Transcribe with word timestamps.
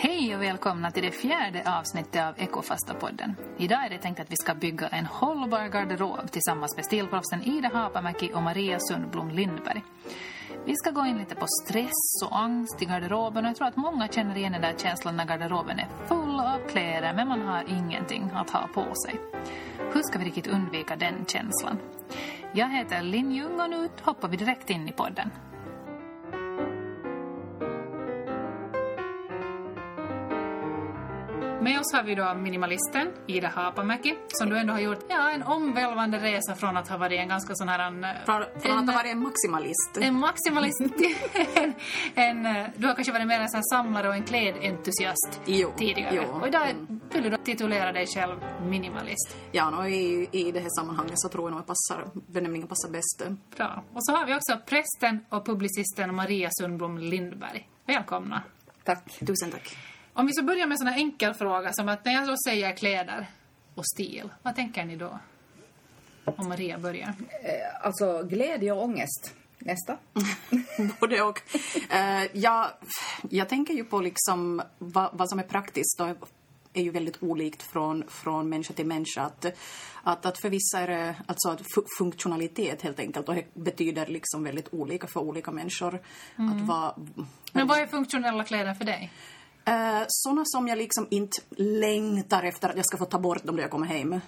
Hej 0.00 0.36
och 0.36 0.42
välkomna 0.42 0.90
till 0.90 1.02
det 1.02 1.10
fjärde 1.10 1.78
avsnittet 1.78 2.22
av 2.22 2.34
Ekofasta-podden. 2.34 3.34
Idag 3.56 3.84
är 3.84 3.90
det 3.90 3.98
tänkt 3.98 4.20
att 4.20 4.30
vi 4.30 4.36
ska 4.36 4.54
bygga 4.54 4.88
en 4.88 5.06
hållbar 5.06 5.68
garderob 5.68 6.30
tillsammans 6.30 6.76
med 6.76 6.84
stilproffsen 6.84 7.42
Ida 7.42 7.68
Hapamäki 7.68 8.32
och 8.34 8.42
Maria 8.42 8.78
Sundblom 8.80 9.30
Lindberg. 9.30 9.84
Vi 10.64 10.76
ska 10.76 10.90
gå 10.90 11.06
in 11.06 11.18
lite 11.18 11.34
på 11.34 11.46
stress 11.64 12.22
och 12.24 12.38
angst 12.38 12.82
i 12.82 12.84
garderoben 12.84 13.44
och 13.44 13.48
jag 13.48 13.56
tror 13.56 13.68
att 13.68 13.76
många 13.76 14.08
känner 14.08 14.36
igen 14.36 14.52
den 14.52 14.62
där 14.62 14.74
känslan 14.78 15.16
när 15.16 15.24
garderoben 15.24 15.78
är 15.78 15.88
full 16.06 16.40
av 16.40 16.68
kläder 16.68 17.14
men 17.14 17.28
man 17.28 17.40
har 17.40 17.64
ingenting 17.68 18.30
att 18.34 18.50
ha 18.50 18.68
på 18.74 18.94
sig. 18.94 19.20
Hur 19.92 20.02
ska 20.02 20.18
vi 20.18 20.24
riktigt 20.24 20.46
undvika 20.46 20.96
den 20.96 21.24
känslan? 21.26 21.78
Jag 22.52 22.68
heter 22.68 23.02
Linn 23.02 23.32
Ljung 23.32 23.60
och 23.60 23.70
nu 23.70 23.88
hoppar 24.02 24.28
vi 24.28 24.36
direkt 24.36 24.70
in 24.70 24.88
i 24.88 24.92
podden. 24.92 25.30
Med 31.68 31.80
oss 31.80 31.92
har 31.92 32.02
vi 32.02 32.14
då 32.14 32.34
minimalisten 32.34 33.12
Ida 33.26 33.48
Hapamäki 33.48 34.14
som 34.28 34.48
du 34.50 34.58
ändå 34.58 34.72
har 34.72 34.80
gjort 34.80 34.98
ja, 35.08 35.30
en 35.30 35.42
omvälvande 35.42 36.18
resa 36.18 36.54
från 36.54 36.76
att 36.76 36.88
ha 36.88 36.96
varit 36.96 37.18
en 37.20 37.28
ganska 37.28 37.54
sån 37.54 37.68
här... 37.68 37.78
En, 37.78 38.06
Från, 38.26 38.44
från 38.60 38.78
att 38.78 38.86
ha 38.86 38.92
varit 39.02 39.12
en 39.12 39.18
maximalist. 39.22 39.98
en 40.00 40.18
maximalist 40.18 40.78
till 40.78 41.16
en, 41.54 41.74
en... 42.14 42.46
eh, 42.56 42.66
Du 42.76 42.86
har 42.86 42.94
kanske 42.94 43.12
varit 43.12 43.26
mer 43.26 43.40
en 43.40 43.48
sån 43.48 43.56
här 43.58 43.76
samlare 43.76 44.08
och 44.08 44.14
en 44.14 44.22
klädentusiast 44.24 45.40
Jo, 45.46 45.72
tidigare. 45.76 46.14
jo. 46.14 46.22
Mm. 46.22 46.34
Och 46.40 46.48
idag 46.48 46.66
vill 47.12 47.22
du 47.22 47.30
då 47.30 47.36
titulera 47.36 47.92
dig 47.92 48.06
själv 48.06 48.36
minimalist. 48.62 49.36
Ja, 49.52 49.70
no, 49.70 49.86
i, 49.86 50.28
i 50.32 50.52
det 50.52 50.60
här 50.60 50.70
sammanhanget 50.80 51.14
så 51.20 51.28
tror 51.28 51.44
jag 51.44 51.50
nog 51.50 51.60
att 51.60 51.66
passar, 51.66 52.04
benämningen 52.32 52.68
passar 52.68 52.90
bäst. 52.90 53.22
Bra. 53.56 53.82
Och 53.94 54.04
så 54.06 54.12
har 54.12 54.26
vi 54.26 54.34
också 54.34 54.58
prästen 54.66 55.24
och 55.28 55.46
publicisten 55.46 56.14
Maria 56.14 56.48
Sundblom 56.52 56.98
Lindberg. 56.98 57.68
Välkomna. 57.86 58.42
Tack. 58.84 59.18
Tusen 59.26 59.50
tack. 59.50 59.76
Om 60.18 60.26
vi 60.26 60.32
så 60.32 60.42
börjar 60.42 60.66
med 60.66 60.80
en 60.80 60.88
enkel 60.88 61.34
fråga 61.34 61.72
som 61.72 61.88
att 61.88 62.04
när 62.04 62.12
jag 62.12 62.26
då 62.26 62.36
säger 62.46 62.76
kläder 62.76 63.26
och 63.74 63.86
stil, 63.86 64.28
vad 64.42 64.56
tänker 64.56 64.84
ni 64.84 64.96
då? 64.96 65.18
Om 66.24 66.48
Maria 66.48 66.78
börjar. 66.78 67.08
Eh, 67.08 67.86
alltså 67.86 68.22
glädje 68.22 68.72
och 68.72 68.82
ångest. 68.82 69.34
Nästa. 69.58 69.96
Både 71.00 71.22
och. 71.22 71.42
Eh, 71.90 72.24
jag, 72.32 72.66
jag 73.30 73.48
tänker 73.48 73.74
ju 73.74 73.84
på 73.84 74.00
liksom 74.00 74.62
vad, 74.78 75.10
vad 75.12 75.28
som 75.28 75.38
är 75.38 75.42
praktiskt 75.42 76.00
och 76.00 76.28
är 76.72 76.82
ju 76.82 76.90
väldigt 76.90 77.22
olikt 77.22 77.62
från, 77.62 78.04
från 78.08 78.48
människa 78.48 78.74
till 78.74 78.86
människa. 78.86 79.22
Att, 79.22 79.46
att, 80.02 80.26
att 80.26 80.40
för 80.40 80.50
vissa 80.50 80.80
är 80.80 80.88
det 80.88 81.14
alltså 81.26 81.48
att 81.48 81.60
fu- 81.60 81.86
funktionalitet 81.98 82.82
helt 82.82 83.00
enkelt 83.00 83.28
och 83.28 83.34
det 83.34 83.54
betyder 83.54 84.06
liksom 84.06 84.44
väldigt 84.44 84.68
olika 84.74 85.06
för 85.06 85.20
olika 85.20 85.50
människor. 85.50 86.00
Att 86.36 86.68
vara, 86.68 86.94
Men 87.52 87.66
vad 87.66 87.78
är 87.78 87.86
funktionella 87.86 88.44
kläder 88.44 88.74
för 88.74 88.84
dig? 88.84 89.12
Eh, 89.64 90.02
såna 90.08 90.42
som 90.44 90.68
jag 90.68 90.78
liksom 90.78 91.06
inte 91.10 91.42
längtar 91.56 92.42
efter 92.42 92.68
att 92.68 92.76
jag 92.76 92.86
ska 92.86 92.96
få 92.96 93.04
ta 93.04 93.18
bort 93.18 93.44
dem 93.44 93.56
när 93.56 93.62
jag 93.62 93.70
kommer 93.70 93.86
hem. 93.86 94.20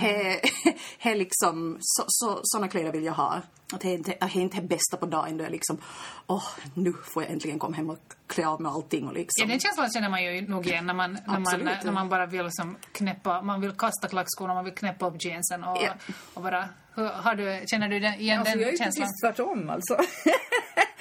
He, 0.00 0.40
he 0.98 1.14
liksom, 1.14 1.76
så, 1.80 2.04
så, 2.08 2.40
såna 2.42 2.68
kläder 2.68 2.92
vill 2.92 3.04
jag 3.04 3.12
ha. 3.12 3.40
Att 3.72 3.80
det 3.80 3.92
inte, 3.92 4.16
är 4.20 4.36
inte 4.36 4.60
bästa 4.62 4.96
på 4.96 5.06
dagen 5.06 5.36
då 5.36 5.44
jag 5.44 5.50
liksom, 5.50 5.78
åh, 6.26 6.42
nu 6.74 6.92
får 6.92 7.22
jag 7.22 7.32
äntligen 7.32 7.58
komma 7.58 7.76
hem 7.76 7.90
och 7.90 7.98
klä 8.26 8.46
av 8.48 8.60
mig 8.60 8.70
allting 8.72 9.04
och 9.06 9.12
Ja, 9.12 9.18
liksom. 9.18 9.48
den 9.48 9.60
känslan 9.60 9.90
känner 9.90 10.08
man 10.08 10.24
ju 10.24 10.48
nog 10.48 10.66
igen 10.66 10.86
när 10.86 10.94
man, 10.94 11.12
när 11.26 11.38
man, 11.40 11.68
när 11.84 11.92
man 11.92 12.08
bara 12.08 12.26
vill 12.26 12.48
som 12.50 12.76
knäppa, 12.92 13.42
man 13.42 13.60
vill 13.60 13.72
kasta 13.72 14.08
klackskorna, 14.08 14.54
man 14.54 14.64
vill 14.64 14.74
knäppa 14.74 15.06
upp 15.08 15.24
jeansen 15.24 15.64
och, 15.64 15.78
Ja. 15.82 15.92
och 16.34 16.42
bara, 16.42 16.68
har 17.04 17.34
du, 17.34 17.66
känner 17.66 17.88
du 17.88 18.00
den, 18.00 18.14
igen 18.14 18.38
Alltså, 18.40 18.58
jag 18.58 18.60
är 18.60 18.64
den 18.64 18.72
ju 18.72 18.78
känslan? 18.78 19.06
precis 19.06 19.20
tvärtom 19.20 19.70
alltså. 19.70 19.96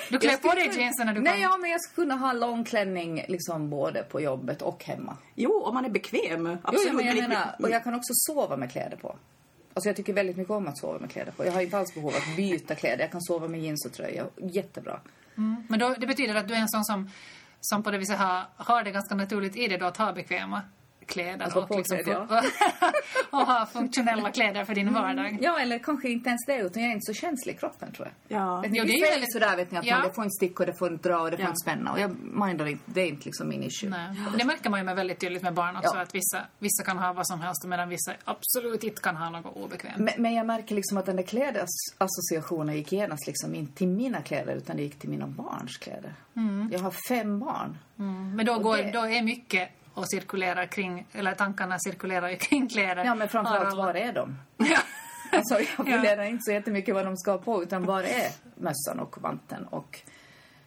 Du 0.09 0.19
klär 0.19 0.31
Jag 0.31 0.41
på 0.41 0.51
dig 0.53 0.71
jeansen 0.77 1.05
när 1.07 1.13
du 1.13 1.21
Nej, 1.21 1.33
kommer? 1.33 1.43
ja, 1.43 1.57
men 1.57 1.69
jag 1.71 1.81
skulle 1.81 2.05
kunna 2.05 2.15
ha 2.15 2.33
långklänning 2.33 3.25
liksom 3.27 3.69
både 3.69 4.03
på 4.03 4.21
jobbet 4.21 4.61
och 4.61 4.83
hemma. 4.83 5.17
Jo, 5.35 5.61
om 5.61 5.73
man 5.73 5.85
är 5.85 5.89
bekväm. 5.89 6.57
Absolut. 6.63 6.87
jo, 6.91 6.97
men 6.97 7.05
jag 7.05 7.15
menar, 7.15 7.55
och 7.59 7.69
jag 7.69 7.83
kan 7.83 7.93
också 7.93 8.13
sova 8.13 8.57
med 8.57 8.71
kläder 8.71 8.97
på. 8.97 9.15
Alltså 9.73 9.89
jag 9.89 9.95
tycker 9.95 10.13
väldigt 10.13 10.37
mycket 10.37 10.51
om 10.51 10.67
att 10.67 10.77
sova 10.77 10.99
med 10.99 11.11
kläder 11.11 11.31
på. 11.31 11.45
Jag 11.45 11.51
har 11.51 11.61
inte 11.61 11.77
alls 11.77 11.93
behov 11.93 12.09
av 12.09 12.15
att 12.15 12.35
byta 12.35 12.75
kläder. 12.75 12.99
Jag 13.03 13.11
kan 13.11 13.21
sova 13.21 13.47
med 13.47 13.61
jeans 13.61 13.85
och 13.85 13.93
tröja. 13.93 14.25
Jättebra. 14.37 14.99
Mm. 15.37 15.63
Men 15.69 15.79
då, 15.79 15.95
det 15.97 16.07
betyder 16.07 16.35
att 16.35 16.47
du 16.47 16.53
är 16.53 16.59
en 16.59 16.69
sån 16.69 16.85
som, 16.85 17.09
som 17.61 17.83
på 17.83 17.91
det 17.91 17.97
viset 17.97 18.17
har, 18.17 18.43
har 18.55 18.83
det 18.83 18.91
ganska 18.91 19.15
naturligt 19.15 19.55
i 19.55 19.67
dig 19.67 19.77
då 19.77 19.85
att 19.85 19.97
ha 19.97 20.13
bekväma 20.13 20.61
kläder 21.07 21.45
Att 21.45 21.55
vara 21.55 21.65
och, 21.65 21.77
liksom, 21.77 21.97
påklädd, 21.97 22.27
och 23.29 23.39
ha 23.39 23.65
funktionella 23.65 24.31
kläder 24.31 24.65
för 24.65 24.75
din 24.75 24.93
vardag. 24.93 25.37
Ja, 25.41 25.59
eller 25.59 25.79
kanske 25.79 26.09
inte 26.09 26.29
ens 26.29 26.45
det, 26.45 26.57
utan 26.57 26.81
jag 26.83 26.89
är 26.89 26.93
inte 26.95 27.13
så 27.13 27.13
känslig 27.13 27.53
i 27.53 27.57
kroppen 27.57 27.91
tror 27.91 28.07
jag. 28.27 28.41
Ja. 28.41 28.61
Vet 28.61 28.71
ni, 28.71 28.77
Jo, 28.79 28.85
det 28.85 28.93
är 28.93 29.11
väldigt- 29.11 29.33
sådär 29.33 29.55
vet 29.55 29.71
ni, 29.71 29.77
att 29.77 29.85
Ja. 29.85 29.97
man, 29.97 30.07
det 30.07 30.13
får 30.13 30.23
inte 30.23 30.33
sticka 30.33 30.63
och 30.63 30.67
det 30.67 30.77
får 30.79 30.91
inte 30.93 31.09
dra 31.09 31.17
och 31.19 31.31
det 31.31 31.37
får 31.37 31.43
Ja. 31.43 31.49
inte 31.49 31.59
spänna. 31.71 31.91
Och 31.91 31.99
jag 31.99 32.15
mindar 32.19 32.65
inte, 32.65 32.83
det 32.85 33.01
är 33.01 33.07
inte 33.07 33.25
liksom 33.25 33.49
min 33.49 33.63
issue. 33.63 33.89
Nej. 33.89 34.15
Det 34.37 34.45
märker 34.45 34.69
man 34.69 34.79
ju 34.79 34.83
med 34.83 34.95
väldigt 34.95 35.19
tydligt 35.19 35.43
med 35.43 35.53
barn 35.53 35.75
också, 35.77 35.95
Ja. 35.95 36.01
att 36.01 36.15
vissa, 36.15 36.41
vissa 36.59 36.83
kan 36.83 36.97
ha 36.97 37.13
vad 37.13 37.27
som 37.27 37.41
helst 37.41 37.65
medan 37.65 37.89
vissa 37.89 38.13
absolut 38.25 38.83
inte 38.83 39.01
kan 39.01 39.15
ha 39.15 39.29
något 39.29 39.55
obekvämt. 39.55 39.97
Men, 39.97 40.13
men 40.17 40.33
jag 40.33 40.45
märker 40.45 40.75
liksom 40.75 40.97
att 40.97 41.05
den 41.05 41.15
där 41.15 41.23
klädesassociationen 41.23 42.75
gick 42.75 42.91
genast 42.91 43.27
liksom 43.27 43.55
inte 43.55 43.77
till 43.77 43.87
mina 43.87 44.21
kläder 44.21 44.55
utan 44.55 44.77
det 44.77 44.83
gick 44.83 44.99
till 44.99 45.09
mina 45.09 45.27
barns 45.27 45.77
kläder. 45.77 46.13
Jag 46.71 46.79
har 46.79 46.93
fem 47.09 47.39
barn. 47.39 47.77
Mm. 47.99 48.35
Men 48.35 48.45
då, 48.45 48.59
går, 48.59 48.77
det- 48.77 48.91
då 48.91 48.99
är 49.07 49.21
mycket 49.23 49.69
och 49.95 50.09
cirkulerar 50.09 50.65
kring, 50.65 51.07
eller 51.11 51.33
tankarna 51.35 51.77
cirkulerar 51.79 52.29
ju 52.29 52.35
kring 52.39 52.69
kläder. 52.69 53.05
Ja 53.05 53.15
men 53.15 53.29
framförallt 53.29 53.67
alla- 53.67 53.85
var 53.85 53.93
är 53.93 54.13
de? 54.13 54.37
Ja. 54.57 54.77
Alltså 55.31 55.53
jag 55.53 55.67
Ja. 55.77 55.83
funderar 55.93 56.23
inte 56.23 56.41
så 56.43 56.51
jättemycket 56.51 56.95
vad 56.95 57.05
de 57.05 57.17
ska 57.17 57.37
på 57.37 57.63
utan 57.63 57.85
var 57.85 58.03
är 58.03 58.27
mössan 58.55 58.99
och 58.99 59.21
vanten 59.21 59.65
och 59.65 59.99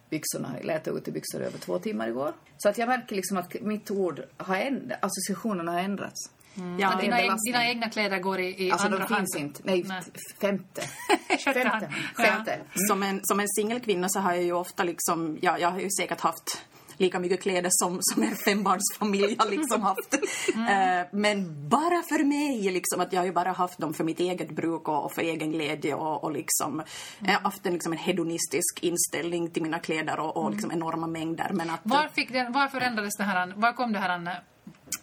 byxorna. 0.09 0.51
Jag 0.57 0.65
lät 0.65 0.87
ut 0.87 1.07
i 1.07 1.11
byxor 1.11 1.41
över 1.41 1.57
två 1.57 1.79
timmar 1.79 2.07
igår. 2.07 2.33
Så 2.57 2.69
att 2.69 2.77
jag 2.77 2.87
märker 2.87 3.15
liksom 3.15 3.37
att 3.37 3.53
mitt 3.61 3.91
ord 3.91 4.21
har 4.37 4.55
änd- 4.55 4.93
associationerna 5.01 5.71
har 5.71 5.79
ändrats. 5.79 6.31
Ja, 6.79 6.93
det 7.01 7.07
är 7.07 7.21
dina, 7.21 7.35
dina 7.45 7.67
egna 7.67 7.89
kläder 7.89 8.19
går 8.19 8.39
i, 8.39 8.67
i 8.67 8.71
Alltså 8.71 8.87
andra 8.87 8.99
de 8.99 9.07
finns 9.15 9.35
hand. 9.35 9.45
inte. 9.45 9.61
Nej, 9.63 9.83
Nej. 9.87 10.01
femte. 10.41 10.81
Hand. 11.45 11.55
femte. 11.57 11.89
Ja. 12.17 12.23
femte. 12.23 12.59
Som 12.75 13.03
en, 13.03 13.19
som 13.23 13.39
en 13.39 13.47
singelkvinna 13.49 14.09
så 14.09 14.19
har 14.19 14.33
jag 14.33 14.43
ju 14.43 14.53
ofta 14.53 14.83
liksom, 14.83 15.37
ja, 15.41 15.57
jag 15.57 15.71
har 15.71 15.79
ju 15.79 15.89
säkert 15.99 16.21
haft 16.21 16.65
lika 16.99 17.19
mycket 17.19 17.41
kläder 17.41 17.69
som, 17.71 17.99
som 18.01 18.23
en 18.23 18.35
fembarnsfamilj 18.35 19.35
har 19.39 19.49
liksom 19.49 19.81
haft. 19.81 20.13
Eh, 20.13 21.07
men 21.11 21.69
bara 21.69 22.03
för 22.09 22.23
mig, 22.23 22.71
liksom, 22.71 23.01
att 23.01 23.13
jag 23.13 23.21
har 23.21 23.25
ju 23.25 23.33
bara 23.33 23.51
haft 23.51 23.79
dem 23.79 23.93
för 23.93 24.03
mitt 24.03 24.19
eget 24.19 24.51
bruk 24.51 24.87
och, 24.87 25.05
och 25.05 25.11
för 25.11 25.21
egen 25.21 25.51
glädje 25.51 25.93
och, 25.93 26.23
och 26.23 26.31
liksom, 26.31 26.83
jag 27.19 27.33
har 27.33 27.39
haft 27.39 27.65
en, 27.65 27.73
liksom, 27.73 27.91
en 27.91 27.99
hedonistisk 27.99 28.79
inställning 28.81 29.49
till 29.49 29.63
mina 29.63 29.79
kläder 29.79 30.19
och, 30.19 30.37
och 30.37 30.51
liksom 30.51 30.71
enorma 30.71 31.07
mängder. 31.07 31.51
Men 31.53 31.69
att, 31.69 31.79
Var, 31.83 32.07
fick 32.07 32.33
den, 32.33 32.51
var 32.51 32.67
förändrades 32.67 33.17
det 33.17 33.23
här, 33.23 33.53
var 33.55 33.73
kom 33.73 33.93
det 33.93 33.99
här, 33.99 34.41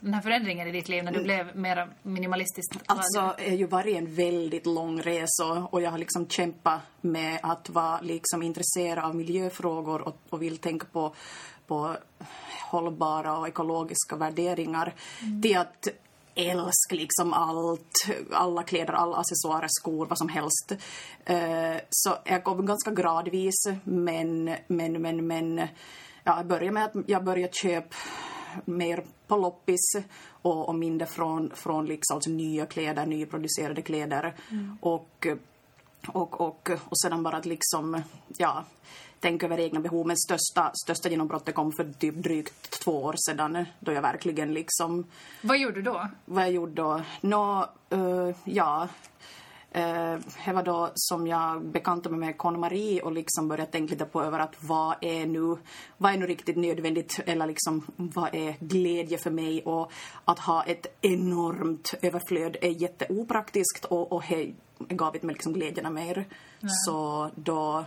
den 0.01 0.15
här 0.15 0.23
förändringen 0.23 0.69
i 0.69 0.73
ditt 0.73 0.89
liv 0.89 1.05
när 1.05 1.13
du 1.13 1.23
blev 1.23 1.57
mer 1.57 1.89
minimalistiskt? 2.03 2.83
Alltså, 2.87 3.35
det 3.39 3.51
har 3.51 3.57
ju 3.57 3.67
varit 3.67 3.97
en 3.97 4.15
väldigt 4.15 4.67
lång 4.67 5.01
resa 5.01 5.69
och 5.71 5.83
jag 5.83 5.91
har 5.91 5.99
liksom 5.99 6.29
kämpat 6.29 6.81
med 7.01 7.39
att 7.43 7.71
vara 7.71 8.01
liksom 8.01 8.43
intresserad 8.43 9.05
av 9.05 9.15
miljöfrågor 9.15 10.09
och, 10.09 10.21
och 10.31 10.43
vill 10.43 10.59
tänka 10.59 10.87
på, 10.93 11.15
på 11.67 11.97
hållbara 12.71 13.39
och 13.39 13.49
ekologiska 13.49 14.17
värderingar 14.17 14.95
till 15.43 15.59
att 15.59 15.89
älska 16.35 16.95
liksom 16.95 17.33
allt, 17.33 18.07
alla 18.33 18.63
kläder, 18.63 18.93
alla 18.93 19.17
accessoarer, 19.17 19.69
skor, 19.71 20.07
vad 20.07 20.19
som 20.19 20.29
helst. 20.29 20.73
Eh, 21.25 21.77
så 21.91 22.17
jag 22.25 22.45
kom 22.45 22.67
ganska 22.67 22.91
gradvis, 22.91 23.55
men, 23.85 24.57
men, 24.67 25.03
men, 25.03 25.27
men 25.27 25.59
ja, 26.25 26.37
jag 26.37 26.47
började 26.47 26.71
med 26.71 26.85
att 26.85 26.95
jag 27.07 27.25
började 27.25 27.53
köpa 27.53 27.97
mer 28.65 29.05
på 29.27 29.37
loppis 29.37 29.93
och, 30.43 30.69
och 30.69 30.75
mindre 30.75 31.07
från, 31.07 31.51
från 31.55 31.87
liksom, 31.87 32.15
alltså 32.15 32.31
nya 32.31 32.67
kläder, 32.67 33.07
nyproducerade 33.07 33.83
kläder. 33.83 34.35
Och, 34.81 35.27
och, 36.09 36.41
och, 36.41 36.71
och 36.89 36.99
sedan 36.99 37.23
bara 37.23 37.37
att 37.37 37.47
liksom, 37.47 38.03
ja, 38.39 38.65
tänka 39.21 39.47
över 39.47 39.61
egna 39.61 39.81
behov. 39.81 40.07
Men 40.07 40.17
största, 40.17 40.71
största 40.85 41.09
genombrottet 41.09 41.55
kom 41.55 41.73
för 41.73 41.93
typ 41.93 42.15
drygt 42.15 42.71
två 42.85 43.05
år 43.05 43.15
sedan 43.27 43.65
då 43.81 43.93
jag 43.93 44.03
verkligen 44.03 44.55
liksom, 44.55 45.07
Vad 45.43 45.59
gjorde 45.59 45.75
du 45.75 45.83
då? 45.83 46.09
vad 46.25 46.43
jag 46.43 46.53
gjorde 46.53 46.73
då? 46.73 47.03
Nå, 47.21 47.67
eh, 47.91 48.37
ja, 48.45 48.89
Eh, 49.77 50.19
det 50.45 50.53
var 50.53 50.63
då 50.63 50.91
som 50.95 51.27
jag 51.27 51.65
bekantade 51.65 52.17
mig 52.17 52.27
med 52.27 52.39
KonMari 52.39 53.01
och 53.05 53.13
liksom 53.13 53.49
började 53.49 53.73
tänka 53.73 53.91
lite 53.93 54.05
på 54.05 54.23
över 54.23 54.39
att 54.39 54.55
vad 54.61 54.95
är 55.01 55.27
nu, 55.27 55.57
vad 55.97 56.13
är 56.13 56.19
nu 56.19 56.27
riktigt 56.27 56.57
nödvändigt 56.57 57.21
eller 57.27 57.47
liksom 57.47 57.83
vad 57.97 58.35
är 58.35 58.57
glädje 58.61 59.19
för 59.19 59.31
mig 59.31 59.63
och 59.63 59.93
att 60.25 60.39
ha 60.39 60.63
ett 60.63 60.87
enormt 61.01 61.95
överflöd 62.03 62.57
är 62.61 62.71
jätteopraktiskt 62.71 63.85
och, 63.85 64.13
och 64.13 64.23
gav 64.79 65.15
inte 65.15 65.27
mig 65.27 65.33
liksom 65.33 65.53
glädjerna 65.53 65.91
mer. 65.91 66.25
Så 66.87 67.31
då, 67.35 67.85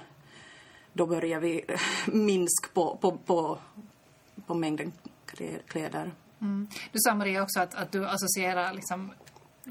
då 0.93 1.05
började 1.05 1.45
vi 1.45 1.65
minska 2.05 2.69
på, 2.73 2.97
på, 2.97 3.17
på, 3.17 3.57
på 4.45 4.53
mängden 4.53 4.91
klä- 5.25 5.59
kläder. 5.67 6.11
Mm. 6.41 6.67
Du 6.91 6.99
sa 6.99 7.15
Maria 7.15 7.43
också 7.43 7.59
att, 7.59 7.75
att 7.75 7.91
du 7.91 8.07
associerar 8.07 8.73
liksom 8.73 9.11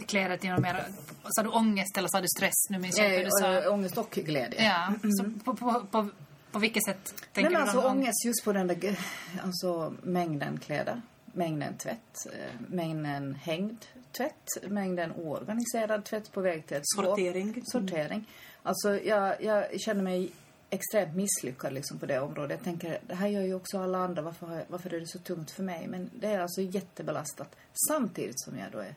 kläder 0.06 0.36
till 0.36 0.50
något 0.50 0.60
mer, 0.60 0.84
sa 1.30 1.42
du 1.42 1.48
ångest 1.48 1.98
eller 1.98 2.08
sa 2.08 2.20
du 2.20 2.28
stress? 2.36 2.70
Nu 2.70 2.78
minns 2.78 2.98
jag 2.98 3.06
inte 3.06 3.24
du 3.24 3.30
sa. 3.30 3.52
Äh, 3.52 3.72
ångest 3.72 3.98
och 3.98 4.10
glädje. 4.10 4.64
Ja, 4.64 4.94
så 5.10 5.24
på, 5.44 5.54
på, 5.56 5.86
på, 5.90 6.08
På 6.52 6.58
vilket 6.58 6.84
sätt 6.84 7.14
Nej, 7.16 7.28
tänker 7.32 7.50
men 7.50 7.60
du 7.60 7.70
alltså 7.70 7.88
ångest 7.88 8.24
just 8.24 8.44
på 8.44 8.52
den 8.52 8.66
där 8.66 8.98
alltså, 9.44 9.94
mängden 10.02 10.58
kläder, 10.58 11.02
mängden 11.24 11.76
tvätt, 11.76 12.26
eh, 12.32 12.60
mängden 12.68 13.34
hängd 13.34 13.84
tvätt, 14.12 14.70
mängden 14.70 15.12
oorganiserad 15.12 16.04
tvätt 16.04 16.32
på 16.32 16.40
väg 16.40 16.66
till 16.66 16.76
ett 16.76 16.82
skåp. 16.86 17.04
Sortering. 17.04 17.62
Sortering. 17.66 18.28
Alltså 18.62 19.00
jag, 19.00 19.42
jag 19.42 19.80
känner 19.80 20.02
mig 20.02 20.32
extremt 20.70 21.16
misslyckad 21.16 21.72
liksom 21.72 21.98
på 21.98 22.06
det 22.06 22.20
området. 22.20 22.50
Jag 22.50 22.64
tänker, 22.64 22.98
det 23.06 23.14
här 23.14 23.28
gör 23.28 23.42
ju 23.42 23.54
också 23.54 23.78
alla 23.78 23.98
andra. 23.98 24.22
Varför, 24.22 24.54
jag, 24.54 24.64
varför 24.68 24.94
är 24.94 25.00
det 25.00 25.06
så 25.06 25.18
tungt 25.18 25.50
för 25.50 25.62
mig? 25.62 25.86
Men 25.88 26.10
det 26.14 26.26
är 26.26 26.40
alltså 26.40 26.60
jättebelastat. 26.60 27.56
Samtidigt 27.88 28.40
som 28.40 28.58
jag 28.58 28.72
då 28.72 28.78
är 28.78 28.94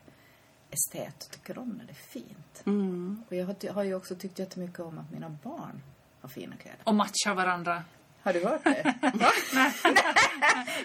estet 0.70 1.24
och 1.24 1.30
tycker 1.30 1.58
om 1.58 1.68
när 1.68 1.84
det 1.84 1.92
är 1.92 1.94
fint. 1.94 2.62
Mm. 2.66 3.24
Och 3.28 3.36
jag 3.36 3.46
har, 3.46 3.70
har 3.70 3.82
ju 3.82 3.94
också 3.94 4.14
tyckt 4.14 4.38
jättemycket 4.38 4.80
om 4.80 4.98
att 4.98 5.10
mina 5.10 5.36
barn 5.42 5.82
har 6.20 6.28
fina 6.28 6.56
kläder. 6.56 6.80
Och 6.84 6.94
matchar 6.94 7.34
varandra. 7.34 7.84
Har 8.22 8.32
du 8.32 8.44
hört 8.44 8.64
det? 8.64 8.94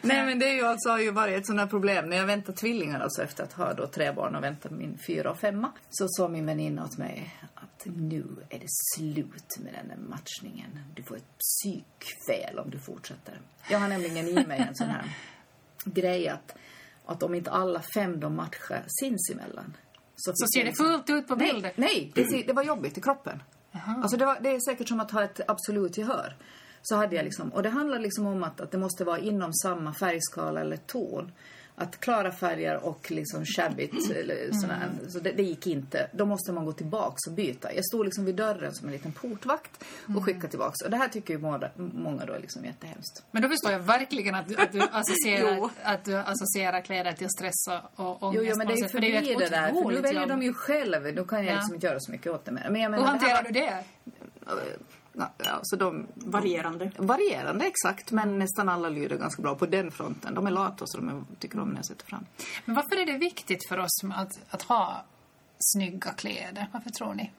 Nej 0.02 0.26
men 0.26 0.40
det 0.40 0.50
är 0.50 0.54
ju 0.54 0.66
alltså, 0.66 0.90
har 0.90 1.00
ju 1.00 1.12
varit 1.12 1.38
ett 1.38 1.46
sånt 1.46 1.60
här 1.60 1.68
problem. 1.68 2.10
När 2.10 2.18
jag 2.18 2.26
väntar 2.26 2.54
tvillingar, 2.54 3.00
alltså 3.00 3.24
efter 3.24 3.44
att 3.44 3.54
ha 3.54 3.74
då 3.74 3.88
tre 3.88 4.12
barn 4.12 4.36
och 4.36 4.44
väntar 4.44 4.70
min 4.70 4.98
fyra 5.08 5.32
och 5.32 5.40
femma. 5.40 5.72
Så 5.90 6.08
sa 6.08 6.28
min 6.28 6.46
väninna 6.46 6.84
åt 6.84 6.98
mig 6.98 7.36
att 7.56 7.86
nu 7.86 8.26
är 8.50 8.60
det 8.60 8.70
slut 8.96 9.58
med 9.60 9.74
den 9.74 9.88
där 9.88 9.98
matchningen. 10.10 10.80
Du 10.96 11.04
får 11.04 11.16
ett 11.16 11.38
psykfel 11.38 12.60
om 12.60 12.70
du 12.70 12.80
fortsätter. 12.80 13.40
Jag 13.70 13.80
har 13.80 13.88
nämligen 13.88 14.28
i 14.28 14.46
mig 14.48 14.66
en 14.70 14.76
sån 14.76 14.88
här 14.88 15.06
grej 15.86 16.30
att, 16.30 16.56
att 17.06 17.24
om 17.24 17.34
inte 17.34 17.52
alla 17.52 17.82
fem 17.82 18.20
de 18.20 18.36
matchar 18.36 18.84
sinsemellan. 18.88 19.78
Så 20.16 20.32
fick 20.32 20.54
ser 20.54 20.60
det 20.60 20.66
liksom- 20.66 20.86
fult 20.86 21.10
ut 21.10 21.28
på 21.28 21.36
bilder? 21.36 21.74
Nej, 21.76 22.12
nej 22.16 22.28
det, 22.32 22.44
det 22.48 22.54
var 22.54 22.64
jobbigt 22.64 22.98
i 22.98 23.02
kroppen. 23.02 23.44
Alltså 24.02 24.18
det, 24.18 24.26
var, 24.26 24.38
det 24.42 24.50
är 24.50 24.60
säkert 24.60 24.88
som 24.88 25.00
att 25.00 25.12
ha 25.12 25.24
ett 25.24 25.40
absolut 25.48 25.98
gehör. 25.98 26.36
Så 26.90 26.96
hade 26.96 27.16
jag 27.16 27.26
liksom, 27.26 27.50
och 27.50 27.64
det 27.64 27.70
handlar 27.70 28.00
liksom 28.00 28.26
om 28.28 28.44
att, 28.44 28.62
att 28.62 28.72
det 28.72 28.78
måste 28.78 29.04
vara 29.04 29.20
inom 29.20 29.54
samma 29.54 29.94
färgskala 29.94 30.62
eller 30.62 30.78
ton. 30.78 31.32
Att 31.80 32.00
klara 32.00 32.32
färger 32.32 32.86
och 32.86 33.12
liksom 33.12 33.46
shabbigt 33.46 34.12
eller 34.16 34.52
sådär, 34.52 34.90
så 35.08 35.20
det, 35.20 35.32
det 35.32 35.44
gick 35.44 35.68
inte. 35.68 36.10
Då 36.14 36.26
måste 36.26 36.52
man 36.52 36.66
gå 36.66 36.74
tillbaks 36.74 37.28
och 37.28 37.34
byta. 37.34 37.74
Jag 37.74 37.86
stod 37.86 38.06
liksom 38.06 38.26
vid 38.26 38.36
dörren 38.36 38.74
som 38.76 38.88
en 38.88 38.94
liten 38.94 39.12
portvakt 39.12 39.84
och 40.18 40.26
skickade 40.26 40.48
tillbaks. 40.48 40.82
Och 40.86 40.92
det 40.92 40.98
här 40.98 41.08
tycker 41.08 41.34
ju 41.34 41.40
många, 41.40 41.70
många 41.76 42.26
då 42.26 42.34
är 42.34 42.40
liksom 42.40 42.66
jättehemskt. 42.66 43.24
Men 43.32 43.42
då 43.42 43.50
förstår 43.50 43.72
jag 43.72 43.80
verkligen 43.80 44.36
att 44.36 44.60
att 44.60 44.72
du, 44.72 44.82
associerar, 44.82 45.70
att 45.84 46.06
du 46.06 46.16
associerar 46.18 46.82
kläder 46.82 47.12
till 47.12 47.30
stress 47.30 47.68
och, 47.96 48.24
ångest. 48.24 48.42
Jo, 48.44 48.50
jo, 48.50 48.58
men 48.58 48.68
det 48.68 48.74
är 48.74 48.78
ju 48.78 48.84
det 48.84 48.90
förbi 48.90 49.32
ett 49.32 49.40
det 49.40 49.50
där. 49.50 49.74
För 49.84 49.92
nu 49.92 50.02
väljer 50.02 50.28
de 50.28 50.42
ju 50.44 50.54
själv. 50.54 51.14
Nu 51.14 51.24
kan 51.26 51.40
jag 51.40 51.52
Ja. 51.52 51.56
liksom 51.56 51.76
inte 51.76 51.88
göra 51.88 52.00
så 52.00 52.12
mycket 52.12 52.32
åt 52.32 52.46
det 52.46 52.52
mer. 52.52 52.70
Men 52.70 52.82
jag 52.82 52.92
menar, 52.92 53.04
Hur 53.12 53.20
det 53.20 53.26
hanterar 53.26 53.44
du 53.44 53.52
det? 53.60 53.84
Ja, 55.20 55.32
ja, 55.38 55.60
så 55.64 55.76
de, 55.76 56.08
Varierande. 56.16 56.92
Varierande, 56.98 57.66
exakt. 57.66 58.12
Men 58.12 58.40
nästan 58.40 58.70
alla 58.70 58.90
lyder 58.90 59.18
ganska 59.18 59.42
bra 59.42 59.56
på 59.56 59.66
den 59.66 59.92
fronten. 59.92 60.34
De 60.34 60.48
är 60.48 60.52
lata 60.52 60.88
så 60.88 60.98
de 60.98 61.26
tycker 61.40 61.60
om 61.60 61.70
när 61.70 61.76
jag 61.76 61.86
sätter 61.86 62.06
fram. 62.06 62.26
Men 62.66 62.76
varför 62.76 63.02
är 63.02 63.06
det 63.06 63.18
viktigt 63.18 63.68
för 63.68 63.78
oss 63.78 64.02
att, 64.16 64.40
att 64.50 64.62
ha 64.62 65.06
snygga 65.60 66.12
kläder? 66.12 66.68
Varför 66.72 66.90
tror 66.90 67.14
ni? 67.14 67.32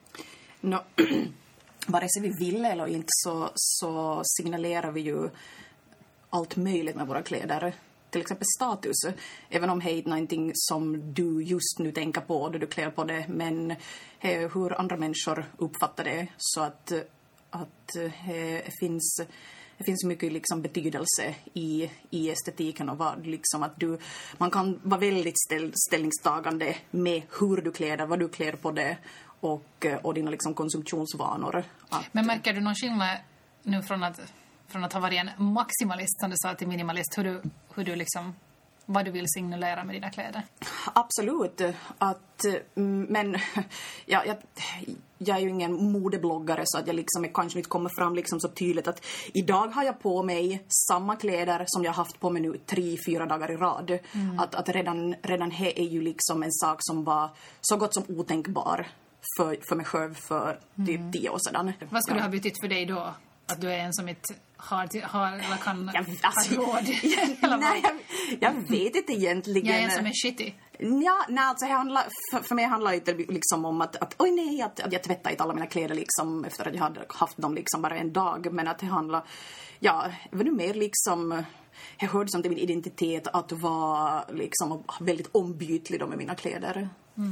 Nå, 0.61 0.83
vare 1.87 2.07
sig 2.09 2.21
vi 2.21 2.29
vill 2.29 2.65
eller 2.65 2.87
inte 2.87 3.07
så, 3.09 3.49
så 3.55 4.21
signalerar 4.25 4.91
vi 4.91 5.01
ju 5.01 5.29
allt 6.29 6.55
möjligt 6.55 6.95
med 6.95 7.07
våra 7.07 7.21
kläder. 7.21 7.73
Till 8.09 8.21
exempel 8.21 8.45
status. 8.57 8.95
Även 9.49 9.69
om 9.69 9.79
det 9.79 9.91
är 9.91 10.03
någonting 10.03 10.51
som 10.53 11.13
du 11.13 11.43
just 11.43 11.79
nu 11.79 11.91
tänker 11.91 12.21
på 12.21 12.49
då 12.49 12.57
du 12.57 12.67
klär 12.67 12.89
på 12.89 13.03
det. 13.03 13.25
Men 13.27 13.71
eh, 14.19 14.51
hur 14.53 14.79
andra 14.79 14.97
människor 14.97 15.45
uppfattar 15.57 16.03
det. 16.03 16.27
Så 16.37 16.61
att, 16.61 16.93
att 17.49 17.95
eh, 17.95 18.11
det 18.27 18.73
finns 18.79 19.21
det 19.79 19.85
finns 19.85 20.03
mycket 20.03 20.33
liksom 20.33 20.61
betydelse 20.61 21.35
i, 21.53 21.89
i 22.09 22.29
estetiken 22.29 22.89
och 22.89 22.97
vad, 22.97 23.27
liksom 23.27 23.63
att 23.63 23.79
du, 23.79 23.99
man 24.37 24.51
kan 24.51 24.79
vara 24.83 24.99
väldigt 24.99 25.39
ställ, 25.39 25.73
ställningstagande 25.75 26.75
med 26.91 27.21
hur 27.39 27.57
du 27.61 27.71
klär 27.71 27.97
dig, 27.97 28.07
vad 28.07 28.19
du 28.19 28.29
klär 28.29 28.51
på 28.51 28.71
det 28.71 28.97
och, 29.39 29.85
eh, 29.85 29.95
och 29.95 30.13
dina 30.13 30.31
liksom 30.31 30.53
konsumtionsvanor. 30.53 31.63
Att, 31.89 32.05
Men 32.11 32.25
märker 32.25 32.53
du 32.53 32.61
någon 32.61 32.75
skillnad 32.75 33.17
nu 33.63 33.81
från 33.81 34.03
att, 34.03 34.19
från 34.67 34.83
att 34.83 34.93
ha 34.93 34.99
varit 34.99 35.19
en 35.19 35.29
maximalist, 35.53 36.19
som 36.19 36.29
du 36.29 36.35
sa, 36.37 36.55
till 36.55 36.67
minimalist? 36.67 37.17
Hur 37.17 37.23
du, 37.23 37.41
hur 37.75 37.83
du 37.83 37.95
liksom, 37.95 38.35
vad 38.91 39.05
du 39.05 39.11
vill 39.11 39.25
signalera 39.27 39.83
med 39.83 39.95
dina 39.95 40.09
kläder? 40.09 40.41
Absolut. 40.93 41.61
Att, 41.97 42.45
mm, 42.75 43.01
men 43.09 43.37
ja, 44.05 44.23
jag, 44.25 44.37
jag 45.17 45.37
är 45.37 45.41
ju 45.41 45.49
ingen 45.49 45.91
modebloggare 45.91 46.61
så 46.65 46.77
att 46.77 46.87
jag 46.87 46.95
liksom 46.95 47.23
jag 47.23 47.33
kanske 47.33 47.59
inte 47.59 47.69
kommer 47.69 47.89
fram 47.89 48.15
liksom 48.15 48.39
så 48.39 48.47
tydligt 48.47 48.87
att 48.87 49.05
idag 49.33 49.67
har 49.67 49.83
jag 49.83 49.99
på 49.99 50.23
mig 50.23 50.63
samma 50.87 51.15
kläder 51.15 51.63
som 51.67 51.83
jag 51.83 51.91
haft 51.91 52.19
på 52.19 52.29
mig 52.29 52.41
nu 52.41 52.57
tre, 52.65 52.97
fyra 53.05 53.25
dagar 53.25 53.51
i 53.51 53.55
rad. 53.55 53.99
Att, 54.37 54.55
att 54.55 54.69
redan, 54.69 55.15
redan 55.21 55.51
här 55.51 55.79
är 55.79 55.87
ju 55.87 56.01
liksom 56.01 56.43
en 56.43 56.51
sak 56.51 56.77
som 56.79 57.03
var 57.03 57.29
så 57.61 57.77
gott 57.77 57.93
som 57.93 58.03
otänkbar 58.07 58.87
för, 59.37 59.57
för 59.69 59.75
mig 59.75 59.85
själv 59.85 60.13
för 60.13 60.59
typ 60.85 61.13
tio 61.13 61.29
år 61.29 61.39
sedan. 61.39 61.73
Vad 61.89 62.03
skulle 62.03 62.19
Ja. 62.19 62.23
ha 62.23 62.29
betytt 62.29 62.61
för 62.61 62.67
dig 62.67 62.85
då? 62.85 63.13
Att 63.51 63.61
du 63.61 63.71
är 63.71 63.77
en 63.77 63.93
som 63.93 64.09
inte 64.09 64.33
har, 64.57 65.07
har 65.07 65.31
eller 65.31 65.57
kan 65.57 65.91
Jag, 65.93 66.05
alltså, 66.21 66.55
råd? 66.55 66.89
Vad? 67.41 67.59
nej, 67.59 67.83
jag, 67.83 67.95
jag 68.39 68.61
vet 68.69 68.95
inte 68.95 69.13
egentligen. 69.13 69.67
Jag 69.67 69.77
är 69.77 69.83
en 69.83 69.91
som 69.91 70.05
är 70.05 70.13
shitty. 70.13 70.51
Ja, 70.79 71.25
nej, 71.29 71.43
alltså 71.43 71.65
handlar, 71.65 72.03
för, 72.31 72.43
för 72.47 72.55
mig 72.55 72.65
handlar 72.65 72.91
det 73.05 73.13
liksom 73.13 73.65
om 73.65 73.81
att, 73.81 73.95
att 73.95 74.15
oj 74.17 74.31
nej, 74.31 74.61
att, 74.61 74.79
att 74.79 74.93
jag 74.93 75.03
tvättar 75.03 75.31
inte 75.31 75.43
alla 75.43 75.53
mina 75.53 75.65
kläder 75.65 75.95
liksom 75.95 76.45
efter 76.45 76.67
att 76.67 76.75
jag 76.75 76.81
hade 76.81 77.05
haft 77.09 77.37
dem 77.37 77.55
liksom 77.55 77.81
bara 77.81 77.97
en 77.97 78.13
dag. 78.13 78.53
Men 78.53 78.67
att 78.67 78.79
det 78.79 78.85
handlar, 78.85 79.23
ja, 79.79 80.05
det 80.31 80.37
var 80.37 80.43
nu 80.43 80.51
mer 80.51 80.73
liksom, 80.73 81.43
jag 81.99 82.07
hörde 82.07 82.29
som 82.31 82.41
till 82.41 82.51
min 82.51 82.59
identitet 82.59 83.27
att 83.27 83.51
vara 83.51 84.23
liksom 84.33 84.83
väldigt 84.99 85.29
ombytlig 85.31 86.01
med 86.07 86.17
mina 86.17 86.35
kläder. 86.35 86.89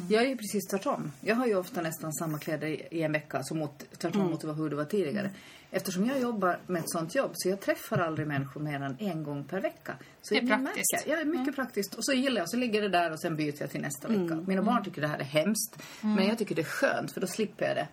Jag 0.10 0.24
är 0.24 0.28
ju 0.28 0.38
precis 0.38 0.68
tvärtom. 0.68 1.12
Jag 1.22 1.36
har 1.36 1.46
ju 1.48 1.56
ofta 1.56 1.82
nästan 1.82 2.14
samma 2.14 2.40
kläder 2.40 2.68
i- 2.68 3.02
en 3.04 3.12
vecka, 3.12 3.44
så 3.44 3.56
mot, 3.56 3.84
tvärtom 3.98 4.30
mot 4.30 4.44
vad- 4.44 4.58
hur 4.58 4.70
det 4.70 4.76
var 4.76 4.86
tidigare. 4.86 5.30
Eftersom 5.72 6.06
jag 6.06 6.20
jobbar 6.20 6.60
med 6.68 6.80
ett 6.80 6.90
sånt 6.90 7.16
jobb 7.16 7.32
så 7.34 7.50
jag 7.50 7.60
träffar 7.62 7.98
aldrig 7.98 8.28
människor 8.28 8.62
mer 8.62 8.82
än 8.82 8.96
en 9.00 9.24
gång 9.24 9.44
per 9.44 9.62
vecka. 9.62 9.94
Så 10.22 10.34
Det 10.34 10.40
är 10.40 10.44
jag 10.44 10.50
praktiskt. 10.66 10.94
Märker, 10.94 11.10
ja, 11.10 11.16
det 11.16 11.22
är 11.22 11.26
mycket 11.26 11.56
praktiskt. 11.56 11.94
Och 11.94 12.06
så 12.06 12.14
gillar 12.14 12.42
jag, 12.42 12.50
så 12.50 12.58
ligger 12.58 12.82
det 12.82 12.90
där 12.90 13.12
och 13.12 13.20
sen 13.22 13.36
byter 13.36 13.56
jag 13.60 13.70
till 13.72 13.82
nästa 13.82 14.08
vecka. 14.08 14.36
Mina 14.48 14.62
barn 14.62 14.84
tycker 14.84 15.02
det 15.02 15.08
här 15.08 15.20
är 15.20 15.24
hemskt. 15.24 15.78
Men 16.02 16.28
jag 16.28 16.38
tycker 16.38 16.56
det 16.56 16.62
är 16.62 16.66
skönt 16.66 17.12
för 17.12 17.22
då 17.22 17.28
slipper 17.28 17.66
jag 17.68 17.76
det. 17.76 17.88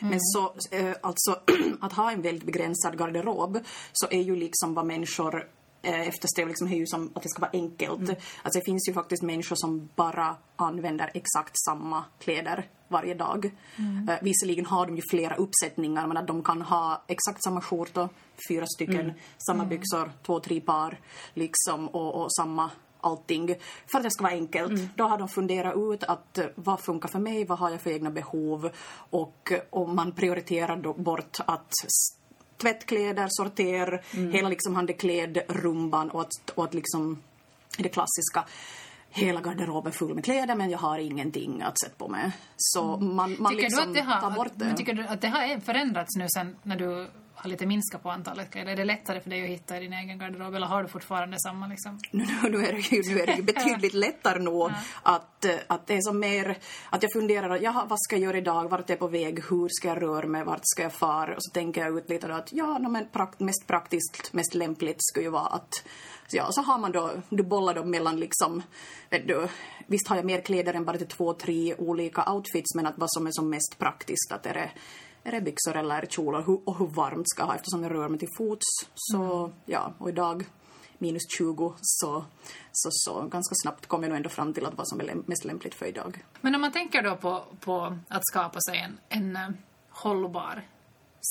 Men 0.00 0.18
så, 0.20 0.54
eh, 0.70 0.94
alltså, 1.00 1.40
att 1.80 1.92
ha 1.92 2.12
en 2.12 2.22
väldigt 2.22 2.44
begränsad 2.46 2.98
garderob 2.98 3.58
så 3.92 4.06
är 4.10 4.22
ju 4.22 4.36
liksom 4.36 4.74
vad 4.74 4.86
människor 4.86 5.48
eftersträvar 5.82 6.48
liksom 6.48 6.68
är 6.68 6.76
ju 6.76 6.86
som 6.86 7.10
att 7.14 7.22
det 7.22 7.28
ska 7.28 7.40
vara 7.40 7.50
enkelt. 7.52 8.10
Alltså 8.42 8.58
det 8.58 8.64
finns 8.64 8.88
ju 8.88 8.92
faktiskt 8.92 9.22
människor 9.22 9.56
som 9.56 9.88
bara 9.96 10.36
använder 10.56 11.10
exakt 11.14 11.52
samma 11.64 12.04
kläder 12.18 12.66
varje 12.88 13.14
dag. 13.14 13.50
Eh, 14.08 14.14
visserligen 14.22 14.66
har 14.66 14.86
de 14.86 14.96
ju 14.96 15.02
flera 15.10 15.34
uppsättningar 15.34 16.06
men 16.06 16.16
att 16.16 16.26
de 16.26 16.42
kan 16.42 16.62
ha 16.62 17.02
exakt 17.08 17.44
samma 17.44 17.60
skjorta, 17.60 18.08
fyra 18.48 18.66
stycken, 18.66 19.12
samma 19.46 19.64
byxor, 19.64 20.12
två, 20.26 20.40
tre 20.40 20.60
par 20.60 21.00
liksom 21.34 21.88
och, 21.88 22.22
och 22.22 22.32
samma 22.32 22.70
allting. 23.00 23.54
För 23.86 23.98
att 23.98 24.04
det 24.04 24.10
ska 24.10 24.22
vara 24.22 24.34
enkelt. 24.34 24.96
Då 24.96 25.04
har 25.04 25.18
de 25.18 25.28
funderat 25.28 25.76
ut 25.76 26.04
att 26.04 26.38
eh, 26.38 26.46
vad 26.54 26.80
funkar 26.80 27.08
för 27.08 27.18
mig, 27.18 27.44
vad 27.44 27.58
har 27.58 27.70
jag 27.70 27.80
för 27.80 27.90
egna 27.90 28.10
behov? 28.10 28.70
Och 28.94 29.52
om 29.70 29.96
man 29.96 30.12
prioriterar 30.12 31.02
bort 31.02 31.38
att 31.46 31.72
tvättkläder, 32.62 33.26
sorter, 33.30 34.02
hela 34.32 34.48
liksom 34.48 34.74
handklädrumban 34.74 36.10
och 36.10 36.20
att, 36.20 36.50
och 36.54 36.64
att 36.64 36.74
liksom 36.74 37.22
det 37.78 37.88
klassiska 37.88 38.44
hela 39.10 39.40
garderoben 39.40 39.92
full 39.92 40.14
med 40.14 40.24
kläder 40.24 40.54
men 40.54 40.70
jag 40.70 40.78
har 40.78 40.98
ingenting 40.98 41.62
att 41.62 41.80
sätta 41.80 41.94
på 41.96 42.08
mig. 42.08 42.32
Så 42.56 42.96
man, 42.96 43.36
man 43.38 43.52
Tycker 43.52 43.62
liksom 43.62 43.92
du 43.92 44.00
att 44.00 44.06
det 44.06 44.12
tar 44.12 44.30
har, 44.30 44.36
bort 44.36 44.52
det. 44.54 44.64
men 44.64 44.76
tycker 44.76 44.94
du 44.94 45.06
att 45.06 45.20
det 45.20 45.28
har 45.28 45.60
förändrats 45.60 46.16
nu 46.16 46.26
sen 46.28 46.56
när 46.62 46.76
du 46.76 47.08
har 47.42 47.50
lite 47.50 47.66
minskat 47.66 48.02
på 48.02 48.10
antalet 48.10 48.50
kläder? 48.50 48.72
Är 48.72 48.76
det 48.76 48.84
lättare 48.84 49.20
för 49.20 49.30
dig 49.30 49.42
att 49.42 49.48
hitta 49.48 49.76
i 49.76 49.80
din 49.80 49.92
egen 49.92 50.18
garderob 50.18 50.54
eller 50.54 50.66
har 50.66 50.82
du 50.82 50.88
fortfarande 50.88 51.40
samma 51.40 51.66
liksom? 51.66 51.98
nu, 52.10 52.24
nu, 52.50 52.66
är 52.66 52.72
det 52.72 52.78
ju, 52.78 53.14
nu 53.14 53.20
är 53.20 53.26
det 53.26 53.34
ju 53.34 53.42
betydligt 53.52 53.94
lättare 53.94 54.38
nog 54.38 54.70
att, 55.02 55.44
eh, 55.44 55.54
att 55.66 55.86
det 55.86 55.94
är 55.94 56.00
som 56.00 56.20
mer 56.20 56.58
att 56.90 57.02
jag 57.02 57.12
funderar, 57.12 57.58
jaha, 57.62 57.84
vad 57.88 57.98
ska 58.00 58.16
jag 58.16 58.22
göra 58.22 58.36
idag, 58.36 58.68
vart 58.68 58.90
är 58.90 58.92
jag 58.92 58.98
på 58.98 59.08
väg, 59.08 59.44
hur 59.50 59.68
ska 59.68 59.88
jag 59.88 60.02
röra 60.02 60.26
mig, 60.26 60.44
vart 60.44 60.60
ska 60.62 60.82
jag 60.82 60.92
fara? 60.92 61.36
Och 61.36 61.44
så 61.44 61.50
tänker 61.50 61.80
jag 61.80 61.98
ut 61.98 62.08
lite 62.08 62.28
då 62.28 62.34
att 62.34 62.52
ja, 62.52 62.78
no, 62.78 62.88
men 62.88 63.08
prakt, 63.12 63.40
mest 63.40 63.66
praktiskt, 63.66 64.32
mest 64.32 64.54
lämpligt 64.54 64.98
skulle 64.98 65.24
ju 65.24 65.30
vara 65.30 65.46
att 65.46 65.84
Ja, 66.34 66.52
så 66.52 66.62
har 66.62 66.78
man 66.78 66.92
då, 66.92 67.10
du 67.28 67.42
bollar 67.42 67.74
dem 67.74 67.90
mellan 67.90 68.20
liksom, 68.20 68.62
vet 69.10 69.28
du, 69.28 69.48
visst 69.86 70.08
har 70.08 70.16
jag 70.16 70.24
mer 70.24 70.40
kläder 70.40 70.74
än 70.74 70.84
bara 70.84 70.98
till 70.98 71.06
två, 71.06 71.32
tre 71.32 71.74
olika 71.74 72.32
outfits, 72.32 72.74
men 72.74 72.86
att 72.86 72.98
vad 72.98 73.12
som 73.12 73.26
är 73.26 73.30
som 73.32 73.50
mest 73.50 73.78
praktiskt, 73.78 74.32
att 74.32 74.46
är 74.46 74.54
det, 74.54 74.70
är 75.24 75.32
det 75.32 75.40
byxor 75.40 75.76
eller 75.76 75.96
är 75.96 76.00
det 76.00 76.12
kjol 76.12 76.34
och 76.34 76.78
hur, 76.78 76.86
varmt 76.86 77.28
ska 77.28 77.42
jag 77.42 77.46
ha 77.46 77.54
eftersom 77.54 77.82
jag 77.82 77.92
rör 77.92 78.08
mig 78.08 78.18
till 78.18 78.28
fots. 78.38 78.66
Så 78.94 79.52
ja, 79.66 79.92
och 79.98 80.08
idag 80.08 80.44
minus 80.98 81.22
20 81.38 81.74
så, 81.80 82.24
så, 82.72 82.88
så 82.92 83.22
ganska 83.22 83.54
snabbt 83.62 83.86
kom 83.86 84.02
jag 84.02 84.08
nog 84.08 84.16
ändå 84.16 84.28
fram 84.28 84.54
till 84.54 84.66
att 84.66 84.74
vad 84.74 84.88
som 84.88 85.00
är 85.00 85.04
läm- 85.04 85.22
mest 85.26 85.44
lämpligt 85.44 85.74
för 85.74 85.86
idag. 85.86 86.24
Men 86.40 86.54
om 86.54 86.60
man 86.60 86.72
tänker 86.72 87.02
då 87.02 87.16
på, 87.16 87.44
på 87.60 87.98
att 88.08 88.26
skapa 88.26 88.60
sig 88.60 88.78
en, 88.78 88.98
en 89.08 89.36
eh, 89.36 89.48
hållbar 89.90 90.62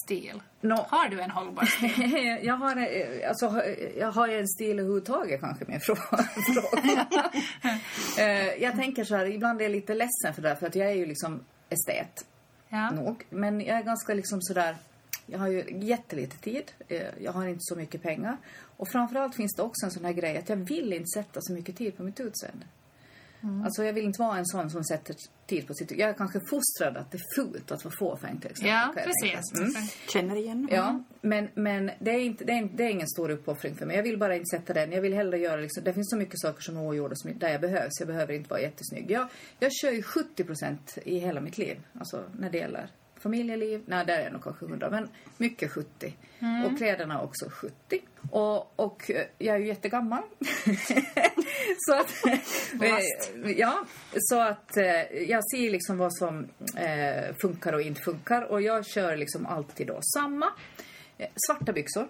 stil? 0.05 0.41
Nå. 0.61 0.85
Har 0.89 1.09
du 1.09 1.21
en 1.21 1.31
hållbar 1.31 1.65
stil? 1.65 2.39
jag, 2.43 2.55
har, 2.55 2.77
eh, 2.77 3.29
alltså, 3.29 3.63
jag 3.97 4.11
har 4.11 4.27
en 4.27 4.47
stil 4.47 4.79
överhuvudtaget 4.79 5.41
kanske 5.41 5.65
med 5.65 5.83
fråga. 5.85 6.25
Eh, 8.17 8.63
jag 8.63 8.75
tänker 8.75 9.03
så 9.03 9.15
här, 9.15 9.25
ibland 9.25 9.61
är 9.61 9.65
jag 9.65 9.71
lite 9.71 9.93
ledsen 9.93 10.33
för 10.33 10.41
det 10.41 10.47
här, 10.47 10.55
för 10.55 10.67
att 10.67 10.75
jag 10.75 10.87
är 10.87 10.95
ju 10.95 11.05
liksom 11.05 11.39
estet 11.69 12.25
Ja. 12.71 12.91
nog. 12.91 13.25
Men 13.29 13.61
jag 13.61 13.77
är 13.77 13.83
ganska 13.83 14.13
liksom 14.13 14.41
sådär, 14.41 14.75
jag 15.25 15.39
har 15.39 15.47
ju 15.47 15.79
jättelite 15.79 16.37
tid, 16.37 16.71
eh, 16.87 17.07
jag 17.19 17.31
har 17.31 17.47
inte 17.47 17.61
så 17.61 17.75
mycket 17.75 18.01
pengar. 18.01 18.37
Och 18.77 18.87
framförallt 18.87 19.35
finns 19.35 19.55
det 19.55 19.63
också 19.63 19.85
en 19.85 19.91
sån 19.91 20.05
här 20.05 20.13
grej 20.13 20.37
att 20.37 20.49
jag 20.49 20.55
vill 20.55 20.93
inte 20.93 21.07
sätta 21.07 21.41
så 21.41 21.53
mycket 21.53 21.77
tid 21.77 21.97
på 21.97 22.03
mitt 22.03 22.19
utseende. 22.19 22.65
Alltså 23.65 23.83
jag 23.83 23.93
vill 23.93 24.05
inte 24.05 24.21
vara 24.21 24.37
en 24.37 24.45
sån 24.45 24.69
som 24.69 24.83
sätter 24.83 25.15
tid 25.47 25.67
på 25.67 25.73
sitt 25.73 25.91
Jag 25.91 26.09
är 26.09 26.13
kanske 26.13 26.39
fostrad 26.49 26.97
att 26.97 27.11
det 27.11 27.17
är 27.17 27.35
fult 27.35 27.71
att 27.71 27.83
vara 27.83 27.93
fåfäng 27.99 28.39
till 28.39 28.51
exempel. 28.51 28.69
Ja, 28.69 28.93
precis. 28.95 29.59
Mm. 29.59 29.71
Känner 30.13 30.35
igen. 30.35 30.67
Ja, 30.71 31.03
men, 31.21 31.47
men 31.53 31.91
det, 31.99 32.11
är 32.11 32.19
inte, 32.19 32.45
det, 32.45 32.53
är, 32.53 32.69
det 32.73 32.83
är 32.83 32.89
ingen 32.89 33.07
stor 33.07 33.29
uppoffring 33.29 33.75
för 33.75 33.85
mig. 33.85 33.95
Jag 33.95 34.03
vill 34.03 34.17
bara 34.17 34.35
inte 34.35 34.57
sätta 34.57 34.73
den. 34.73 34.91
Jag 34.91 35.01
vill 35.01 35.13
hellre 35.13 35.37
göra 35.37 35.61
liksom, 35.61 35.83
det 35.83 35.93
finns 35.93 36.09
så 36.09 36.17
mycket 36.17 36.39
saker 36.39 36.61
som 36.61 36.77
är 36.77 36.87
ogjorda 36.87 37.15
som, 37.15 37.39
där 37.39 37.49
jag 37.49 37.61
behövs. 37.61 37.99
Jag 37.99 38.07
behöver 38.07 38.33
inte 38.33 38.49
vara 38.49 38.61
jättesnygg. 38.61 39.11
Jag, 39.11 39.27
jag 39.59 39.73
kör 39.73 39.91
ju 39.91 40.03
70 40.03 40.43
procent 40.43 40.97
i 41.03 41.17
hela 41.17 41.41
mitt 41.41 41.57
liv. 41.57 41.77
Alltså 41.99 42.23
när 42.37 42.49
det 42.49 42.57
gäller 42.57 42.89
familjeliv. 43.21 43.83
Nej, 43.85 44.05
där 44.05 44.17
är 44.17 44.23
jag 44.23 44.33
nog 44.33 44.43
kanske 44.43 44.65
100. 44.65 44.89
Men 44.89 45.09
mycket 45.37 45.71
70. 45.71 46.13
Och 46.65 46.77
kläderna 46.77 47.21
också 47.21 47.49
70. 47.49 48.01
Och, 48.31 48.79
och 48.79 49.11
eh, 49.11 49.25
jag 49.37 49.55
är 49.55 49.59
ju 49.59 49.67
jättegammal. 49.67 50.23
så 51.77 51.93
att... 51.93 52.25
eh, 52.81 53.51
ja, 53.57 53.85
så 54.15 54.39
att 54.41 54.77
eh, 54.77 55.01
jag 55.29 55.49
ser 55.51 55.71
liksom 55.71 55.97
vad 55.97 56.15
som 56.15 56.47
eh, 56.77 57.35
funkar 57.41 57.73
och 57.73 57.81
inte 57.81 58.01
funkar. 58.01 58.41
Och 58.41 58.61
jag 58.61 58.85
kör 58.85 59.15
liksom 59.15 59.45
alltid 59.45 59.87
då 59.87 59.99
samma. 60.13 60.47
Svarta 61.47 61.73
byxor 61.73 62.07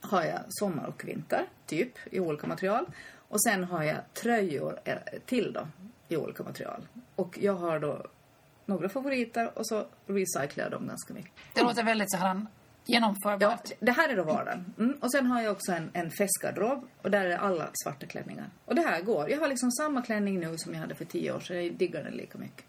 har 0.00 0.24
jag 0.24 0.40
sommar 0.48 0.86
och 0.86 1.04
vinter, 1.04 1.46
typ, 1.66 1.98
i 2.10 2.20
olika 2.20 2.46
material. 2.46 2.86
Och 3.28 3.42
sen 3.42 3.64
har 3.64 3.82
jag 3.82 3.96
tröjor 4.14 4.78
till 5.26 5.52
då, 5.52 5.68
i 6.08 6.16
olika 6.16 6.42
material. 6.42 6.86
Och 7.16 7.38
jag 7.40 7.54
har 7.54 7.78
då 7.78 8.06
några 8.70 8.88
favoriter 8.88 9.58
och 9.58 9.66
så 9.66 9.86
recyclar 10.06 10.64
jag 10.64 10.70
dem 10.70 10.86
ganska 10.86 11.14
mycket. 11.14 11.32
Det 11.54 11.62
låter 11.62 11.84
väldigt 11.84 12.10
så 12.10 12.16
här 12.16 12.46
genomförbart. 12.86 13.60
Ja, 13.70 13.76
det 13.80 13.92
här 13.92 14.08
är 14.08 14.16
då 14.16 14.22
vardagen. 14.22 14.74
Mm. 14.78 14.96
Och 15.00 15.12
sen 15.12 15.26
har 15.26 15.42
jag 15.42 15.52
också 15.52 15.72
en, 15.72 15.90
en 15.92 16.10
festgarderob 16.10 16.88
och 17.02 17.10
där 17.10 17.24
är 17.24 17.36
alla 17.36 17.70
svarta 17.84 18.06
klänningar. 18.06 18.50
Och 18.64 18.74
det 18.74 18.82
här 18.82 19.00
går. 19.02 19.30
Jag 19.30 19.40
har 19.40 19.48
liksom 19.48 19.70
samma 19.70 20.02
klänning 20.02 20.40
nu 20.40 20.58
som 20.58 20.74
jag 20.74 20.80
hade 20.80 20.94
för 20.94 21.04
tio 21.04 21.32
år 21.32 21.40
sedan. 21.40 21.64
Jag 21.64 21.74
diggar 21.74 22.04
den 22.04 22.12
lika 22.12 22.38
mycket. 22.38 22.64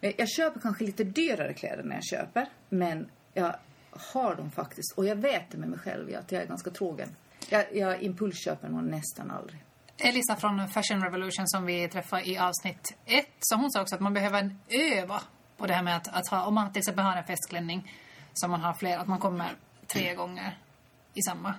Eh, 0.00 0.14
Jag 0.18 0.28
köper 0.28 0.60
kanske 0.60 0.84
lite 0.84 1.04
dyrare 1.04 1.54
kläder 1.54 1.82
när 1.82 1.94
jag 1.94 2.04
köper. 2.04 2.46
Men 2.68 3.10
jag 3.34 3.54
har 3.90 4.34
dem 4.34 4.50
faktiskt. 4.50 4.92
Och 4.96 5.04
jag 5.06 5.16
vet 5.16 5.50
det 5.50 5.58
med 5.58 5.68
mig 5.68 5.78
själv 5.78 6.16
att 6.18 6.32
jag 6.32 6.42
är 6.42 6.46
ganska 6.46 6.70
trogen. 6.70 7.08
Jag, 7.48 7.76
jag 7.76 8.02
impulsköper 8.02 8.68
nog 8.68 8.84
nästan 8.84 9.30
aldrig. 9.30 9.64
Elisa 10.00 10.36
från 10.36 10.68
Fashion 10.68 11.02
Revolution 11.02 11.48
som 11.48 11.66
vi 11.66 11.88
träffade 11.88 12.28
i 12.28 12.38
avsnitt 12.38 12.96
ett, 13.06 13.36
så 13.40 13.56
hon 13.56 13.70
sa 13.70 13.82
också 13.82 13.94
att 13.94 14.00
man 14.00 14.14
behöver 14.14 14.56
öva 14.68 15.20
på 15.56 15.66
det 15.66 15.74
här 15.74 15.82
med 15.82 15.96
att, 15.96 16.08
att 16.08 16.28
ha, 16.28 16.44
om 16.44 16.54
man 16.54 16.72
till 16.72 16.80
exempel 16.80 17.04
har 17.04 17.16
en 17.16 17.24
festklänning 17.24 17.92
som 18.32 18.50
man 18.50 18.60
har 18.60 18.74
flera, 18.74 19.00
att 19.00 19.08
man 19.08 19.18
kommer 19.18 19.56
tre 19.86 20.14
gånger 20.14 20.58
i 21.14 21.22
samma 21.22 21.54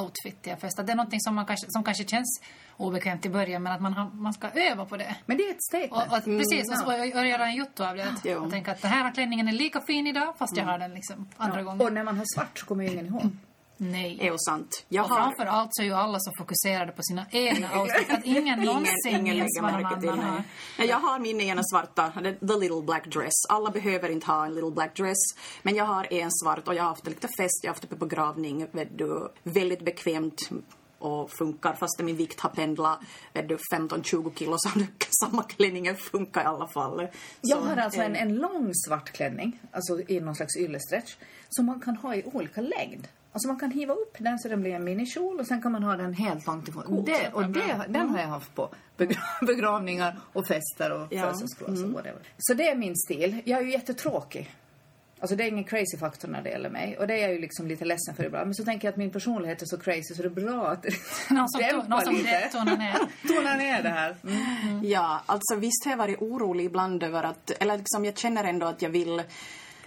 outfit 0.00 0.42
till 0.42 0.52
en 0.52 0.58
fest. 0.58 0.78
Att 0.78 0.86
det 0.86 0.92
är 0.92 0.96
någonting 0.96 1.20
som, 1.20 1.34
man 1.34 1.46
kanske, 1.46 1.66
som 1.70 1.84
kanske 1.84 2.04
känns 2.04 2.42
obekvämt 2.76 3.26
i 3.26 3.30
början 3.30 3.62
men 3.62 3.72
att 3.72 3.80
man, 3.80 3.92
har, 3.92 4.10
man 4.10 4.32
ska 4.32 4.48
öva 4.48 4.84
på 4.84 4.96
det. 4.96 5.16
Men 5.26 5.36
det 5.36 5.42
är 5.42 5.50
ett 5.50 5.62
statement. 5.62 5.92
Och, 5.92 6.18
och, 6.18 6.24
precis, 6.24 6.66
Mm, 6.66 6.86
och, 6.86 6.92
och, 6.92 7.20
och 7.20 7.26
göra 7.26 7.46
en 7.46 7.54
jotto 7.54 7.84
av 7.84 7.96
det. 7.96 8.04
Att, 8.04 8.26
och 8.26 8.50
tänka 8.50 8.72
att 8.72 8.82
den 8.82 8.90
här 8.90 9.14
klänningen 9.14 9.48
är 9.48 9.52
lika 9.52 9.80
fin 9.80 10.06
idag 10.06 10.34
fast 10.38 10.56
jag 10.56 10.64
har 10.64 10.78
den 10.78 10.94
liksom 10.94 11.28
andra 11.36 11.58
ja. 11.58 11.64
gången. 11.64 11.86
Och 11.86 11.92
när 11.92 12.04
man 12.04 12.16
har 12.18 12.24
svart 12.34 12.58
så 12.58 12.66
kommer 12.66 12.84
ju 12.84 12.90
ingen 12.90 13.06
ihåg. 13.06 13.30
Nej. 13.76 14.18
är 14.20 14.24
ju 14.32 14.38
sant. 14.38 14.84
Jag 14.88 15.04
Och 15.04 15.10
har... 15.10 15.16
framför 15.16 15.46
allt 15.46 15.70
så 15.72 15.82
är 15.82 15.86
ju 15.86 15.92
alla 15.92 16.18
så 16.20 16.32
fokuserade 16.38 16.92
på 16.92 17.02
sina 17.02 17.26
egna 17.30 17.80
outfits 17.80 18.10
att 18.10 18.24
ingen 18.24 18.60
någonsin 18.60 18.94
ingen 19.06 19.36
minns 19.36 19.58
vad 19.62 19.72
någon 19.82 20.00
till. 20.00 20.08
annan 20.08 20.42
har. 20.76 20.84
Jag 20.84 20.96
har 20.96 21.18
min 21.18 21.40
ena 21.40 21.62
svarta, 21.72 22.12
the 22.22 22.56
little 22.60 22.82
black 22.82 23.06
dress. 23.06 23.46
Alla 23.48 23.70
behöver 23.70 24.08
inte 24.08 24.26
ha 24.26 24.46
en 24.46 24.54
little 24.54 24.70
black 24.70 24.96
dress. 24.96 25.18
Men 25.62 25.74
jag 25.74 25.84
har 25.84 26.12
en 26.12 26.30
svart 26.32 26.68
och 26.68 26.74
jag 26.74 26.82
har 26.82 26.88
haft 26.88 27.06
lite 27.06 27.28
fest, 27.28 27.60
jag 27.62 27.68
har 27.70 27.74
haft 27.74 27.82
det 27.82 27.88
på 27.88 27.96
begravning. 27.96 28.66
Vet 28.72 28.98
du, 28.98 29.28
väldigt 29.42 29.84
bekvämt 29.84 30.40
och 30.98 31.30
funkar 31.30 31.74
fast 31.74 32.02
min 32.02 32.16
vikt 32.16 32.40
har 32.40 32.50
pendlat 32.50 32.98
vet 33.32 33.48
du, 33.48 33.56
15-20 33.74 34.38
kilo 34.38 34.54
så 34.58 34.70
samma 35.24 35.42
klänningen 35.42 35.96
funkar 35.96 36.42
i 36.42 36.44
alla 36.44 36.68
fall. 36.68 37.08
Jag 37.40 37.58
Så, 37.58 37.64
har 37.64 37.76
alltså 37.76 38.00
en, 38.00 38.16
eh, 38.16 38.22
en 38.22 38.34
lång 38.34 38.70
svart 38.74 39.10
klänning, 39.12 39.60
alltså 39.72 40.00
i 40.10 40.20
någon 40.20 40.34
slags 40.36 40.56
yllestretch, 40.56 41.16
som 41.48 41.66
man 41.66 41.80
kan 41.80 41.96
ha 41.96 42.14
i 42.14 42.24
olika 42.24 42.60
längd. 42.60 43.08
Alltså 43.36 43.48
man 43.48 43.58
kan 43.58 43.70
hiva 43.70 43.94
upp 43.94 44.16
den 44.18 44.38
så 44.38 44.48
den 44.48 44.60
blir 44.60 44.72
en 44.74 44.84
minikjol 44.84 45.40
och 45.40 45.46
sen 45.46 45.62
kan 45.62 45.72
man 45.72 45.82
ha 45.82 45.96
den 45.96 46.14
helt 46.14 46.46
långt 46.46 46.68
ifrån. 46.68 47.04
det, 47.06 47.28
och 47.32 47.46
det, 47.46 47.84
den 47.88 48.08
har 48.08 48.18
jag 48.18 48.26
haft 48.26 48.54
på 48.54 48.68
begra- 48.96 49.18
begravningar 49.46 50.16
och 50.32 50.46
fester 50.46 50.92
och 50.92 51.06
Ja. 51.10 51.20
födelsedagsglas 51.20 51.82
och 51.82 51.90
whatever. 51.90 52.20
Så 52.38 52.54
det 52.54 52.68
är 52.68 52.74
min 52.76 52.96
stil. 52.96 53.42
Jag 53.44 53.60
är 53.60 53.64
ju 53.64 53.70
jättetråkig. 53.72 54.50
Alltså 55.20 55.36
det 55.36 55.44
är 55.44 55.48
ingen 55.48 55.64
crazy 55.64 55.96
faktor 55.98 56.28
när 56.28 56.42
det 56.42 56.50
gäller 56.50 56.70
mig. 56.70 56.98
Och 56.98 57.06
det 57.06 57.14
är 57.14 57.18
jag 57.18 57.32
ju 57.32 57.40
liksom 57.40 57.66
lite 57.66 57.84
ledsen 57.84 58.14
för 58.14 58.24
ibland. 58.24 58.46
Men 58.46 58.54
så 58.54 58.64
tänker 58.64 58.88
jag 58.88 58.92
att 58.92 58.96
min 58.98 59.10
personlighet 59.10 59.62
är 59.62 59.66
så 59.66 59.78
crazy 59.78 60.14
så 60.14 60.22
det 60.22 60.28
är 60.28 60.46
bra 60.46 60.68
att 60.68 60.84
Någon 61.30 61.48
som, 61.48 61.60
dämpa 61.60 61.88
någon 61.88 62.00
som 62.04 62.14
lite. 62.14 62.48
tonar 62.52 62.76
ner. 62.76 62.96
Tona 63.34 63.54
ner 63.56 63.82
det 63.82 63.88
här. 63.88 64.16
Mm. 64.24 64.84
Ja, 64.84 65.22
alltså 65.26 65.54
visst 65.56 65.84
har 65.84 65.92
jag 65.92 65.96
varit 65.98 66.22
orolig 66.22 66.64
ibland 66.64 67.02
över 67.02 67.22
att, 67.22 67.50
eller 67.50 67.78
liksom 67.78 68.04
jag 68.04 68.18
känner 68.18 68.44
ändå 68.44 68.66
att 68.66 68.82
jag 68.82 68.90
vill, 68.90 69.22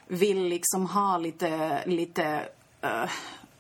vill 0.08 0.44
liksom 0.44 0.86
ha 0.86 1.18
lite, 1.18 1.80
lite 1.86 2.42
uh, 2.86 3.10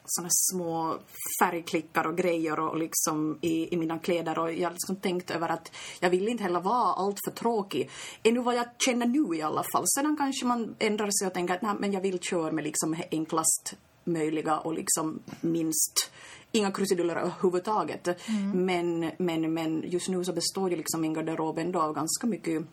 såna 0.09 0.29
små 0.31 0.97
färgklickar 1.41 2.07
och 2.07 2.17
grejer 2.17 2.59
och 2.59 2.77
liksom 2.77 3.37
i, 3.41 3.73
i 3.73 3.77
mina 3.77 3.99
kläder 3.99 4.39
och 4.39 4.53
jag 4.53 4.69
har 4.69 4.73
liksom 4.73 4.95
tänkt 4.95 5.31
över 5.31 5.49
att 5.49 5.71
jag 5.99 6.09
vill 6.09 6.27
inte 6.27 6.43
heller 6.43 6.59
vara 6.59 6.93
allt 6.93 7.19
för 7.25 7.31
tråkig. 7.31 7.89
Ännu 8.23 8.39
vad 8.39 8.55
jag 8.55 8.65
känner 8.85 9.05
nu 9.05 9.37
i 9.37 9.41
alla 9.41 9.63
fall. 9.71 9.83
Sedan 9.87 10.17
kanske 10.17 10.45
man 10.45 10.75
ändrar 10.79 11.09
sig 11.19 11.27
och 11.27 11.33
tänker 11.33 11.53
att 11.53 11.61
nej, 11.61 11.75
men 11.79 11.91
jag 11.91 12.01
vill 12.01 12.19
köra 12.19 12.51
med 12.51 12.63
liksom 12.63 12.95
enklast 13.11 13.75
möjliga 14.03 14.59
och 14.59 14.73
liksom 14.73 15.19
minst 15.41 16.11
inga 16.51 16.71
krusiduller 16.71 17.15
överhuvudtaget. 17.15 18.07
Men, 18.53 19.11
men, 19.17 19.53
men 19.53 19.83
just 19.87 20.09
nu 20.09 20.25
så 20.25 20.33
består 20.33 20.69
ju 20.69 20.75
liksom 20.75 21.01
min 21.01 21.13
garderob 21.13 21.57
ändå 21.57 21.81
av 21.81 21.93
ganska 21.93 22.27
mycket 22.27 22.63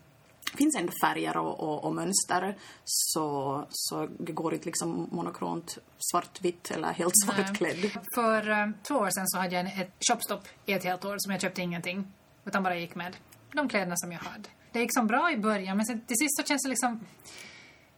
finns 0.55 0.75
ändå 0.75 0.93
färger 1.03 1.37
och, 1.37 1.59
och, 1.59 1.83
och 1.83 1.95
mönster 1.95 2.57
så, 2.85 3.65
så 3.69 4.07
det 4.19 4.31
går 4.31 4.53
inte 4.53 4.65
liksom 4.65 5.07
monokront 5.11 5.77
svartvitt 6.11 6.71
eller 6.71 6.91
helt 6.93 7.13
svartklädd. 7.25 7.91
För 8.15 8.49
eh, 8.49 8.67
två 8.87 8.95
år 8.95 9.09
sedan 9.09 9.27
så 9.27 9.37
hade 9.37 9.55
jag 9.55 9.59
en- 9.65 9.81
ett 9.81 9.91
shopstopp 10.09 10.47
i 10.65 10.73
ett 10.73 10.83
helt 10.83 11.05
år 11.05 11.15
som 11.19 11.31
jag 11.31 11.41
köpte 11.41 11.61
ingenting. 11.61 12.07
Utan 12.45 12.63
bara 12.63 12.75
gick 12.75 12.95
med 12.95 13.17
de 13.53 13.69
kläderna 13.69 13.95
som 13.97 14.11
jag 14.11 14.19
hade. 14.19 14.49
Det 14.71 14.79
gick 14.79 14.93
som 14.93 15.07
bra 15.07 15.31
i 15.31 15.37
början 15.37 15.77
men 15.77 15.85
sen, 15.85 16.01
till 16.01 16.17
sist 16.17 16.37
så 16.37 16.43
känns 16.43 16.63
det 16.63 16.69
liksom... 16.69 16.99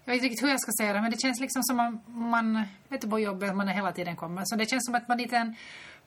Jag 0.03 0.13
vet 0.13 0.24
inte 0.24 0.25
riktigt 0.34 0.44
hur 0.44 0.50
jag 0.51 0.62
ska 0.62 0.72
säga 0.79 0.94
det 0.94 1.01
men 1.01 1.12
det 1.12 1.22
känns 1.22 1.39
liksom 1.39 1.63
som 1.63 1.77
man, 1.77 2.00
man 2.08 2.63
vet 2.88 3.01
du 3.01 3.10
på 3.10 3.20
jobbet 3.20 3.56
man 3.56 3.70
är 3.70 3.74
hela 3.74 3.91
tiden 3.91 4.15
kommer. 4.15 4.41
Så 4.46 4.56
det 4.56 4.65
känns 4.70 4.86
som 4.86 4.96
att 4.96 5.08
man 5.08 5.20
inte 5.20 5.36
är 5.36 5.41
en 5.41 5.56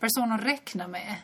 person 0.01 0.33
att 0.33 0.45
räkna 0.45 0.89
med. 0.89 1.17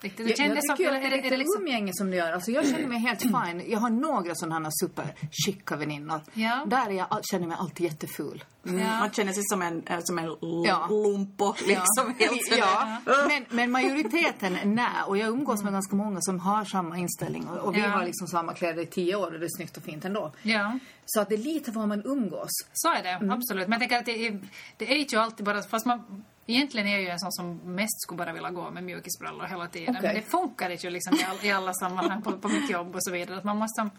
Riktigt. 0.00 0.16
Det 0.16 0.22
Jag, 0.22 0.30
jag 0.30 0.36
kändes 0.38 0.66
som, 0.66 0.76
jag 0.84 0.94
är 0.96 1.00
är 1.26 1.30
det, 1.30 1.36
liksom... 1.36 1.62
umgänge 1.62 1.92
som 1.94 2.10
du 2.10 2.16
gör. 2.16 2.32
Alltså 2.32 2.50
jag 2.50 2.66
känner 2.68 2.86
mig 2.88 2.98
helt 2.98 3.22
fine. 3.22 3.62
Jag 3.66 3.78
har 3.78 3.90
några 3.90 4.34
sådana 4.34 4.64
här 4.68 4.72
superchicka 4.86 5.76
väninnor. 5.76 6.20
Ja. 6.34 6.64
Där 6.66 6.86
är 6.86 6.90
jag, 6.92 7.20
känner 7.30 7.42
jag 7.42 7.48
mig 7.48 7.56
alltid 7.60 7.86
jätteful. 7.86 8.44
Mm, 8.66 8.80
Ja. 8.80 8.98
Man 8.98 9.10
känner 9.10 9.32
sig 9.32 9.42
som 9.46 9.62
en, 9.62 9.82
eh, 9.86 9.98
som 10.02 10.18
en 10.18 10.36
Ja. 10.66 10.86
lumpo 10.90 11.54
liksom. 11.66 12.14
Helt 12.18 12.56
ja. 12.58 12.96
Men, 13.28 13.44
men 13.50 13.70
majoriteten 13.70 14.58
nej. 14.64 14.86
Och 15.06 15.16
jag 15.18 15.28
umgås 15.28 15.62
med 15.62 15.72
ganska 15.72 15.96
många 15.96 16.18
som 16.20 16.40
har 16.40 16.64
samma 16.64 16.98
inställning. 16.98 17.48
Och, 17.48 17.58
och 17.58 17.76
vi 17.76 17.80
Ja. 17.80 17.88
har 17.88 18.04
liksom 18.04 18.26
samma 18.26 18.54
kläder 18.54 18.82
i 18.82 18.86
tio 18.86 19.16
år 19.16 19.32
och 19.34 19.40
det 19.40 19.46
är 19.46 19.56
snyggt 19.56 19.76
och 19.76 19.82
fint 19.82 20.04
ändå. 20.04 20.32
Ja. 20.42 20.78
Så 21.06 21.20
att 21.20 21.28
det 21.28 21.34
är 21.34 21.38
lite 21.38 21.70
var 21.70 21.86
man 21.86 22.02
umgås. 22.04 22.50
Så 22.72 22.88
är 22.92 23.02
det, 23.02 23.32
absolut. 23.34 23.68
Men 23.68 23.72
jag 23.72 23.80
tänker 23.80 23.98
att 23.98 24.06
det 24.06 24.26
är, 24.26 24.40
det 24.76 24.92
är 24.92 25.12
ju 25.12 25.18
alltid 25.18 25.46
bara... 25.46 25.62
Fast 25.62 25.86
man, 25.86 26.24
egentligen 26.48 26.86
är 26.88 26.92
jag 26.92 27.00
ju 27.00 27.08
en 27.08 27.18
sån 27.18 27.32
som 27.32 27.74
mest 27.74 28.02
skulle 28.02 28.18
bara 28.18 28.32
vilja 28.32 28.50
gå 28.50 28.70
med 28.70 28.84
mjukisbrallor 28.84 29.46
hela 29.46 29.68
tiden. 29.68 29.96
Okej. 29.96 30.08
Men 30.08 30.14
det 30.14 30.30
funkar 30.30 30.70
inte 30.70 30.86
ju 30.86 30.90
liksom 30.90 31.14
i, 31.14 31.24
all, 31.24 31.46
i 31.46 31.50
alla 31.50 31.74
sammanhang 31.74 32.22
på, 32.22 32.38
på 32.38 32.48
mitt 32.48 32.70
jobb 32.70 32.94
och 32.94 33.04
så 33.04 33.12
vidare. 33.12 33.38
Att 33.38 33.44
man, 33.44 33.56
måste, 33.56 33.90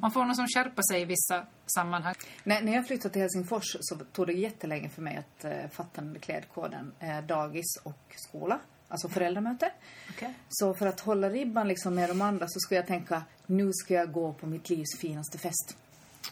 man 0.00 0.10
får 0.10 0.24
nog 0.24 0.36
som 0.36 0.46
skärpa 0.46 0.82
sig 0.82 1.02
i 1.02 1.04
vissa 1.04 1.46
sammanhang. 1.66 2.14
När, 2.44 2.62
när 2.62 2.74
jag 2.74 2.86
flyttade 2.86 3.12
till 3.12 3.22
Helsingfors 3.22 3.76
så 3.80 3.96
tog 3.96 4.26
det 4.26 4.32
jättelänge 4.32 4.88
för 4.88 5.02
mig 5.02 5.16
att 5.16 5.44
uh, 5.44 5.68
fatta 5.72 6.00
den 6.00 6.18
klädkoden. 6.20 6.92
Eh, 7.00 7.20
dagis 7.20 7.76
och 7.82 8.14
skola. 8.16 8.58
Alltså 8.88 9.08
föräldramöte. 9.08 9.72
Okej. 10.10 10.34
Så 10.48 10.74
för 10.74 10.86
att 10.86 11.00
hålla 11.00 11.30
ribban 11.30 11.68
liksom 11.68 11.94
med 11.94 12.08
de 12.08 12.22
andra 12.22 12.46
så 12.48 12.60
skulle 12.60 12.78
jag 12.78 12.86
tänka 12.86 13.22
nu 13.46 13.70
ska 13.72 13.94
jag 13.94 14.12
gå 14.12 14.32
på 14.32 14.46
mitt 14.46 14.70
livs 14.70 14.98
finaste 14.98 15.38
fest. 15.38 15.76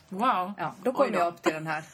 Wow. 0.09 0.53
Ja, 0.59 0.75
då 0.83 0.93
då. 0.93 1.19
jag 1.19 1.29
upp 1.29 1.43
till 1.43 1.53
den 1.53 1.67
här. 1.67 1.85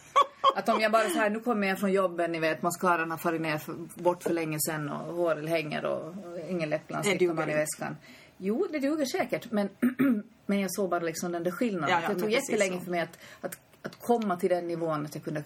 Att 0.57 0.69
om 0.69 0.81
jag 0.81 0.93
bara 0.93 1.09
så 1.09 1.19
här, 1.19 1.31
nu 1.31 1.41
kommer 1.41 1.69
jag 1.69 1.79
från 1.79 1.93
jobbet, 1.93 2.31
ni 2.31 2.39
vet, 2.41 2.63
mascaran 2.63 3.11
har 3.11 3.19
farit 3.19 3.41
ner 3.41 3.59
för, 3.59 3.75
bort 3.95 4.23
för 4.23 4.33
länge 4.33 4.59
sedan 4.61 4.89
och 4.89 5.15
håret 5.15 5.49
hänger 5.49 5.85
och, 5.85 6.07
och 6.07 6.39
ingen 6.49 6.71
läppglans 6.71 7.07
sticker 7.07 7.35
man 7.35 7.51
i 7.51 7.55
väskan. 7.55 7.97
Jo, 8.37 8.67
det 8.71 8.79
duger 8.79 9.05
säkert, 9.05 9.51
men, 9.51 9.69
men 10.47 10.61
jag 10.61 10.73
såg 10.73 10.91
bara 10.91 11.01
liksom 11.01 11.33
den 11.33 11.45
där 11.45 11.51
skillnaden. 11.51 11.91
Ja, 11.91 12.01
ja, 12.03 12.15
det 12.15 12.21
tog 12.21 12.31
jättelänge 12.31 12.79
så. 12.79 12.85
för 12.85 12.91
mig 12.91 13.01
att, 13.01 13.19
att, 13.41 13.59
att 13.83 14.01
komma 14.01 14.37
till 14.37 14.51
den 14.51 14.69
nivån 14.69 15.07
att 15.07 15.15
jag 15.15 15.25
kunde 15.25 15.45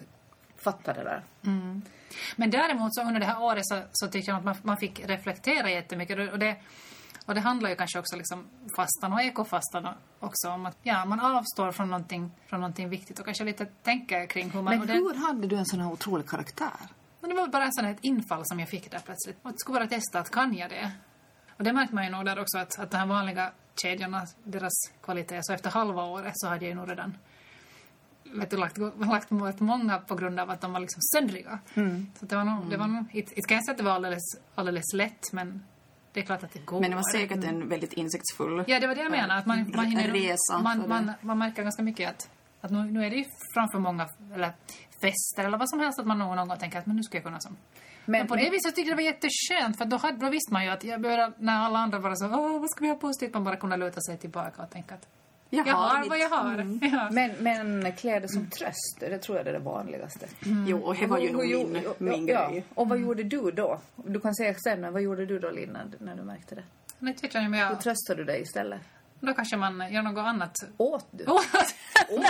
uppfatta 0.55 0.93
det 0.93 1.03
där. 1.03 1.23
Men 2.35 2.51
däremot 2.51 2.95
så 2.95 3.01
under 3.01 3.19
det 3.19 3.25
här 3.25 3.43
året 3.43 3.65
så, 3.65 3.81
så 3.91 4.07
tyckte 4.07 4.31
jag 4.31 4.37
att 4.37 4.45
man, 4.45 4.55
man 4.61 4.77
fick 4.77 5.07
reflektera 5.07 5.69
jättemycket. 5.69 6.31
Och 6.31 6.39
det, 6.39 6.55
och 7.25 7.35
det 7.35 7.41
handlar 7.41 7.69
ju 7.69 7.75
kanske 7.75 7.99
också 7.99 8.15
liksom 8.15 8.45
fastan 8.75 9.13
och 9.13 9.21
ekofastan 9.21 9.87
också 10.19 10.49
om 10.49 10.65
att 10.65 10.77
ja, 10.83 11.05
man 11.05 11.19
avstår 11.19 11.71
från 11.71 11.89
någonting, 11.89 12.31
från 12.47 12.59
någonting 12.59 12.89
viktigt 12.89 13.19
och 13.19 13.25
kanske 13.25 13.43
lite 13.43 13.65
tänker 13.65 14.25
kring 14.25 14.49
hur 14.49 14.61
man... 14.61 14.73
Men 14.73 14.81
och 14.81 14.87
det, 14.87 14.93
hur 14.93 15.27
hade 15.27 15.47
du 15.47 15.55
en 15.55 15.65
sån 15.65 15.79
här 15.79 15.91
otrolig 15.91 16.27
karaktär? 16.27 16.79
men 17.25 17.35
det 17.35 17.41
var 17.41 17.47
bara 17.47 17.63
en 17.63 17.73
sån 17.73 17.85
här 17.85 17.91
ett 17.91 17.99
infall 18.01 18.41
som 18.45 18.59
jag 18.59 18.69
fick 18.69 18.91
där 18.91 18.99
plötsligt. 18.99 19.37
Och 19.41 19.51
det 19.51 19.59
skulle 19.59 19.79
bara 19.79 19.87
testa 19.87 20.19
att 20.19 20.31
kan 20.31 20.57
jag 20.57 20.69
det? 20.69 20.91
Och 21.57 21.63
det 21.63 21.73
märkte 21.73 21.95
man 21.95 22.03
ju 22.03 22.09
nog 22.09 22.25
där 22.25 22.39
också 22.39 22.57
att, 22.57 22.79
att 22.79 22.91
de 22.91 22.97
här 22.97 23.05
vanliga 23.05 23.51
kedjorna, 23.81 24.27
deras 24.43 24.73
kvalitet, 25.01 25.39
så 25.43 25.53
efter 25.53 25.69
halva 25.69 26.03
året 26.03 26.33
så 26.35 26.47
hade 26.47 26.65
jag 26.65 26.69
ju 26.69 26.75
nog 26.75 26.89
redan 26.89 27.17
vet 28.23 28.49
du, 28.49 28.57
lagt, 28.57 28.77
lagt 28.97 29.29
mot 29.29 29.59
många 29.59 29.99
på 29.99 30.15
grund 30.15 30.39
av 30.39 30.49
att 30.49 30.61
de 30.61 30.73
var 30.73 30.79
liksom 30.79 31.01
söndriga. 31.01 31.59
Så 32.19 32.25
det 32.25 32.35
var 32.35 32.43
nog, 32.43 32.69
det 32.69 32.77
var 32.77 32.87
nog, 32.87 33.05
inte 33.11 33.35
inte 33.35 33.47
kan 33.47 33.55
jag 33.55 33.65
säga 33.65 33.71
att 33.71 33.77
det 33.77 33.83
var 33.83 33.91
alldeles, 33.91 34.23
alldeles 34.55 34.93
lätt 34.93 35.33
men 35.33 35.63
det 36.15 36.21
är 36.21 36.25
klart 36.25 36.43
att 36.43 36.53
det 36.53 36.65
går. 36.65 36.81
Men 36.81 36.89
det 36.89 36.95
var 36.95 37.11
säkert 37.11 37.43
en 37.43 37.69
väldigt 37.69 37.93
insiktsfull 37.93 38.63
Ja, 38.67 38.79
det 38.79 38.87
var 38.87 38.95
det 38.95 39.01
jag 39.01 39.11
menar. 39.11 39.37
Att 39.37 39.45
man, 39.45 39.71
man, 39.75 39.85
hinner, 39.85 40.07
resa. 40.07 40.59
man, 40.61 40.89
man, 40.89 41.11
man 41.21 41.37
märker 41.37 41.63
ganska 41.63 41.83
mycket 41.83 42.09
att, 42.09 42.29
att 42.61 42.71
nu, 42.71 42.83
nu 42.83 43.05
är 43.05 43.09
det 43.09 43.15
ju 43.15 43.25
framför 43.53 43.79
många 43.79 44.09
eller 44.33 44.53
fester 45.01 45.45
eller 45.45 45.57
vad 45.57 45.69
som 45.69 45.79
helst 45.79 45.99
att 45.99 46.05
man 46.05 46.17
någon 46.19 46.35
någon 46.35 46.47
gång 46.47 46.57
tänker 46.57 46.79
att 46.79 46.85
men 46.85 46.95
nu 46.95 47.03
ska 47.03 47.17
jag 47.17 47.23
kunna 47.23 47.39
som. 47.39 47.57
Men, 48.05 48.19
Men, 48.19 48.27
på 48.27 48.35
det 48.35 48.49
viset 48.49 48.75
tyckte 48.75 48.81
jag 48.81 48.97
det 48.97 49.03
var 49.03 49.09
jätteskönt 49.11 49.77
för 49.77 49.85
då, 49.85 49.97
hade, 49.97 50.17
då 50.17 50.29
visste 50.29 50.53
man 50.53 50.63
ju 50.65 50.69
att 50.69 50.83
jag 50.83 51.01
började, 51.01 51.33
när 51.37 51.59
alla 51.65 51.79
andra 51.79 51.99
bara 51.99 52.15
så 52.15 52.25
åh 52.25 52.59
vad 52.59 52.69
ska 52.69 52.83
vi 52.83 52.89
ha 52.89 52.95
på 52.95 53.07
oss 53.07 53.17
dit 53.17 53.33
man 53.33 53.43
bara 53.43 53.55
kunde 53.55 53.77
luta 53.77 54.01
sig 54.01 54.17
tillbaka 54.17 54.63
och 54.63 54.69
tänka 54.69 54.95
att 54.95 55.07
jag, 55.65 55.75
har 55.75 55.99
mitt- 55.99 56.09
vad 56.09 56.19
jag 56.19 56.29
har. 56.29 56.77
Ja. 56.81 57.09
men, 57.11 57.31
men 57.39 57.91
kläder 57.93 58.27
som 58.27 58.49
tröst, 58.49 58.97
det 58.99 59.17
tror 59.17 59.37
jag 59.37 59.47
är 59.47 59.53
det 59.53 59.59
vanligaste. 59.59 60.27
Jo, 60.67 60.79
och 60.81 60.95
det 60.95 61.05
var 61.07 61.19
ju 61.19 61.31
nog 61.31 61.41
Hur 61.43 61.51
gjorde- 61.51 61.69
min, 61.69 61.83
min 61.97 62.27
ja, 62.27 62.49
grej. 62.49 62.65
Och 62.73 62.89
vad 62.89 62.99
gjorde 62.99 63.23
du 63.23 63.51
då? 63.51 63.79
Du 63.95 64.19
kan 64.19 64.35
säga 64.35 64.53
sen, 64.53 64.81
men 64.81 64.93
vad 64.93 65.01
gjorde 65.01 65.25
du 65.25 65.39
då 65.39 65.49
Lina, 65.51 65.79
när 65.99 66.15
du 66.15 66.23
märkte 66.23 66.55
det? 66.55 66.63
Jag, 66.99 67.33
men 67.33 67.53
Hur 67.53 67.59
jag, 67.59 67.81
tröstade 67.81 68.19
du 68.21 68.23
dig 68.25 68.41
istället? 68.41 68.81
då 69.19 69.33
kanske 69.33 69.57
man 69.57 69.93
gör 69.93 70.01
något 70.01 70.17
annat. 70.25 70.55
Åt 70.77 71.07
du? 71.11 71.23
Åh, 71.27 71.41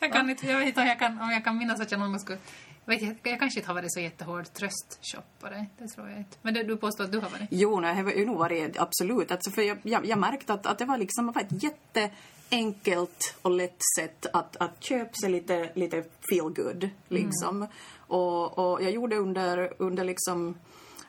jag 0.00 0.12
kan 0.12 0.30
inte, 0.30 0.46
jag 0.46 0.58
vet 0.58 0.68
inte 0.68 0.80
om 0.80 0.86
jag 0.86 0.98
kan, 0.98 1.20
om 1.20 1.30
jag 1.30 1.44
kan 1.44 1.58
minnas 1.58 1.80
att 1.80 1.90
jag 1.90 2.00
någon 2.00 2.10
gång 2.10 2.20
skulle 2.20 2.38
jag, 2.86 2.94
vet, 2.94 3.02
jag, 3.02 3.32
jag 3.32 3.38
kanske 3.38 3.60
inte 3.60 3.70
har 3.70 3.74
varit 3.74 3.92
så 3.92 4.00
jättehård 4.00 4.44
tröstshoppare. 4.52 5.66
Det 5.78 5.88
tror 5.88 6.08
jag 6.08 6.18
inte. 6.18 6.36
Men 6.42 6.54
det, 6.54 6.62
du 6.62 6.76
påstår 6.76 7.04
att 7.04 7.12
du 7.12 7.18
har 7.18 7.30
varit. 7.30 7.48
Jo, 7.50 7.80
nej, 7.80 7.94
det 7.94 8.02
har 8.02 8.26
nog 8.26 8.38
varit 8.38 8.78
absolut. 8.78 9.30
Alltså, 9.30 9.50
för 9.50 9.62
jag, 9.62 9.78
jag, 9.82 10.06
jag 10.06 10.18
märkte 10.18 10.52
att, 10.52 10.66
att 10.66 10.78
det 10.78 10.84
var 10.84 10.98
liksom 10.98 11.32
var 11.32 11.42
ett 11.42 11.62
jätteenkelt 11.62 13.36
och 13.42 13.50
lätt 13.50 13.80
sätt 13.98 14.26
att, 14.32 14.56
att 14.56 14.84
köpa 14.84 15.12
sig 15.12 15.30
lite, 15.30 15.70
lite 15.74 16.04
feel 16.30 16.48
good. 16.48 16.90
Liksom. 17.08 17.66
Och, 17.96 18.58
och 18.58 18.82
jag 18.82 18.90
gjorde 18.90 19.16
under, 19.16 19.72
under 19.78 20.04
liksom 20.04 20.54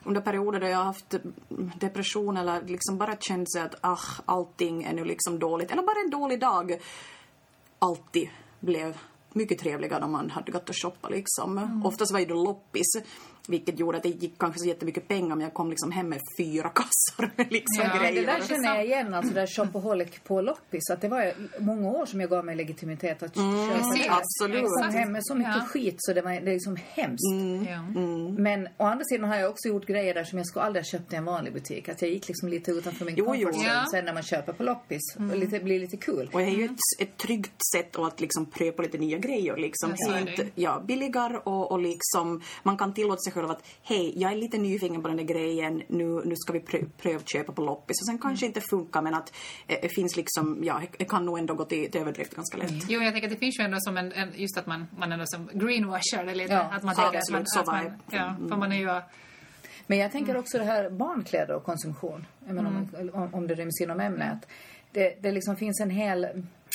under 0.04 0.20
perioder 0.20 0.60
där 0.60 0.68
jag 0.68 0.78
har 0.78 0.84
haft 0.84 1.14
depression 1.80 2.36
eller 2.36 2.62
liksom 2.62 2.98
bara 2.98 3.16
känt 3.16 3.52
sig 3.52 3.62
att 3.62 3.74
ah, 3.80 3.98
allting 4.24 4.82
är 4.82 4.92
nu 4.92 5.04
liksom 5.04 5.38
dåligt, 5.38 5.70
eller 5.70 5.82
bara 5.82 6.00
en 6.04 6.10
dålig 6.10 6.40
dag, 6.40 6.78
alltid 7.78 8.28
blev 8.60 8.98
mycket 9.32 9.58
trevligare 9.58 10.00
när 10.00 10.08
man 10.08 10.30
hade 10.30 10.52
gått 10.52 10.68
och 10.68 10.76
shoppat 10.76 11.10
liksom. 11.10 11.82
Oftast 11.84 12.12
var 12.12 12.20
det 12.20 12.34
loppis, 12.34 12.96
vilket 13.48 13.78
gjorde 13.78 13.96
att 13.96 14.02
det 14.02 14.08
gick 14.08 14.38
kanske 14.38 14.58
så 14.60 14.66
jättemycket 14.66 15.08
pengar 15.08 15.28
men 15.36 15.40
jag 15.40 15.54
kom 15.54 15.70
liksom 15.70 15.90
hem 15.92 16.08
med 16.08 16.20
fyra 16.38 16.68
kassar 16.74 17.30
med 17.36 17.52
liksom 17.52 17.84
Ja, 17.84 17.92
det 17.92 17.98
Det 18.06 18.12
grejer. 18.12 18.26
där 18.26 18.40
känner 18.48 18.74
jag 18.76 18.84
igen, 18.84 19.14
alltså 19.14 19.34
det 19.34 19.40
där 19.40 19.46
shopaholic 19.46 20.08
på 20.24 20.40
loppis. 20.40 20.90
Att 20.90 21.00
det 21.00 21.08
var 21.08 21.32
många 21.60 21.88
år 21.90 22.06
som 22.06 22.20
jag 22.20 22.30
gav 22.30 22.44
mig 22.44 22.56
legitimitet 22.56 23.22
att 23.22 23.34
köpa 23.34 23.78
Precis. 23.78 24.06
det. 24.06 24.10
absolut. 24.12 24.62
Jag 24.62 24.84
kom 24.84 24.94
hem 24.94 25.12
med 25.12 25.20
så 25.26 25.34
mycket 25.34 25.54
Ja. 25.56 25.64
skit 25.64 25.94
så 25.98 26.12
det 26.12 26.22
var 26.22 26.30
det 26.30 26.36
är 26.36 26.42
liksom 26.54 26.76
hemskt. 26.88 27.22
Ja. 27.68 27.82
Men 28.38 28.68
å 28.76 28.84
andra 28.84 29.04
sidan 29.04 29.28
har 29.28 29.36
jag 29.36 29.50
också 29.50 29.68
gjort 29.68 29.86
grejer 29.86 30.14
där 30.14 30.24
som 30.24 30.38
jag 30.38 30.46
skulle 30.46 30.64
aldrig 30.64 30.84
ha 30.84 30.86
köpt 30.86 31.12
i 31.12 31.16
en 31.16 31.24
vanlig 31.24 31.52
butik. 31.52 31.88
Att 31.88 32.02
jag 32.02 32.10
gick 32.10 32.28
liksom 32.28 32.48
lite 32.48 32.70
utanför 32.70 33.04
min 33.04 33.14
Jo, 33.18 33.24
comfort 33.26 33.54
zone 33.54 33.64
Ja. 33.68 33.84
sen 33.90 34.04
när 34.04 34.12
man 34.14 34.22
köper 34.22 34.52
på 34.52 34.62
loppis. 34.62 35.02
Och 35.30 35.36
lite, 35.36 35.60
blir 35.60 35.80
lite 35.80 35.96
kul. 35.96 36.30
Och 36.32 36.38
det 36.40 36.46
är 36.46 36.50
ju 36.50 36.64
ett, 36.64 36.70
ett 37.02 37.16
tryggt 37.16 37.60
sätt 37.76 37.96
att 37.98 38.20
liksom 38.20 38.46
pröva 38.46 38.82
lite 38.82 38.98
nya 38.98 39.18
grejer. 39.18 39.56
Liksom. 39.56 39.90
Ja, 39.90 39.96
så 40.06 40.12
är 40.12 40.16
Helt 40.16 40.36
det. 40.36 40.46
ja, 40.54 40.82
billigare 40.86 41.36
och, 41.36 41.72
och 41.72 41.78
liksom, 41.78 42.40
man 42.62 42.76
kan 42.76 42.94
tillåta 42.94 43.18
sig 43.20 43.32
själv 43.40 43.50
att 43.50 43.64
hej, 43.82 44.12
jag 44.16 44.32
är 44.32 44.36
lite 44.36 44.58
nyfiken 44.58 45.02
på 45.02 45.08
den 45.08 45.16
där 45.16 45.24
grejen, 45.24 45.82
nu, 45.88 46.22
nu 46.24 46.36
ska 46.36 46.52
vi 46.52 46.60
prö, 46.60 46.78
prövköpa 46.98 47.52
på 47.52 47.62
loppis. 47.62 47.96
Och 48.02 48.06
sen 48.06 48.18
kanske 48.18 48.46
inte 48.46 48.60
funkar 48.60 49.02
men 49.02 49.14
att 49.14 49.32
eh, 49.66 49.78
det 49.82 49.88
finns 49.88 50.16
liksom, 50.16 50.64
ja, 50.64 50.82
det 50.98 51.04
kan 51.04 51.26
nog 51.26 51.38
ändå 51.38 51.54
gå 51.54 51.64
till, 51.64 51.90
till 51.90 52.00
överdrift 52.00 52.34
ganska 52.34 52.56
lätt. 52.56 52.70
Jo, 52.88 53.00
jag 53.00 53.12
tänker 53.12 53.28
att 53.28 53.34
det 53.34 53.40
finns 53.40 53.60
ju 53.60 53.64
ändå 53.64 53.76
som 53.80 53.96
en, 53.96 54.12
en 54.12 54.32
just 54.34 54.58
att 54.58 54.66
man, 54.66 54.86
man 54.98 55.12
ändå 55.12 55.24
som 55.26 55.48
greenwashar 55.52 56.24
det 56.24 56.34
lite. 56.34 56.52
Ja, 56.52 56.60
att 56.60 56.82
man 56.82 56.90
absolut, 56.90 57.12
tänker 57.12 57.18
att 57.18 57.30
man, 57.30 57.46
så 57.46 57.60
att 57.60 57.66
man, 57.66 57.84
det. 57.84 58.16
ja, 58.16 58.36
för 58.48 58.56
man 58.56 58.72
är 58.72 58.76
ju 58.76 59.00
Men 59.86 59.98
jag 59.98 60.12
tänker 60.12 60.36
också 60.36 60.58
det 60.58 60.64
här 60.64 60.90
barnkläder 60.90 61.54
och 61.54 61.64
konsumtion. 61.64 62.26
Menar, 62.38 62.70
om, 62.70 63.10
om, 63.12 63.34
om 63.34 63.46
det 63.46 63.54
ryms 63.54 63.80
inom 63.80 64.00
ämnet. 64.00 64.38
Det, 64.92 65.22
det 65.22 65.32
liksom 65.32 65.56
finns 65.56 65.80
en 65.80 65.90
hel 65.90 66.26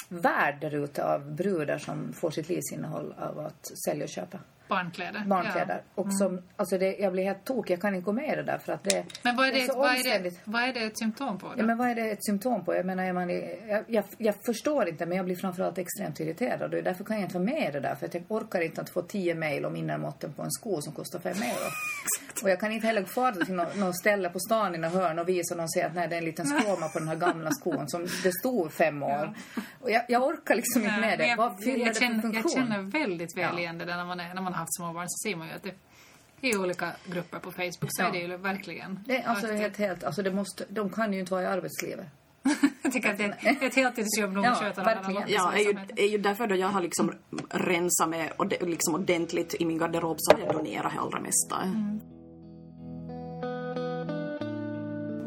värld 0.10 0.58
där 0.62 0.76
ute 0.76 1.06
av 1.06 1.36
brudar 1.36 1.78
som 1.78 2.14
får 2.14 2.32
sitt 2.32 2.50
livsinnehåll 2.50 3.14
av 3.18 3.40
att 3.40 3.72
sälja 3.86 4.04
och 4.04 4.10
köpa 4.10 4.40
barnkläder. 4.72 5.24
barnkläder. 5.26 5.82
Och 5.96 6.14
som, 6.14 6.42
alltså 6.56 6.78
det, 6.78 6.98
jag 6.98 7.12
blir 7.12 7.24
helt 7.24 7.46
tokig. 7.46 7.74
Jag 7.74 7.82
kan 7.82 7.96
inte 7.96 8.06
gå 8.06 8.12
med 8.12 8.34
i 8.34 8.36
det 8.36 8.44
där 8.44 8.58
för 8.58 8.74
att 8.74 8.84
det, 8.84 9.04
Men 9.24 9.36
vad 9.36 9.48
är 9.48 9.52
det, 9.52 9.66
så 9.66 9.78
vad 9.78 9.92
är 9.96 10.24
det, 10.24 10.34
vad 10.44 10.62
är 10.64 10.74
det 10.74 10.80
ett 10.80 10.98
symptom 10.98 11.38
på 11.38 11.48
då? 11.48 11.54
Ja, 11.58 11.64
men 11.64 11.78
vad 11.78 11.90
är 11.90 11.96
det 11.96 12.12
ett 12.12 12.26
symptom 12.26 12.66
på? 12.66 12.76
Jag 12.76 12.86
menar, 12.86 13.04
är 13.04 13.14
man, 13.14 13.30
jag, 13.30 13.84
jag, 13.88 14.04
jag 14.18 14.36
förstår 14.46 14.90
inte, 14.90 15.06
men 15.06 15.18
jag 15.18 15.26
blir 15.26 15.36
framförallt 15.36 15.78
extremt 15.78 16.20
irriterad. 16.20 16.74
Och 16.74 16.84
därför 16.84 17.04
kan 17.04 17.16
jag 17.16 17.26
inte 17.26 17.34
vara 17.34 17.44
med 17.44 17.70
i 17.70 17.72
det 17.72 17.80
där. 17.80 17.96
För 17.96 18.06
att 18.06 18.14
jag 18.14 18.24
orkar 18.28 18.62
inte 18.62 18.82
att 18.82 18.90
få 18.90 19.02
tio 19.02 19.36
mejl 19.36 19.66
om 19.66 19.76
innermåtten 19.76 20.34
på 20.34 20.42
en 20.42 20.52
sko 20.52 20.82
som 20.82 20.94
kostar 20.94 21.20
fem 21.20 21.38
euro. 21.42 21.70
och 22.44 22.50
jag 22.50 22.60
kan 22.60 22.72
inte 22.72 22.88
heller 22.88 23.04
fara 23.04 23.32
till 23.32 23.54
något, 23.54 23.76
något 23.76 23.98
ställe 24.00 24.30
på 24.30 24.40
stan 24.40 24.76
i 24.76 24.78
något 24.78 24.94
hörn 24.94 25.20
och 25.20 25.30
visa 25.30 25.56
någon 25.56 25.70
säger 25.70 25.88
att 25.88 25.96
nej, 25.96 26.08
det 26.08 26.16
är 26.16 26.18
en 26.18 26.26
liten 26.26 26.46
skåma 26.46 26.88
på 26.88 27.00
den 27.00 27.08
här 27.08 27.16
gamla 27.16 27.52
skon 27.52 27.90
som 27.90 28.08
det 28.24 28.32
stod 28.32 28.72
fem 28.74 29.04
år. 29.04 29.34
Och 29.80 29.92
jag, 29.92 30.04
jag 30.08 30.24
orkar 30.24 30.56
liksom 30.56 30.84
inte 30.84 31.00
med 31.00 31.20
det. 31.20 31.36
Vad 31.38 31.64
fyller 31.64 31.86
jag, 31.86 31.88
det 31.88 32.00
för 32.00 32.22
funktion? 32.22 32.42
jag 32.44 32.52
känner 32.52 32.82
väldigt 32.82 33.38
väl 33.38 33.50
Ja. 33.54 33.60
igen 33.60 33.78
det 33.78 33.86
där 33.86 33.98
när 33.98 34.06
man, 34.06 34.20
är, 34.20 34.34
när 34.34 34.42
man 34.42 34.54
har 34.54 34.61
haft 34.62 34.76
småbarn 34.76 35.06
så 35.10 35.30
ser 35.30 35.36
man 35.36 35.48
ju 35.48 35.54
att 35.54 35.64
det, 35.64 36.50
är 36.50 36.60
olika 36.60 36.92
grupper 37.06 37.40
på 37.40 37.52
Facebook 37.52 37.88
så 37.90 38.02
Ja. 38.02 38.08
är 38.08 38.12
det 38.12 38.20
ju 38.20 38.38
verkligen. 38.38 39.00
Det 39.06 39.24
alltså 39.24 39.48
Att- 39.48 39.60
helt, 39.60 39.78
helt, 39.78 40.04
alltså 40.04 40.22
det 40.24 40.32
måste, 40.34 40.66
de 40.70 40.90
kan 40.90 41.14
ju 41.14 41.20
inte 41.20 41.32
vara 41.32 41.44
i 41.44 41.46
arbetslivet. 41.46 42.06
jag 42.84 42.94
tycker 42.94 43.12
att 43.12 43.18
det 43.18 43.24
är 43.24 43.68
ett 43.68 43.76
heltidsjobb 43.76 44.32
nog 44.32 44.46
Ja, 44.46 44.72
verkligen. 44.76 45.24
Ja, 45.28 45.52
det 45.56 45.62
är 45.62 45.74
ju, 45.74 46.06
är 46.06 46.08
ju 46.12 46.18
därför 46.18 46.48
då 46.48 46.56
jag 46.56 46.68
har 46.68 46.82
liksom 46.82 47.14
rensat 47.50 48.10
med 48.10 48.32
och 48.38 48.48
det, 48.48 48.62
liksom 48.66 48.96
ordentligt 48.96 49.56
i 49.60 49.66
min 49.66 49.78
garderob 49.78 50.18
så 50.20 50.36
har 50.36 50.40
jag 50.46 50.54
donerat 50.56 50.94
det 50.96 51.00
allra 51.00 51.20
mesta. 51.20 51.58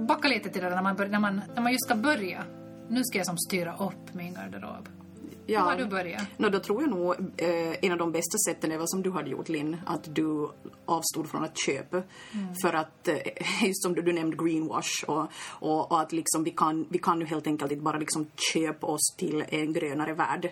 Backa 0.09 0.29
lite 0.29 0.49
till 0.51 0.63
det 0.63 0.69
där 0.69 0.77
när 0.77 0.83
man, 0.83 0.97
bör, 0.97 1.09
när, 1.09 1.19
man, 1.21 1.41
när 1.55 1.63
man 1.63 1.73
just 1.73 1.85
ska 1.85 1.95
börja. 1.95 2.45
Nu 2.89 3.05
ska 3.05 3.19
jag 3.19 3.27
som 3.27 3.39
styra 3.39 3.77
upp 3.77 4.15
min 4.15 4.35
garderob. 4.35 4.89
Ja. 5.47 5.61
Hur 5.61 5.71
har 5.71 5.77
du 5.77 5.87
börjat? 5.87 6.23
No, 6.37 6.49
då 6.49 6.59
tror 6.59 6.83
jag 6.83 6.91
nog 6.91 7.15
eh, 7.37 7.85
en 7.85 7.93
av 7.93 7.99
de 7.99 8.13
bästa 8.13 8.39
sätten 8.39 8.73
är 8.73 8.79
väl 8.79 8.89
som 8.89 9.03
du 9.03 9.11
hade 9.11 9.31
gjort 9.31 9.49
Linn, 9.49 9.77
att 9.87 10.15
du 10.15 10.51
avstod 10.85 11.31
från 11.31 11.45
att 11.45 11.59
köpa. 11.59 12.03
För 12.63 12.73
att, 12.73 13.09
eh, 13.09 13.17
just 13.67 13.83
som 13.83 13.95
du, 13.95 14.03
du 14.03 14.13
nämnde 14.13 14.37
greenwash 14.37 15.05
och, 15.07 15.27
och, 15.47 15.93
och 15.93 16.01
att 16.01 16.13
liksom 16.13 16.45
vi 16.45 16.51
kan, 16.51 16.87
vi 16.91 16.99
kan 16.99 17.21
ju 17.21 17.27
helt 17.27 17.47
enkelt 17.47 17.73
inte 17.73 17.85
bara 17.85 17.99
liksom 17.99 18.31
köpa 18.53 18.87
oss 18.87 19.15
till 19.19 19.45
en 19.49 19.73
grönare 19.73 20.15
värld. 20.15 20.51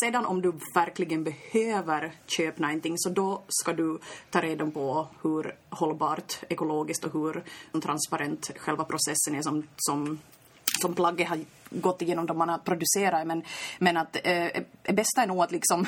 Sedan 0.00 0.26
om 0.26 0.42
du 0.42 0.52
verkligen 0.74 1.24
behöver 1.24 2.12
köpa 2.26 2.62
någonting 2.62 2.94
så 2.98 3.10
då 3.10 3.42
ska 3.48 3.72
du 3.72 3.98
ta 4.30 4.40
reda 4.40 4.66
på 4.66 5.08
hur 5.22 5.54
hållbart, 5.70 6.38
ekologiskt 6.48 7.04
och 7.04 7.12
hur 7.12 7.44
transparent 7.80 8.50
själva 8.56 8.84
processen 8.84 9.34
är 9.34 9.42
som, 9.42 9.66
som 9.76 10.18
som 10.80 10.94
plagget 10.94 11.28
har 11.28 11.38
gått 11.70 12.02
igenom 12.02 12.26
då 12.26 12.34
man 12.34 12.48
har 12.48 12.58
producerat 12.58 13.26
men, 13.26 13.42
men 13.78 13.96
att 13.96 14.16
eh, 14.24 14.46
det 14.82 14.92
bästa 14.92 15.22
är 15.22 15.26
nog 15.26 15.40
att 15.42 15.52
liksom 15.52 15.86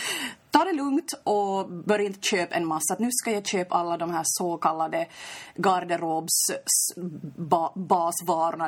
ta 0.50 0.64
det 0.64 0.72
lugnt 0.72 1.12
och 1.24 1.68
börja 1.68 2.06
inte 2.06 2.28
köpa 2.28 2.54
en 2.54 2.66
massa. 2.66 2.92
Att 2.94 2.98
nu 2.98 3.08
ska 3.12 3.30
jag 3.32 3.46
köpa 3.46 3.74
alla 3.74 3.96
de 3.96 4.10
här 4.10 4.22
så 4.24 4.56
kallade 4.56 5.06
garderobs 5.56 6.50
s- 6.50 6.94
ba, 7.36 7.72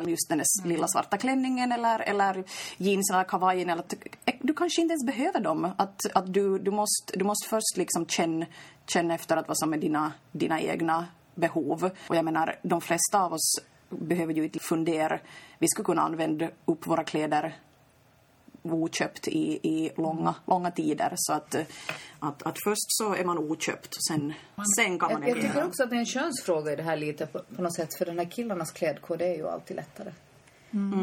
just 0.07 0.29
den 0.29 0.39
där 0.39 0.69
lilla 0.69 0.87
svarta 0.89 1.17
klänningen 1.19 1.73
eller, 1.73 1.99
eller 2.01 2.45
jeansen 2.77 3.17
eller 3.17 3.25
kavajen. 3.29 3.71
Eller, 3.71 3.83
att- 3.83 3.95
du 4.41 4.55
kanske 4.55 4.81
inte 4.83 4.93
ens 4.93 5.07
behöver 5.07 5.41
dem. 5.41 5.71
Att, 5.77 6.01
att 6.15 6.33
du, 6.35 6.59
du, 6.59 6.71
måste, 6.71 7.17
du 7.19 7.25
måste 7.25 7.49
först 7.49 7.77
liksom 7.77 8.07
känna, 8.07 8.47
känna 8.87 9.15
efter 9.15 9.37
att 9.37 9.49
vad 9.49 9.59
som 9.59 9.73
är 9.73 9.79
dina, 9.79 10.13
dina 10.33 10.61
egna 10.61 11.07
behov. 11.35 11.91
Och 12.09 12.17
jag 12.17 12.25
menar, 12.25 12.57
de 12.63 12.81
flesta 12.81 13.21
av 13.23 13.33
oss 13.33 13.55
behöver 13.89 14.33
ju 14.35 14.45
inte 14.45 14.59
fundera. 14.59 15.19
Vi 15.59 15.69
skulle 15.69 15.85
kunna 15.85 16.03
använda 16.03 16.49
upp 16.65 16.87
våra 16.87 17.05
kläder 17.05 17.55
oköpt 18.63 19.29
i, 19.29 19.61
i 19.63 19.91
långa, 19.97 20.35
långa 20.47 20.71
tider. 20.71 21.13
Så 21.17 21.33
att, 21.33 21.55
att, 22.19 22.43
att 22.47 22.57
först 22.65 22.87
så 22.89 23.15
är 23.15 23.25
man 23.25 23.39
oköpt 23.39 23.95
sen, 24.09 24.33
sen 24.79 24.99
kan 24.99 25.13
man 25.13 25.23
Jag, 25.23 25.31
jag 25.31 25.43
tycker 25.43 25.67
också 25.67 25.83
att 25.83 25.91
det 25.91 25.97
är 25.97 26.01
en 26.01 26.07
könsfråga 26.07 26.73
i 26.73 26.77
det 26.77 26.83
här 26.83 26.97
lite 26.97 27.27
på, 27.27 27.41
på 27.57 27.63
något 27.63 27.75
sätt. 27.75 27.89
För 27.99 28.05
den 28.05 28.19
här 28.19 28.31
killarnas 28.31 28.71
klädkod 28.73 29.23
är 29.23 29.35
ju 29.35 29.49
alltid 29.49 29.77
lättare. 29.77 30.13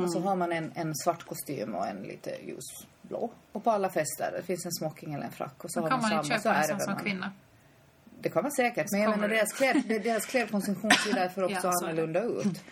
Och 0.03 0.11
så 0.11 0.19
har 0.19 0.35
man 0.35 0.51
en, 0.51 0.71
en 0.75 0.95
svart 0.95 1.23
kostym 1.23 1.75
och 1.75 1.87
en 1.87 2.03
lite 2.03 2.29
ljus 2.45 2.63
blå. 3.01 3.31
Och 3.51 3.63
på 3.63 3.71
alla 3.71 3.89
fester, 3.89 4.33
det 4.37 4.43
finns 4.43 4.65
en 4.65 4.71
smoking 4.71 5.13
eller 5.13 5.25
en 5.25 5.31
frack 5.31 5.63
och 5.63 5.71
så 5.71 5.79
Då 5.79 5.85
har 5.85 5.89
kan 5.89 6.01
man 6.01 6.09
man 6.09 6.23
ju 6.23 6.29
samma, 6.29 6.39
så 6.39 6.43
köpa 6.43 6.55
en 6.55 6.63
är 6.63 6.67
det 6.67 6.67
sån 6.67 6.79
som 6.79 6.93
man. 6.93 7.03
kvinna. 7.03 7.31
Det 8.21 8.29
kan 8.29 8.43
man 8.43 8.51
säkert, 8.51 8.87
men 8.91 9.01
jag 9.01 9.13
kommer 9.13 9.27
menar 9.27 9.29
det. 9.29 9.35
deras, 9.35 9.53
kläd, 9.53 10.03
deras 10.03 10.25
klädkonsumtion 10.25 10.91
ser 10.91 11.13
därför 11.13 11.43
också 11.43 11.67
Ja, 11.67 11.73
annorlunda 11.81 12.23
ut. 12.23 12.63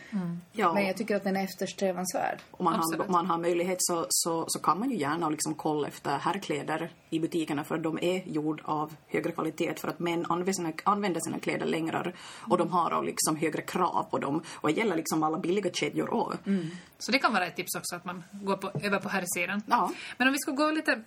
Ja. 0.51 0.73
Men 0.73 0.85
jag 0.88 0.97
tycker 0.97 1.15
att 1.15 1.23
den 1.23 1.35
är 1.35 1.43
eftersträvansvärd. 1.43 2.39
Om 2.51 2.65
man, 2.65 2.73
har, 2.73 3.01
om 3.05 3.12
man 3.12 3.25
har 3.25 3.38
möjlighet 3.38 3.77
så, 3.79 4.05
så, 4.09 4.45
så 4.47 4.59
kan 4.59 4.79
man 4.79 4.91
ju 4.91 4.97
gärna 4.97 5.29
liksom 5.29 5.55
kolla 5.55 5.88
efter 5.88 6.17
herrkläder 6.17 6.91
i 7.09 7.19
butikerna 7.19 7.63
för 7.63 7.77
de 7.77 7.99
är 8.01 8.27
gjord 8.27 8.62
av 8.65 8.95
högre 9.07 9.31
kvalitet 9.31 9.73
för 9.73 9.88
att 9.88 9.99
män 9.99 10.25
använder 10.29 10.53
sina, 10.53 10.73
använder 10.83 11.21
sina 11.21 11.39
kläder 11.39 11.65
längre 11.65 12.13
och 12.49 12.57
de 12.57 12.71
har 12.71 13.03
liksom 13.03 13.35
högre 13.35 13.62
krav 13.62 14.07
på 14.12 14.17
dem 14.17 14.43
och 14.53 14.69
det 14.69 14.75
gäller 14.75 14.95
liksom 14.95 15.23
alla 15.23 15.38
billiga 15.38 15.71
kedjor 15.71 16.13
också. 16.13 16.38
Så 16.97 17.12
det 17.12 17.19
kan 17.19 17.33
vara 17.33 17.45
ett 17.45 17.55
tips 17.55 17.75
också 17.75 17.95
att 17.95 18.05
man 18.05 18.23
går 18.31 18.57
på, 18.57 18.71
över 18.83 18.99
på 18.99 19.09
herrsidan. 19.09 19.62
Ja. 19.67 19.91
Men 20.17 20.27
om 20.27 20.33
vi 20.33 20.39
ska 20.39 20.51
gå 20.51 20.71
lite 20.71 21.03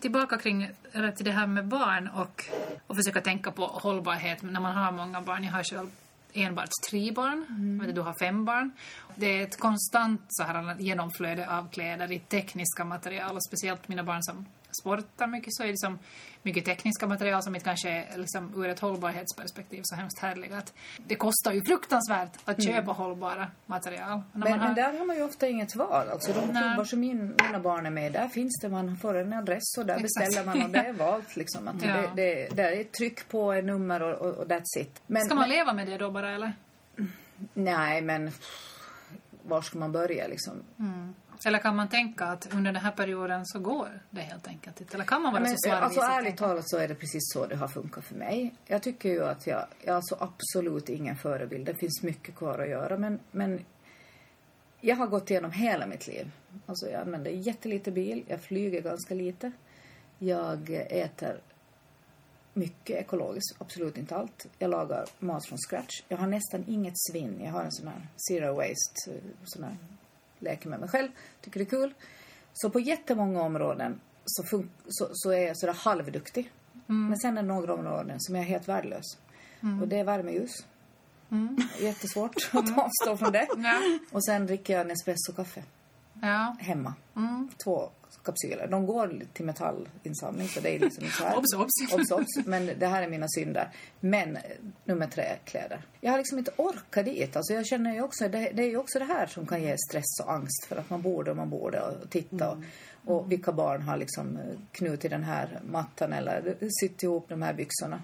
tillbaka 0.00 0.38
kring, 0.38 0.70
eller 0.92 1.12
till 1.12 1.24
det 1.24 1.32
här 1.32 1.46
med 1.46 1.66
barn 1.66 2.08
och, 2.08 2.44
och 2.86 2.96
försöka 2.96 3.20
tänka 3.20 3.50
på 3.50 3.66
hållbarhet 3.66 4.42
när 4.42 4.60
man 4.60 4.76
har 4.76 4.92
många 4.92 5.20
barn. 5.20 5.44
Jag 5.44 5.52
har 5.52 5.62
själv 5.62 5.90
enbart 6.32 6.70
tre 6.90 7.12
barn, 7.12 7.46
mm. 7.48 7.94
du 7.94 8.00
har 8.00 8.12
fem 8.12 8.44
barn. 8.44 8.70
Det 9.16 9.26
är 9.26 9.42
ett 9.44 9.58
konstant 9.58 10.20
så 10.28 10.42
här, 10.42 10.76
genomflöde 10.78 11.50
av 11.50 11.68
kläder 11.68 12.12
i 12.12 12.18
tekniska 12.18 12.84
material 12.84 13.36
och 13.36 13.44
speciellt 13.44 13.88
mina 13.88 14.02
barn 14.04 14.22
som 14.22 14.46
sportar 14.82 15.26
mycket 15.26 15.54
så 15.54 15.62
är 15.62 15.66
det 15.68 15.78
som 15.78 15.98
mycket 16.42 16.64
tekniska 16.64 17.06
material 17.06 17.42
som 17.42 17.54
inte 17.54 17.64
kanske 17.64 17.90
är 17.90 18.18
liksom, 18.18 18.52
ur 18.64 18.68
ett 18.68 18.80
hållbarhetsperspektiv 18.80 19.80
så 19.84 19.96
hemskt 19.96 20.18
härliga. 20.18 20.58
Att 20.58 20.72
det 21.06 21.14
kostar 21.14 21.52
ju 21.52 21.62
fruktansvärt 21.64 22.30
att 22.44 22.64
köpa 22.64 22.92
hållbara 22.92 23.48
material. 23.66 24.22
Men, 24.32 24.52
har- 24.52 24.58
men 24.58 24.74
där 24.74 24.98
har 24.98 25.04
man 25.06 25.16
ju 25.16 25.22
ofta 25.22 25.48
inget 25.48 25.76
val. 25.76 26.08
Alltså, 26.08 26.32
de 26.32 26.40
klubbar 26.40 26.84
som 26.84 27.00
min, 27.00 27.34
mina 27.42 27.60
barn 27.60 27.86
är 27.86 27.90
med 27.90 28.12
där 28.12 28.28
finns 28.28 28.58
det, 28.62 28.68
man 28.68 28.96
får 28.96 29.14
en 29.18 29.32
adress 29.32 29.78
och 29.78 29.86
där 29.86 29.94
Exakt. 29.94 30.26
beställer 30.26 30.46
man 30.46 30.62
och 30.62 30.70
det 30.70 30.78
är 30.78 30.92
valt 30.92 31.36
liksom. 31.36 31.68
Att 31.68 31.74
Ja. 31.84 31.94
det, 31.96 32.10
det, 32.14 32.56
där 32.56 32.72
är 32.72 32.84
tryck 32.84 33.28
på 33.28 33.52
ett 33.52 33.64
nummer 33.64 34.02
och, 34.02 34.18
och, 34.26 34.34
och 34.38 34.46
that's 34.46 34.78
it. 34.80 35.02
Men, 35.06 35.22
Ska 35.24 35.34
man 35.34 35.42
men, 35.42 35.50
leva 35.50 35.72
med 35.72 35.86
det 35.86 35.98
då 35.98 36.10
bara 36.10 36.30
eller? 36.30 36.52
nej, 37.54 38.00
men 38.02 38.30
var 39.52 39.62
ska 39.62 39.78
man 39.78 39.92
börja 39.92 40.28
liksom? 40.28 40.62
Eller 41.46 41.58
kan 41.58 41.76
man 41.76 41.88
tänka 41.88 42.24
att 42.24 42.54
under 42.54 42.72
den 42.72 42.82
här 42.82 42.90
perioden 42.90 43.46
så 43.46 43.58
går 43.58 43.88
det 44.10 44.20
helt 44.20 44.48
enkelt 44.48 44.80
inte? 44.80 44.94
Eller 44.94 45.04
kan 45.04 45.22
man 45.22 45.32
vara 45.32 45.42
Men, 45.42 45.50
så 45.50 45.56
slarvig 45.58 45.84
alltså 45.84 46.00
ärligt 46.00 46.36
talat 46.36 46.68
så 46.68 46.76
är 46.78 46.88
det 46.88 46.94
precis 46.94 47.22
så 47.32 47.46
det 47.46 47.56
har 47.56 47.68
funkat 47.68 48.04
för 48.04 48.14
mig. 48.14 48.54
Jag 48.66 48.82
tycker 48.82 49.08
ju 49.08 49.24
att 49.24 49.46
jag, 49.46 49.66
jag 49.84 49.94
har 49.94 50.02
så 50.04 50.16
absolut 50.20 50.88
ingen 50.88 51.16
förebild. 51.16 51.66
Det 51.66 51.74
finns 51.74 52.02
mycket 52.02 52.34
kvar 52.34 52.58
att 52.58 52.68
göra 52.68 52.98
men, 52.98 53.18
men 53.30 53.64
jag 54.80 54.96
har 54.96 55.06
gått 55.06 55.30
igenom 55.30 55.50
hela 55.50 55.86
mitt 55.86 56.06
liv. 56.06 56.30
Alltså 56.66 56.86
jag 56.86 57.00
använder 57.00 57.30
jättelite 57.30 57.90
bil, 57.90 58.24
jag 58.26 58.40
flyger 58.40 58.80
ganska 58.82 59.14
lite. 59.14 59.52
Jag 60.18 60.70
äter 60.90 61.40
mycket 62.54 62.96
ekologiskt, 62.96 63.56
absolut 63.60 63.98
inte 63.98 64.16
allt. 64.16 64.46
Jag 64.58 64.70
lagar 64.70 65.06
mat 65.18 65.46
från 65.46 65.58
scratch. 65.58 66.02
Jag 66.08 66.16
har 66.18 66.26
nästan 66.26 66.64
inget 66.68 66.94
svinn. 66.96 67.40
Jag 67.44 67.52
har 67.52 67.62
en 67.64 67.72
sån 67.72 67.88
här 67.88 68.06
zero 68.28 68.54
waste, 68.54 69.10
eh, 69.10 69.22
sån 69.44 69.64
här 69.64 69.76
leker 70.38 70.68
med 70.68 70.80
mig 70.80 70.88
själv. 70.88 71.08
Tycker 71.40 71.58
det 71.60 71.64
är 71.64 71.70
kul. 71.70 71.94
Så 72.52 72.70
på 72.70 72.80
jättemånga 72.80 73.42
områden 73.42 74.00
så, 74.24 74.42
fun- 74.42 74.68
så, 74.88 75.08
så 75.12 75.30
är 75.30 75.46
jag 75.46 75.58
sådär 75.58 75.72
halvduktig. 75.74 76.50
Men 76.86 77.18
sen 77.18 77.38
är 77.38 77.42
det 77.42 77.48
några 77.48 77.74
områden 77.74 78.16
som 78.20 78.34
jag 78.34 78.44
är 78.44 78.48
helt 78.48 78.68
värdelös. 78.68 79.04
Och 79.82 79.88
det 79.88 79.98
är 79.98 80.04
värmeljus. 80.04 80.50
Jättesvårt 81.80 82.34
att 82.52 82.78
avstå 82.78 83.16
från 83.16 83.32
det. 83.32 83.48
Ja. 83.56 83.80
Och 84.12 84.24
sen 84.24 84.46
dricker 84.46 84.76
jag 84.78 84.86
Nespresso-kaffe 84.86 85.62
Ja. 86.22 86.56
hemma. 86.60 86.94
Två 87.64 87.90
kapsyler. 88.24 88.66
De 88.66 88.86
går 88.86 89.22
till 89.32 89.44
metallinsamling 89.44 90.48
så 90.48 90.60
det 90.60 90.76
är 90.76 90.78
liksom 90.78 91.04
så 91.04 91.24
här. 91.24 91.36
Obs, 91.38 91.54
obs. 91.54 91.94
obs, 91.94 92.10
obs. 92.10 92.46
Men 92.46 92.70
det 92.78 92.86
här 92.86 93.02
är 93.02 93.08
mina 93.08 93.28
synder. 93.28 93.68
Men 94.00 94.36
eh, 94.36 94.42
nummer 94.84 95.06
tre, 95.06 95.24
kläder. 95.44 95.82
Jag 96.00 96.10
har 96.10 96.18
liksom 96.18 96.38
inte 96.38 96.50
orkat 96.56 97.04
dit. 97.04 97.36
Alltså 97.36 97.52
jag 97.52 97.66
känner 97.66 97.94
ju 97.94 98.02
också, 98.02 98.28
det, 98.28 98.50
det 98.54 98.62
är 98.62 98.68
ju 98.68 98.76
också 98.76 98.98
det 98.98 99.04
här 99.04 99.26
som 99.26 99.46
kan 99.46 99.62
ge 99.62 99.76
stress 99.88 100.20
och 100.22 100.32
angst 100.32 100.64
för 100.64 100.76
att 100.76 100.90
man 100.90 101.02
borde 101.02 101.30
och 101.30 101.36
man 101.36 101.50
borde 101.50 101.80
och 101.80 102.10
titta 102.10 102.50
och, 102.50 102.58
och 103.04 103.32
vilka 103.32 103.52
barn 103.52 103.82
har 103.82 103.96
liksom 103.96 104.36
eh, 104.36 104.58
knutit 104.72 105.10
den 105.10 105.24
här 105.24 105.60
mattan 105.70 106.12
eller 106.12 106.56
sytt 106.80 107.02
ihop 107.02 107.28
de 107.28 107.42
här 107.42 107.54
byxorna. 107.54 108.02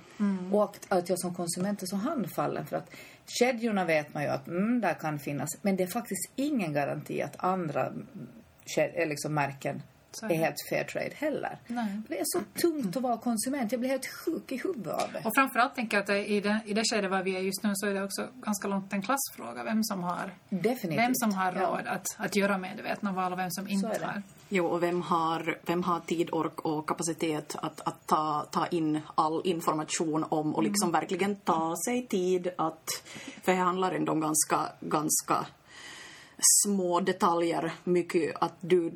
Och 0.52 0.64
att, 0.64 0.86
att 0.88 1.08
jag 1.08 1.18
som 1.18 1.34
konsument 1.34 1.82
är 1.82 1.86
så 1.86 1.96
handfallen 1.96 2.66
för 2.66 2.76
att 2.76 2.90
kedjorna 3.26 3.84
vet 3.84 4.14
man 4.14 4.22
ju 4.22 4.28
att 4.28 4.46
mm, 4.46 4.80
där 4.80 4.94
kan 4.94 5.18
finnas. 5.18 5.50
Men 5.62 5.76
det 5.76 5.82
är 5.82 5.86
faktiskt 5.86 6.30
ingen 6.36 6.72
garanti 6.72 7.22
att 7.22 7.34
andra 7.36 7.86
mm, 7.86 8.06
eh, 8.76 9.08
liksom 9.08 9.34
märken 9.34 9.82
är 10.22 10.34
helt 10.34 10.56
fair 10.70 10.84
trade 10.84 11.10
heller. 11.14 11.58
Nej. 11.66 12.00
Det 12.08 12.18
är 12.20 12.24
så 12.26 12.40
tungt 12.60 12.96
att 12.96 13.02
vara 13.02 13.16
konsument. 13.18 13.72
Jag 13.72 13.80
blir 13.80 13.90
helt 13.90 14.06
sjuk 14.06 14.52
i 14.52 14.56
huvudet 14.56 14.92
av 14.94 15.12
det. 15.12 15.20
Och 15.24 15.34
framförallt 15.34 15.74
tänker 15.74 15.96
jag 15.96 16.00
att 16.02 16.06
det, 16.06 16.26
i, 16.26 16.40
det, 16.40 16.60
i 16.66 16.74
det 16.74 16.82
skede 16.84 17.08
var 17.08 17.22
vi 17.22 17.36
är 17.36 17.40
just 17.40 17.62
nu 17.62 17.72
så 17.74 17.86
är 17.86 17.94
det 17.94 18.02
också 18.04 18.26
ganska 18.40 18.68
långt 18.68 18.92
en 18.92 19.02
klassfråga. 19.02 19.64
Vem 19.64 19.84
som 19.84 20.02
har, 20.02 20.30
Definitivt. 20.48 20.98
vem 20.98 21.14
som 21.14 21.34
har 21.34 21.52
Ja. 21.52 21.60
råd 21.60 21.86
att, 21.86 22.06
att 22.16 22.36
göra 22.36 22.58
medvetna 22.58 23.12
val 23.12 23.32
och 23.32 23.38
vem 23.38 23.50
som 23.50 23.68
inte 23.68 23.86
har. 24.02 24.22
Jo, 24.48 24.66
och 24.66 24.82
vem 24.82 25.02
har, 25.02 25.58
vem 25.66 25.82
har 25.82 26.00
tid, 26.00 26.28
ork 26.32 26.60
och 26.60 26.88
kapacitet 26.88 27.56
att, 27.58 27.80
att 27.80 28.06
ta, 28.06 28.46
ta 28.50 28.66
in 28.66 29.00
all 29.14 29.40
information 29.44 30.24
om 30.28 30.54
och 30.54 30.62
liksom 30.62 30.92
verkligen 30.92 31.36
ta 31.36 31.74
sig 31.84 32.06
tid 32.06 32.48
att... 32.58 32.88
För 33.42 33.52
det 33.52 33.58
handlar 33.58 33.92
ändå 33.92 34.12
om 34.12 34.20
ganska, 34.20 34.60
ganska 34.80 35.46
små 36.40 37.00
detaljer, 37.00 37.72
mycket 37.84 38.36
att 38.40 38.54
du 38.60 38.92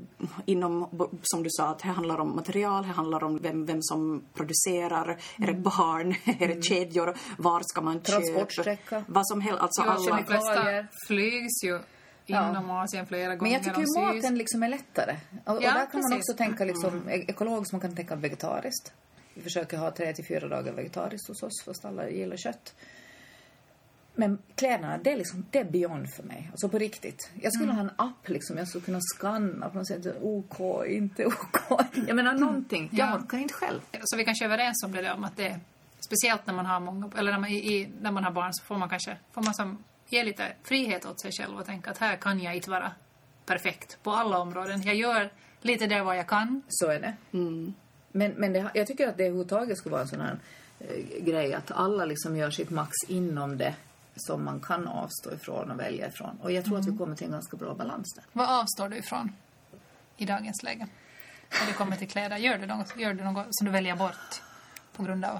inom, 0.47 0.89
som 1.23 1.43
du 1.43 1.51
sa, 1.51 1.69
att 1.69 1.79
det 1.79 1.89
handlar 1.89 2.21
om 2.21 2.37
material, 2.37 2.83
det 2.87 2.93
handlar 2.93 3.25
om 3.25 3.39
vem, 3.39 3.67
vem 3.67 3.83
som 3.83 4.23
producerar, 4.35 5.19
är 5.39 5.47
det 5.47 5.55
barn, 5.55 6.15
är 6.41 6.49
det 6.49 6.63
kedjor, 6.65 7.17
var 7.39 7.61
ska 7.65 7.81
man 7.81 7.95
köpa? 7.95 8.11
Transportsträcka. 8.21 9.05
Vad 9.09 9.27
som 9.27 9.41
helst, 9.41 9.61
alltså 9.63 9.83
Jo, 9.85 9.91
alla... 9.91 10.17
de 10.17 10.25
flesta 10.25 10.87
flygs 11.07 11.65
ju 11.65 11.81
inom 12.27 12.71
Asien 12.71 13.07
flera 13.07 13.37
gånger. 13.37 13.43
Men 13.43 13.53
jag 13.53 13.63
tycker 13.63 14.01
och 14.01 14.13
ju 14.13 14.15
maten 14.17 14.39
liksom 14.39 14.63
är 14.63 14.69
lättare. 14.69 15.17
Och, 15.45 15.57
och 15.57 15.63
Ja, 15.63 15.71
där 15.75 15.87
kan 15.87 16.01
man 16.01 16.11
precis. 16.11 16.17
också 16.19 16.37
tänka 16.37 16.65
liksom 16.65 17.09
e- 17.09 17.25
ekologiskt, 17.29 17.73
man 17.73 17.81
kan 17.81 17.97
tänka 17.97 18.15
vegetariskt. 18.17 18.93
Vi 19.35 19.43
försöker 19.43 19.77
ha 19.79 19.91
tre 19.91 20.13
till 20.13 20.25
fyra 20.27 20.49
dagar 20.49 20.73
vegetariskt 20.73 21.29
hos 21.29 21.43
oss, 21.43 21.63
fast 21.65 21.85
alla 21.85 22.09
gillar 22.11 22.37
kött. 22.37 22.75
Men 24.15 24.39
kläderna, 24.55 24.99
det 24.99 25.13
är 25.13 25.17
liksom, 25.17 25.47
det 25.51 25.59
är 25.59 25.65
beyond 25.65 26.15
för 26.17 26.23
mig. 26.23 26.49
Alltså 26.51 26.69
på 26.69 26.79
riktigt. 26.79 27.31
Jag 27.43 27.53
skulle 27.53 27.73
ha 27.73 27.81
en 27.81 27.91
app 27.97 28.29
liksom, 28.29 28.59
jag 28.59 28.69
skulle 28.69 28.85
kunna 28.85 29.01
scanna 29.01 29.69
på 29.69 29.79
något 29.79 29.87
sätt. 29.89 30.07
OK, 30.23 30.87
inte 30.87 31.27
OK. 31.27 31.81
Jag 32.07 32.17
menar 32.17 32.35
någonting. 32.35 32.89
Jag 32.93 33.09
Ja. 33.09 33.17
orkar 33.19 33.39
inte 33.39 33.55
själv. 33.55 33.81
Så 34.05 34.17
vi 34.17 34.25
kanske 34.25 34.45
är 34.45 34.47
överens 34.47 34.83
om 34.85 34.93
det 34.93 35.03
där 35.03 35.15
om 35.15 35.25
att 35.25 35.37
det 35.37 35.61
speciellt 36.01 36.47
när 36.47 36.55
man 36.55 36.67
har 36.67 36.81
många, 36.81 37.11
eller 37.19 37.33
när 37.33 37.39
man, 37.39 37.51
i, 37.51 37.89
när 38.01 38.11
man 38.11 38.25
har 38.25 38.31
barn 38.31 38.55
så 38.55 38.65
får 38.65 38.77
man 38.79 38.89
kanske, 38.89 39.17
får 39.33 39.43
man 39.43 39.55
som 39.55 39.85
ge 40.09 40.25
lite 40.25 40.53
frihet 40.63 41.07
åt 41.07 41.21
sig 41.21 41.33
själv 41.33 41.59
och 41.59 41.67
tänka 41.67 41.91
att 41.91 41.99
här 41.99 42.17
kan 42.17 42.41
jag 42.41 42.57
inte 42.57 42.71
vara 42.71 42.93
perfekt 43.47 43.99
på 44.03 44.11
alla 44.11 44.39
områden. 44.39 44.83
Jag 44.83 44.95
gör 44.95 45.31
lite 45.61 45.87
där 45.87 46.03
vad 46.03 46.17
jag 46.17 46.27
kan. 46.27 46.63
Så 46.69 46.87
är 46.91 47.01
det. 47.01 47.15
Men, 48.13 48.31
men 48.37 48.53
det, 48.53 48.71
jag 48.75 48.87
tycker 48.87 49.09
att 49.09 49.17
det 49.17 49.23
överhuvudtaget 49.25 49.79
skulle 49.79 49.93
vara 49.93 50.03
en 50.03 50.09
sån 50.09 50.21
här 50.21 50.39
eh, 50.81 51.25
grej 51.25 51.55
att 51.55 51.71
alla 51.71 52.05
liksom 52.05 52.37
gör 52.37 52.51
sitt 52.51 52.71
max 52.71 52.91
inom 53.09 53.59
det 53.59 53.75
som 54.17 54.45
man 54.45 54.61
kan 54.61 54.89
avstå 54.89 55.33
ifrån 55.33 55.71
och 55.71 55.81
välja 55.81 56.09
ifrån. 56.09 56.39
Och 56.43 56.53
jag 56.53 56.65
tror 56.65 56.79
att 56.79 56.87
vi 56.87 56.97
kommer 56.97 57.17
till 57.17 57.27
en 57.27 57.33
ganska 57.33 57.57
bra 57.57 57.75
balans 57.75 58.15
där. 58.15 58.25
Vad 58.33 58.61
avstår 58.61 58.89
du 58.89 58.97
ifrån 58.97 59.33
i 60.17 60.25
dagens 60.25 60.63
läge? 60.63 60.87
När 61.61 61.67
det 61.67 61.73
kommer 61.73 61.97
till 61.97 62.09
kläder, 62.09 62.37
gör 62.37 62.59
du 62.59 62.67
något, 62.67 62.99
gör 62.99 63.15
du 63.15 63.25
något 63.25 63.47
som 63.51 63.65
du 63.65 63.71
väljer 63.71 63.97
bort 63.97 64.43
på 64.97 65.03
grund 65.03 65.25
av 65.25 65.39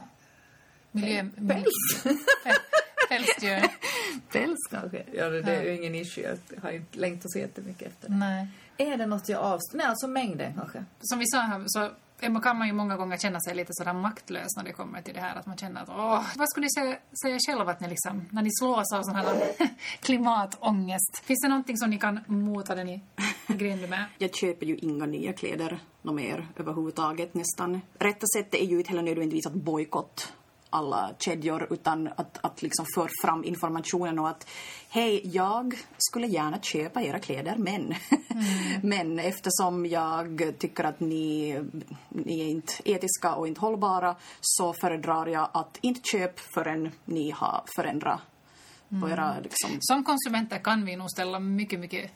miljö... 0.91 1.29
Päls. 1.49 2.05
Pälsdjur? 3.09 3.63
Päls 4.33 4.59
kanske? 4.71 5.05
Ja, 5.13 5.29
det, 5.29 5.43
det 5.43 5.57
är 5.57 5.63
ju 5.63 5.77
ingen 5.77 5.95
issue. 5.95 6.39
Jag 6.55 6.63
har 6.63 6.71
inte 6.71 6.99
längtat 6.99 7.33
så 7.33 7.39
jättemycket 7.39 7.89
efter 7.89 8.09
det. 8.09 8.15
Nej. 8.15 8.49
Är 8.77 8.97
det 8.97 9.07
något 9.07 9.29
jag 9.29 9.41
avstår? 9.41 9.79
Nej, 9.79 9.87
alltså 9.87 10.07
mängden 10.07 10.55
kanske. 10.55 10.85
Som 11.01 11.19
vi 11.19 11.27
sa 11.27 11.39
här 11.39 11.65
så 11.67 11.91
kan 12.43 12.59
man 12.59 12.67
ju 12.67 12.73
många 12.73 12.97
gånger 12.97 13.17
känna 13.17 13.41
sig 13.41 13.55
lite 13.55 13.73
sådär 13.75 13.93
maktlös 13.93 14.57
när 14.57 14.65
det 14.65 14.73
kommer 14.73 15.03
till 15.03 15.15
det 15.15 15.21
här 15.21 15.37
att 15.37 15.47
man 15.47 15.57
känner 15.57 15.83
att 15.83 15.89
åh, 15.89 16.27
vad 16.37 16.49
skulle 16.51 16.67
ni 16.67 16.71
säga, 16.71 16.97
säga 17.23 17.39
själva 17.47 17.73
att 17.73 17.81
ni 17.81 17.89
liksom, 17.89 18.25
när 18.31 18.43
ni 18.43 18.51
slås 18.53 18.93
av 18.93 19.03
sån 19.03 19.15
här 19.15 19.35
klimatångest. 20.01 21.23
Finns 21.25 21.41
det 21.41 21.49
någonting 21.49 21.77
som 21.77 21.91
ni 21.91 21.99
kan 21.99 22.21
mota 22.27 22.75
den 22.75 22.89
i, 22.89 23.01
i 23.49 23.53
grind 23.53 23.89
med? 23.89 24.05
Jag 24.19 24.35
köper 24.35 24.67
ju 24.67 24.77
inga 24.77 25.07
nya 25.07 25.33
kläder 25.33 25.81
något 26.03 26.15
mer 26.15 26.47
överhuvudtaget 26.57 27.35
nästan. 27.35 27.81
Rätta 27.99 28.27
sättet 28.37 28.61
är 28.61 28.67
ju 28.67 28.79
inte 28.79 28.91
heller 28.91 29.03
nödvändigtvis 29.03 29.47
att 29.47 29.55
bojkott 29.55 30.33
alla 30.73 31.11
kedjor 31.19 31.67
utan 31.71 32.09
att, 32.17 32.39
att 32.41 32.63
liksom 32.63 32.87
föra 32.95 33.09
fram 33.23 33.45
informationen 33.45 34.19
och 34.19 34.29
att 34.29 34.49
hej, 34.89 35.21
jag 35.25 35.75
skulle 35.99 36.27
gärna 36.27 36.61
köpa 36.61 37.03
era 37.03 37.19
kläder 37.19 37.57
men 37.59 37.95
men 38.83 39.19
eftersom 39.19 39.87
jag 39.87 40.53
tycker 40.59 40.85
att 40.85 41.01
ni, 41.01 41.59
ni 42.09 42.41
är 42.41 42.49
inte 42.49 42.73
etiska 42.85 43.35
och 43.35 43.49
inte 43.49 43.61
hållbara 43.61 44.17
så 44.41 44.73
föredrar 44.81 45.27
jag 45.27 45.49
att 45.53 45.79
inte 45.81 46.01
köpa 46.09 46.41
förrän 46.55 46.91
ni 47.05 47.31
har 47.31 47.63
förändrat 47.77 48.21
era 49.11 49.41
liksom, 49.41 49.71
Som 49.81 50.05
konsumenter 50.05 50.59
kan 50.59 50.85
vi 50.85 50.97
nog 50.97 51.11
ställa 51.11 51.39
mycket, 51.39 51.81
mycket 51.81 52.11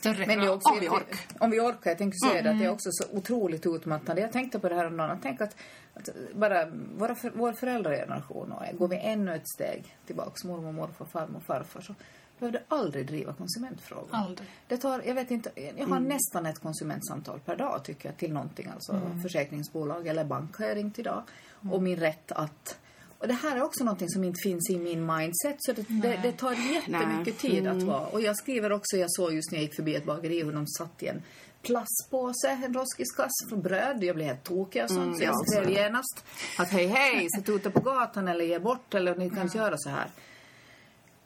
större 0.00 0.26
Men 0.26 0.48
också, 0.48 0.68
Om 0.68 0.80
vi 0.80 0.88
orkar. 0.88 1.18
Om 1.38 1.50
vi 1.50 1.60
orkar. 1.60 1.90
Jag 1.90 1.98
tänkte 1.98 2.28
säga 2.28 2.42
det, 2.42 2.50
att 2.50 2.58
det 2.58 2.64
är 2.64 2.70
också 2.70 2.88
så 2.92 3.04
otroligt 3.16 3.66
utmattande. 3.66 4.22
Jag 4.22 4.32
tänkte 4.32 4.58
på 4.58 4.68
det 4.68 4.74
här 4.74 4.86
om 4.86 4.96
dagen. 4.96 5.18
Tänk 5.22 5.40
att, 5.40 5.56
att 5.94 6.08
bara 6.34 6.66
våra, 6.98 7.14
för, 7.14 7.32
vår 7.34 7.52
föräldrageneration, 7.52 8.52
och 8.52 8.78
går 8.78 8.88
vi 8.88 8.96
ännu 8.96 9.34
ett 9.34 9.48
steg 9.48 9.96
tillbaks, 10.06 10.44
mormor, 10.44 10.72
morfar, 10.72 11.04
farmor, 11.04 11.40
farfar, 11.40 11.80
så 11.80 11.94
behövde 12.38 12.62
aldrig 12.68 13.06
driva 13.06 13.34
konsumentfrågor. 13.34 14.08
Aldrig. 14.10 14.48
Det 14.68 14.76
tar, 14.76 15.02
jag 15.06 15.14
vet 15.14 15.30
inte, 15.30 15.50
jag 15.76 15.86
har 15.86 16.00
nästan 16.00 16.46
ett 16.46 16.58
konsumentsamtal 16.58 17.40
per 17.40 17.56
dag 17.56 17.84
tycker 17.84 18.08
jag 18.08 18.18
till 18.18 18.32
någonting, 18.32 18.68
alltså 18.74 19.00
försäkringsbolag 19.22 20.06
eller 20.06 20.24
bank 20.24 20.56
har 20.56 20.66
jag 20.66 20.76
ringt 20.76 20.98
idag. 20.98 21.22
Och 21.70 21.82
min 21.82 21.96
rätt 21.96 22.32
att 22.32 22.78
och 23.22 23.28
det 23.28 23.34
här 23.34 23.56
är 23.56 23.62
också 23.62 23.84
någonting 23.84 24.08
som 24.08 24.24
inte 24.24 24.40
finns 24.42 24.70
i 24.70 24.78
min 24.78 25.06
mindset 25.06 25.56
så 25.58 25.72
det, 25.72 25.84
det, 25.88 26.20
det 26.22 26.32
tar 26.32 26.52
jättemycket 26.52 27.38
tid 27.38 27.66
att 27.66 27.82
vara. 27.82 28.06
Och 28.06 28.20
jag 28.20 28.36
skriver 28.36 28.72
också, 28.72 28.96
jag 28.96 29.10
såg 29.10 29.34
just 29.34 29.50
när 29.52 29.58
jag 29.58 29.62
gick 29.62 29.76
förbi 29.76 29.94
ett 29.94 30.04
bageri 30.04 30.42
hur 30.42 30.52
de 30.52 30.66
satt 30.66 31.02
i 31.02 31.06
en 31.06 31.22
plastpåse, 31.62 32.48
en 32.48 32.74
roskiskass 32.74 33.32
för 33.48 33.56
bröd. 33.56 34.04
Jag 34.04 34.16
blev 34.16 34.28
helt 34.28 34.44
tokig 34.44 34.82
och 34.84 34.90
sånt. 34.90 35.16
så 35.16 35.22
jag 35.24 35.34
ja, 35.34 35.44
skrev 35.46 35.70
genast 35.70 36.24
att 36.58 36.68
hej 36.68 36.86
hej, 36.86 37.28
sätt 37.30 37.48
ute 37.48 37.70
på 37.70 37.80
gatan 37.80 38.28
eller 38.28 38.44
ge 38.44 38.58
bort 38.58 38.94
eller 38.94 39.16
ni 39.16 39.30
kan 39.30 39.42
inte 39.42 39.58
göra 39.58 39.78
så 39.78 39.90
här. 39.90 40.10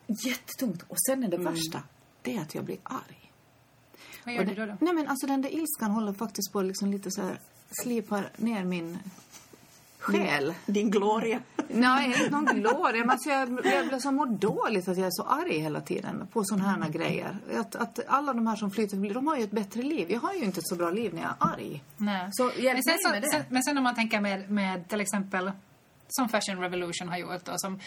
Jättetungt. 0.07 0.83
Och 0.89 0.97
sen 1.07 1.25
är 1.25 1.29
det 1.29 1.39
värsta, 1.39 1.83
det 2.23 2.37
är 2.37 2.41
att 2.41 2.55
jag 2.55 2.65
blir 2.65 2.79
arg. 2.83 3.33
Vad 4.25 4.35
gör 4.35 4.41
Och 4.41 4.47
du 4.47 4.55
det, 4.55 4.61
då? 4.61 4.67
då? 4.67 4.77
Nej 4.81 4.95
men 4.95 5.09
alltså 5.09 5.27
den 5.27 5.43
där 5.43 5.51
ilskan 5.51 5.91
håller 5.91 6.13
faktiskt 6.13 6.53
på 6.53 6.63
liksom 6.63 6.91
lite 6.91 7.11
så 7.11 7.23
här 7.23 7.41
slipar 7.71 8.31
ner 8.37 8.65
min 8.65 8.99
själ. 9.99 10.55
Din 10.67 10.91
gloria. 10.91 11.41
Nej, 11.79 12.07
inte 12.07 12.31
någon 12.31 12.45
gloria. 12.45 13.01
Men 13.01 13.11
alltså 13.11 13.31
jag, 13.31 13.67
jag 13.93 14.03
så 14.03 14.13
mår 14.13 14.27
dåligt 14.27 14.89
att 14.89 14.97
jag 14.97 15.07
är 15.07 15.11
så 15.11 15.23
arg 15.23 15.59
hela 15.59 15.81
tiden 15.81 16.27
på 16.33 16.45
såna 16.45 16.65
här 16.65 16.89
grejer. 16.89 17.37
Att, 17.57 17.77
att 17.77 18.01
alla 18.07 18.33
de 18.33 18.47
här 18.47 18.57
som 18.57 18.71
flyter 18.71 19.15
de 19.15 19.27
har 19.27 19.37
ju 19.37 19.45
ett 19.45 19.51
bättre 19.51 19.83
liv. 19.83 20.11
Jag 20.11 20.21
har 20.21 20.35
ju 20.35 20.45
inte 20.45 20.61
ett 20.61 20.69
så 20.69 20.77
bra 20.77 20.91
liv 20.91 21.15
när 21.15 21.23
jag 21.23 21.31
är 21.31 21.53
arg. 21.55 21.83
Nej. 21.97 22.29
Så 22.33 22.45
men, 22.45 22.83
sen, 22.83 22.99
så, 23.03 23.11
med 23.11 23.23
det. 23.23 23.31
Sen, 23.31 23.43
men 23.49 23.63
sen 23.63 23.79
om 23.79 23.85
man 23.85 23.95
tänker 23.95 24.21
med, 24.21 24.51
med 24.51 24.89
till 24.89 25.01
exempel 25.01 25.53
som 26.09 26.29
Fashion 26.29 26.61
Revolution 26.61 27.09
har 27.09 27.19
gjort 27.19 27.49
och 27.49 27.61
som 27.61 27.81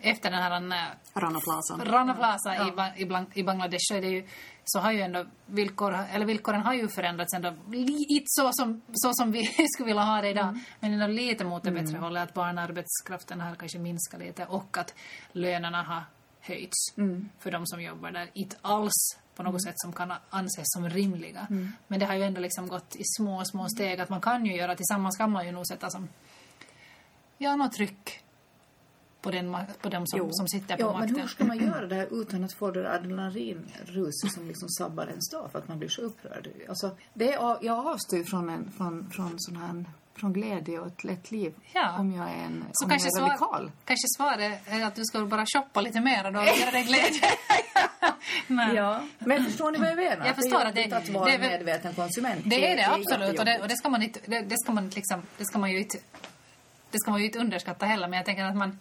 efter 0.00 0.30
den 0.30 0.42
här 0.42 0.50
äh, 0.50 1.20
Rana 1.20 1.40
Plaza. 1.40 1.76
Rana 1.84 2.14
Plaza 2.14 2.54
i, 2.68 2.70
Ba- 2.72 2.92
i, 2.96 3.04
Blang- 3.04 3.30
i 3.34 3.42
Bangladesh 3.42 3.82
så, 3.88 3.94
ju, 3.94 4.26
så 4.64 4.78
har 4.80 4.92
ju 4.92 5.00
ändå 5.00 5.24
villkor, 5.46 5.98
eller 6.12 6.26
villkoren 6.26 6.62
har 6.62 6.74
ju 6.74 6.88
förändrats 6.88 7.34
ändå. 7.34 7.54
Li- 7.70 8.06
Inte 8.08 8.26
så 8.28 8.50
som, 8.52 8.82
så 8.92 9.12
som 9.14 9.32
vi 9.32 9.44
skulle 9.74 9.86
vilja 9.86 10.02
ha 10.02 10.20
det 10.20 10.28
idag, 10.28 10.44
Mm. 10.48 10.60
men 10.80 10.92
ändå 10.92 11.06
lite 11.06 11.44
mot 11.44 11.62
det 11.62 11.70
bättre 11.70 11.98
hållet. 11.98 12.22
Att 12.22 12.34
barnarbetskraften 12.34 13.40
har 13.40 13.54
kanske 13.54 13.78
minskat 13.78 14.20
lite 14.20 14.46
och 14.46 14.76
att 14.78 14.94
lönerna 15.32 15.82
har 15.82 16.02
höjts 16.40 16.94
Mm. 16.96 17.28
för 17.38 17.50
de 17.50 17.66
som 17.66 17.82
jobbar 17.82 18.10
där. 18.10 18.30
Inte 18.32 18.56
alls 18.62 19.18
på 19.36 19.42
något 19.42 19.62
sätt 19.64 19.74
som 19.76 19.92
kan 19.92 20.12
anses 20.30 20.64
som 20.66 20.90
rimliga. 20.90 21.46
Mm. 21.50 21.72
Men 21.88 22.00
det 22.00 22.06
har 22.06 22.14
ju 22.14 22.22
ändå 22.22 22.40
liksom 22.40 22.68
gått 22.68 22.96
i 22.96 23.02
små, 23.04 23.44
små 23.44 23.68
steg. 23.68 24.00
Att 24.00 24.08
man 24.08 24.20
kan 24.20 24.46
ju 24.46 24.56
göra, 24.56 24.74
tillsammans 24.76 25.16
kan 25.16 25.30
man 25.32 25.46
ju 25.46 25.52
nog 25.52 25.66
sätta 25.66 25.90
som, 25.90 26.08
ja, 27.38 27.56
något 27.56 27.72
tryck 27.72 28.20
på, 29.26 29.30
den, 29.30 29.56
på 29.82 29.88
dem 29.88 30.06
som, 30.06 30.18
Jo. 30.18 30.28
som 30.32 30.48
sitter 30.48 30.76
på 30.76 30.82
Ja, 30.82 30.90
men 30.92 31.00
makten. 31.00 31.20
hur 31.20 31.28
ska 31.28 31.44
man 31.44 31.58
göra 31.58 31.86
det 31.86 31.94
här 31.94 32.08
utan 32.20 32.44
att 32.44 32.52
få 32.52 32.70
det 32.70 32.92
adrenalinruset 32.92 34.32
som 34.34 34.48
liksom 34.48 34.68
sabbar 34.68 35.06
ens 35.06 35.28
dag 35.30 35.48
för 35.52 35.58
att 35.58 35.68
man 35.68 35.78
blir 35.78 35.88
så 35.88 36.02
upprörd? 36.02 36.48
Alltså, 36.68 36.96
det 37.14 37.32
är, 37.32 37.58
jag 37.60 37.86
avstår 37.86 38.24
från, 38.24 38.50
en, 38.50 38.72
från, 38.76 39.10
från 39.10 39.34
sån 39.38 39.56
här 39.56 39.84
från 40.14 40.32
glädje 40.32 40.78
och 40.80 40.86
ett 40.86 41.04
lätt 41.04 41.30
liv 41.30 41.54
Ja. 41.72 41.98
om 41.98 42.12
jag 42.12 42.28
är 42.28 42.44
en 42.44 42.64
Så 42.72 42.88
kanske, 42.88 43.08
jag 43.08 43.32
är 43.32 43.36
svar, 43.36 43.48
radikal. 43.52 43.70
kanske 43.84 44.06
svaret 44.16 44.60
är 44.66 44.84
att 44.84 44.94
du 44.94 45.04
ska 45.04 45.26
bara 45.26 45.44
shoppa 45.46 45.80
lite 45.80 46.00
mer 46.00 46.26
och 46.26 46.32
då 46.32 46.40
ger 46.58 46.72
det 46.72 46.82
glädje. 46.82 47.20
Men 48.46 48.74
Ja, 48.74 49.00
men 49.18 49.44
förstår 49.44 49.70
ni 49.70 49.78
vad 49.78 49.88
jag 49.88 49.96
menar? 49.96 50.26
Jag 50.26 50.36
förstår 50.36 50.64
att 50.64 50.74
det 50.74 50.84
är 50.84 50.96
att 50.96 51.08
vara 51.08 51.24
det 51.24 51.30
är 51.30 51.34
en 51.34 51.40
väl- 51.40 51.50
medveten 51.50 51.94
konsument. 51.94 52.40
det 52.44 52.72
är 52.72 52.76
det 52.76 52.86
absolut 52.94 53.38
och 53.38 53.44
det, 53.44 53.60
och 53.60 53.68
det 53.68 53.76
ska 53.76 53.88
man 53.88 54.02
inte, 54.02 54.20
det, 54.26 54.40
det 54.40 54.58
ska 54.58 54.72
man 54.72 54.88
liksom, 54.88 55.22
det 55.38 55.44
ska 55.44 55.58
man 55.58 55.70
ju 55.70 55.78
inte, 55.78 55.98
det 56.90 56.98
ska 56.98 57.10
man 57.10 57.20
ju 57.20 57.26
inte 57.26 57.38
underskatta 57.38 57.86
heller 57.86 58.08
men 58.08 58.16
jag 58.16 58.26
tänker 58.26 58.44
att 58.44 58.56
man, 58.56 58.78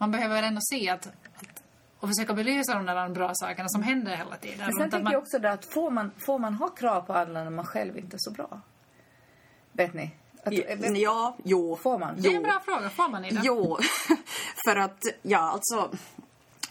man 0.00 0.10
behöver 0.10 0.42
ändå 0.42 0.60
se 0.70 0.88
att, 0.88 1.06
att 1.06 1.62
och 2.00 2.08
försöka 2.08 2.34
belysa 2.34 2.74
de 2.74 2.86
där 2.86 3.08
bra 3.08 3.30
sakerna 3.34 3.68
som 3.68 3.82
händer 3.82 4.16
hela 4.16 4.36
tiden. 4.36 4.58
Men 4.58 4.72
sen 4.72 4.90
tänker 4.90 5.04
man, 5.04 5.12
jag 5.12 5.22
också 5.22 5.38
det 5.38 5.52
att 5.52 5.64
får 5.64 5.90
man, 5.90 6.10
får 6.18 6.38
man 6.38 6.54
ha 6.54 6.68
krav 6.68 7.00
på 7.00 7.12
andra 7.12 7.44
när 7.44 7.50
man 7.50 7.66
själv 7.66 7.98
inte 7.98 8.16
är 8.16 8.18
så 8.18 8.30
bra? 8.30 8.60
Vet 9.72 9.94
ni? 9.94 10.10
Att, 10.44 10.52
Ja, 10.98 11.36
jo. 11.44 11.76
Får 11.76 11.98
man? 11.98 12.14
det 12.18 12.28
är 12.28 12.36
en 12.36 12.42
bra 12.42 12.60
fråga, 12.64 12.90
får 12.90 13.08
man 13.08 13.22
det? 13.22 13.40
Jo, 13.42 13.78
för 14.64 14.76
att, 14.76 15.02
ja 15.22 15.38
alltså, 15.38 15.90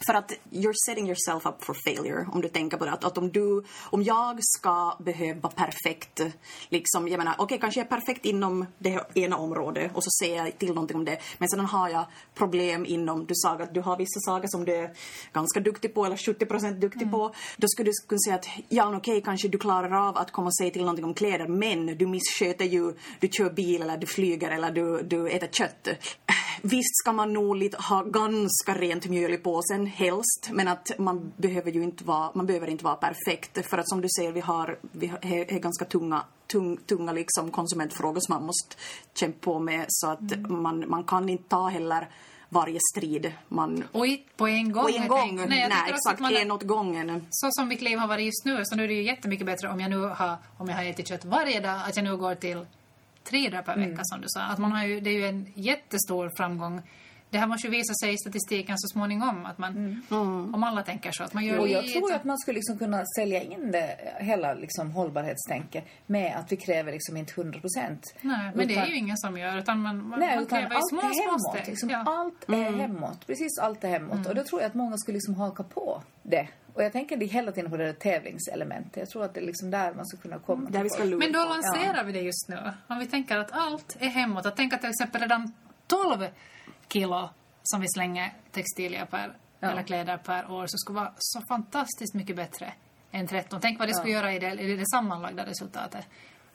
för 0.06 0.14
att 0.14 0.32
you're 0.50 0.74
setting 0.86 1.06
yourself 1.06 1.46
up 1.46 1.64
for 1.64 1.74
failure 1.84 2.26
om 2.32 2.40
du 2.40 2.48
tänker 2.48 2.76
på 2.76 2.84
det. 2.84 2.92
Att, 2.92 3.04
att 3.04 3.18
om 3.18 3.30
du, 3.30 3.64
om 3.82 4.02
jag 4.02 4.38
ska 4.40 4.96
behöva 4.98 5.48
perfekt, 5.48 6.20
liksom, 6.68 7.08
jag 7.08 7.18
menar, 7.18 7.34
okej 7.38 7.58
kanske 7.58 7.80
jag 7.80 7.84
är 7.84 7.90
perfekt 7.90 8.24
inom 8.24 8.66
det 8.78 9.00
ena 9.14 9.36
området 9.36 9.90
och 9.94 10.04
så 10.04 10.10
säger 10.20 10.44
jag 10.44 10.58
till 10.58 10.68
någonting 10.68 10.96
om 10.96 11.04
det, 11.04 11.18
men 11.38 11.48
sen 11.48 11.60
har 11.60 11.88
jag 11.88 12.04
problem 12.34 12.86
inom, 12.86 13.26
du 13.26 13.34
sa 13.36 13.50
att 13.50 13.74
du 13.74 13.80
har 13.80 13.96
vissa 13.96 14.20
saker 14.20 14.48
som 14.48 14.64
du 14.64 14.74
är 14.74 14.90
ganska 15.32 15.60
duktig 15.60 15.94
på 15.94 16.04
eller 16.04 16.16
70 16.16 16.46
procent 16.46 16.80
duktig 16.80 17.10
på, 17.10 17.34
då 17.56 17.68
skulle 17.68 17.90
du 17.90 17.92
kunna 18.08 18.18
säga 18.18 18.34
att 18.36 18.46
ja, 18.68 18.96
okej, 18.96 19.22
kanske 19.22 19.48
du 19.48 19.58
klarar 19.58 20.08
av 20.08 20.16
att 20.16 20.32
komma 20.32 20.46
och 20.46 20.56
säga 20.56 20.70
till 20.70 20.82
någonting 20.82 21.04
om 21.04 21.14
kläder, 21.14 21.48
men 21.48 21.86
du 21.98 22.06
missköter 22.06 22.64
ju, 22.64 22.94
du 23.20 23.28
kör 23.28 23.50
bil 23.50 23.82
eller 23.82 23.96
du 23.96 24.06
flyger 24.06 24.50
eller 24.50 24.70
du, 24.70 25.02
du 25.02 25.28
äter 25.28 25.46
kött. 25.46 25.88
Visst 26.62 26.96
ska 27.02 27.12
man 27.12 27.32
nog 27.32 27.56
lite 27.56 27.76
ha 27.82 28.02
ganska 28.02 28.74
rent 28.74 29.06
mjöl 29.06 29.32
i 29.32 29.36
påsen, 29.38 29.86
helst, 29.86 30.48
men 30.52 30.68
att 30.68 30.90
man 30.98 31.32
behöver 31.36 31.70
ju 31.70 31.82
inte 31.82 32.04
vara, 32.04 32.30
man 32.34 32.46
behöver 32.46 32.66
inte 32.68 32.84
vara 32.84 32.94
perfekt. 32.96 33.66
För 33.70 33.78
att 33.78 33.88
som 33.88 34.00
du 34.00 34.08
säger, 34.18 34.32
vi 34.32 34.40
har, 34.40 34.78
vi 34.92 35.06
har 35.06 35.58
ganska 35.58 35.84
tunga, 35.84 36.22
tung, 36.46 36.76
tunga 36.76 37.12
liksom 37.12 37.50
konsumentfrågor 37.50 38.20
som 38.20 38.34
man 38.34 38.44
måste 38.46 38.76
kämpa 39.14 39.38
på 39.40 39.58
med, 39.58 39.84
så 39.88 40.10
att 40.10 40.48
man, 40.48 40.84
man 40.88 41.04
kan 41.04 41.28
inte 41.28 41.48
ta 41.48 41.68
heller 41.68 42.08
varje 42.48 42.78
strid. 42.92 43.32
Man, 43.48 43.84
Och 43.92 44.06
inte 44.06 44.24
på 44.36 44.46
en 44.46 44.72
gång. 44.72 44.82
på 44.84 44.88
en 44.88 45.08
gång, 45.08 45.36
nej, 45.48 45.62
att 45.64 45.90
exakt, 45.90 46.20
man- 46.20 46.36
en 46.36 46.50
åt 46.52 46.62
gången. 46.62 47.26
så 47.30 47.48
som 47.50 47.68
mitt 47.68 47.80
liv 47.82 47.98
har 47.98 48.08
varit 48.08 48.24
just 48.26 48.44
nu 48.44 48.64
så 48.64 48.76
nu 48.76 48.84
är 48.84 48.88
det 48.88 48.94
ju 48.94 49.02
jättemycket 49.02 49.46
bättre 49.46 49.68
om 49.68 49.80
jag 49.80 49.90
nu 49.90 49.96
har, 49.98 50.36
om 50.58 50.68
jag 50.68 50.76
har 50.76 50.84
ätit 50.84 51.08
kött 51.08 51.24
varje 51.24 51.60
dag, 51.60 51.80
att 51.88 51.96
jag 51.96 52.04
nu 52.04 52.16
går 52.16 52.34
till 52.34 52.66
tre 53.24 53.48
dagar 53.48 53.62
per 53.62 53.76
vecka 53.76 54.00
som 54.02 54.20
du 54.20 54.26
sa. 54.28 54.40
Att 54.42 54.58
man 54.58 54.72
har 54.72 54.84
ju, 54.84 55.00
det 55.00 55.10
är 55.10 55.14
ju 55.14 55.26
en 55.26 55.46
jättestor 55.54 56.30
framgång. 56.36 56.82
Det 57.30 57.38
här 57.38 57.46
måste 57.46 57.66
ju 57.66 57.70
visa 57.70 57.94
sig 57.94 58.14
i 58.14 58.18
statistiken 58.18 58.78
så 58.78 58.88
småningom, 58.88 59.46
att 59.46 59.58
man, 59.58 60.02
om 60.54 60.64
alla 60.64 60.82
tänker 60.82 61.12
så, 61.12 61.24
att 61.24 61.34
man 61.34 61.44
gör 61.44 61.58
Och 61.58 61.68
jag 61.68 61.86
tror 61.88 62.12
att 62.14 62.24
man 62.24 62.38
skulle 62.38 62.54
liksom 62.54 62.78
kunna 62.78 63.02
sälja 63.16 63.42
in 63.42 63.70
det, 63.70 63.96
hela 64.18 64.54
liksom 64.54 64.90
hållbarhetstänket 64.90 65.84
med 66.06 66.36
att 66.36 66.52
vi 66.52 66.56
kräver 66.56 66.92
liksom 66.92 67.16
inte 67.16 67.32
100 67.40 67.60
procent. 67.60 68.14
Nej, 68.20 68.50
men 68.54 68.68
det 68.68 68.74
är 68.74 68.86
ju 68.86 68.96
ingen 68.96 69.16
som 69.16 69.38
gör, 69.38 69.58
utan 69.58 69.80
man, 69.82 70.08
man, 70.08 70.18
Nej, 70.20 70.34
man 70.34 70.44
utan 70.44 70.58
kräver 70.58 70.74
i 70.74 70.76
allt 70.76 70.88
små, 70.88 71.00
är 71.00 71.12
små 71.12 71.22
hemåt. 71.22 71.40
steg. 71.56 71.68
Liksom, 71.68 71.90
Ja. 71.90 72.04
Allt 72.06 72.48
är 72.48 72.72
hemåt. 72.78 73.26
Precis 73.26 73.58
allt 73.58 73.84
är 73.84 73.88
hemåt. 73.88 74.26
Och 74.26 74.34
då 74.34 74.44
tror 74.44 74.60
jag 74.60 74.68
att 74.68 74.74
många 74.74 74.96
skulle 74.98 75.14
liksom 75.16 75.34
haka 75.34 75.62
på 75.62 76.02
det. 76.22 76.48
Och 76.74 76.82
jag 76.82 76.92
tänker 76.92 77.16
det 77.16 77.26
hela 77.26 77.52
tiden 77.52 77.70
på 77.70 77.76
det 77.76 77.84
där 77.84 77.92
tävlingselementet. 77.92 78.96
Jag 78.96 79.08
tror 79.10 79.24
att 79.24 79.34
det 79.34 79.40
är 79.40 79.44
liksom 79.44 79.70
där 79.70 79.94
man 79.94 80.06
ska 80.06 80.16
kunna 80.16 80.38
komma 80.38 80.70
Där 80.70 80.82
vi 80.82 80.90
ska 80.90 81.04
Men 81.04 81.32
då 81.32 81.44
lanserar 81.44 82.04
vi 82.04 82.12
det 82.12 82.20
just 82.20 82.48
nu. 82.48 82.72
Om 82.86 82.98
vi 82.98 83.06
tänker 83.06 83.38
att 83.38 83.52
allt 83.52 83.96
är 84.00 84.08
hemåt. 84.08 84.46
Att 84.46 84.56
tänka 84.56 84.78
till 84.78 84.90
exempel 84.90 85.20
redan 85.20 85.52
12 85.86 86.26
kilo 86.88 87.28
som 87.62 87.80
vi 87.80 87.86
slänger 87.88 88.32
textilier 88.50 89.04
per, 89.04 89.36
Ja. 89.62 89.70
eller 89.70 89.82
kläder 89.82 90.16
per 90.16 90.50
år 90.50 90.66
så 90.66 90.78
skulle 90.78 90.96
vara 90.98 91.12
så 91.18 91.40
fantastiskt 91.48 92.14
mycket 92.14 92.36
bättre 92.36 92.72
än 93.10 93.26
13. 93.26 93.60
Tänk 93.60 93.78
vad 93.78 93.88
det 93.88 93.94
skulle 93.94 94.12
göra 94.12 94.32
i 94.32 94.38
det, 94.38 94.50
i 94.52 94.76
det 94.76 94.86
sammanlagda 94.86 95.46
resultatet 95.46 96.04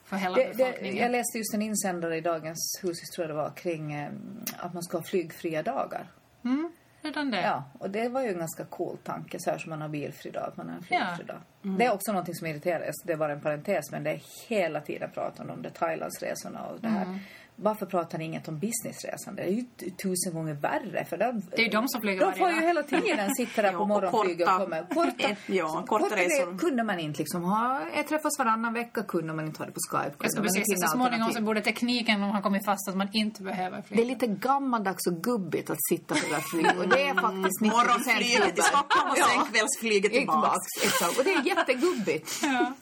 för 0.04 0.16
hela 0.18 0.36
Det, 0.36 0.54
det, 0.54 0.92
jag 0.92 1.12
läste 1.12 1.38
just 1.38 1.54
en 1.54 1.62
insändare 1.62 2.18
i 2.18 2.22
Dagens 2.22 2.80
Hus, 2.84 2.98
tror 3.16 3.28
jag 3.28 3.30
det 3.30 3.42
var, 3.42 3.50
kring 3.50 3.94
eh, 3.94 4.12
att 4.58 4.74
man 4.74 4.84
ska 4.84 4.98
ha 4.98 5.04
flygfria 5.04 5.64
dagar. 5.64 6.08
Mm, 6.44 6.72
redan 7.06 7.32
det. 7.32 7.42
Ja, 7.42 7.64
och 7.80 7.90
det 7.90 8.10
var 8.10 8.22
ju 8.22 8.30
en 8.30 8.38
ganska 8.38 8.66
cool 8.66 8.98
tanke, 9.04 9.38
så 9.40 9.52
här 9.52 9.58
som 9.58 9.70
man 9.70 9.82
har 9.82 9.90
bilfri 9.90 10.32
dag, 10.32 10.44
att 10.44 10.58
man 10.58 10.70
har 10.70 10.76
en 10.76 10.84
flygfri 10.84 11.24
dag. 11.26 11.38
Det 11.78 11.86
är 11.86 11.94
också 11.94 12.12
någonting 12.12 12.36
som 12.36 12.48
irriterar, 12.48 12.92
det 13.04 13.14
är 13.14 13.18
bara 13.18 13.32
en 13.32 13.42
parentes, 13.42 13.92
men 13.92 14.04
det 14.04 14.12
är 14.12 14.22
hela 14.48 14.82
tiden 14.82 15.10
prat 15.14 15.40
om 15.40 15.48
de 15.48 15.62
där 15.62 15.70
Thailandsresorna 15.70 16.66
och 16.66 16.82
det 16.82 16.88
här. 16.88 17.20
Varför 17.58 17.86
pratar 17.86 18.18
ni 18.18 18.26
inget 18.26 18.48
om 18.48 18.60
businessresan? 18.60 19.36
Det 19.36 19.42
är 19.42 19.50
ju 19.52 19.64
tusen 20.04 20.34
gånger 20.34 20.54
värre. 20.54 21.06
För 21.06 21.18
de, 21.18 21.42
Det 21.52 21.62
är 21.62 21.66
ju 21.66 21.70
de 21.72 21.88
som 21.88 22.02
flyger 22.02 22.26
De 22.26 22.34
får 22.34 22.50
ju 22.50 22.62
hela 22.62 22.84
tiden 22.84 23.36
sitta 23.36 23.62
där 23.62 23.72
Ja, 23.72 23.78
på 23.78 23.82
och 23.82 23.88
morgonflyget 23.88 24.48
och 24.48 24.54
korta- 24.54 24.64
komma. 24.94 25.06
Korta, 25.06 25.28
ett- 25.30 25.38
ja, 25.46 25.84
korta 25.88 26.06
resor. 26.06 26.16
grejer 26.46 26.58
kunde 26.58 26.84
man 26.84 27.00
inte 27.00 27.20
liksom 27.20 27.44
ha. 27.44 27.82
Jag 27.96 28.08
träffas 28.08 28.40
varannan 28.40 28.74
vecka, 28.74 29.04
kunde 29.04 29.34
man 29.34 29.46
inte 29.46 29.60
ha 29.60 29.66
det 29.66 29.72
på 29.72 29.80
Skype. 29.92 30.16
Jag 30.22 30.36
man 30.36 30.44
precis 30.44 30.64
så 30.82 30.88
småningom 30.88 31.32
så 31.34 31.42
borde 31.42 31.62
tekniken 31.62 32.24
om 32.24 32.30
har 32.32 32.42
kommit 32.42 32.66
fast 32.66 32.90
att 32.90 32.96
man 32.98 33.10
inte 33.14 33.42
behöver 33.44 33.82
flyga. 33.82 34.02
Det 34.02 34.08
är 34.08 34.10
lite 34.14 34.28
gammaldags 34.28 35.08
och 35.08 35.24
gubbigt 35.24 35.70
att 35.70 35.84
sitta 35.92 36.16
på 36.16 36.22
det 36.30 36.34
där 36.36 36.42
flyget. 36.52 36.78
Och 36.78 36.88
det 36.90 37.02
är 37.08 37.14
faktiskt 37.14 37.62
90 37.62 37.78
Morgonflyget 37.78 38.56
till 38.56 38.64
Stockholm 38.64 39.10
och 39.12 39.18
sen 39.18 39.46
kvällsflyget 39.54 40.12
tillbaks. 40.12 40.68
Exakt. 40.84 41.18
Och 41.18 41.24
det 41.24 41.34
är 41.34 41.46
jättegubbigt. 41.48 42.40
Ja. 42.44 42.74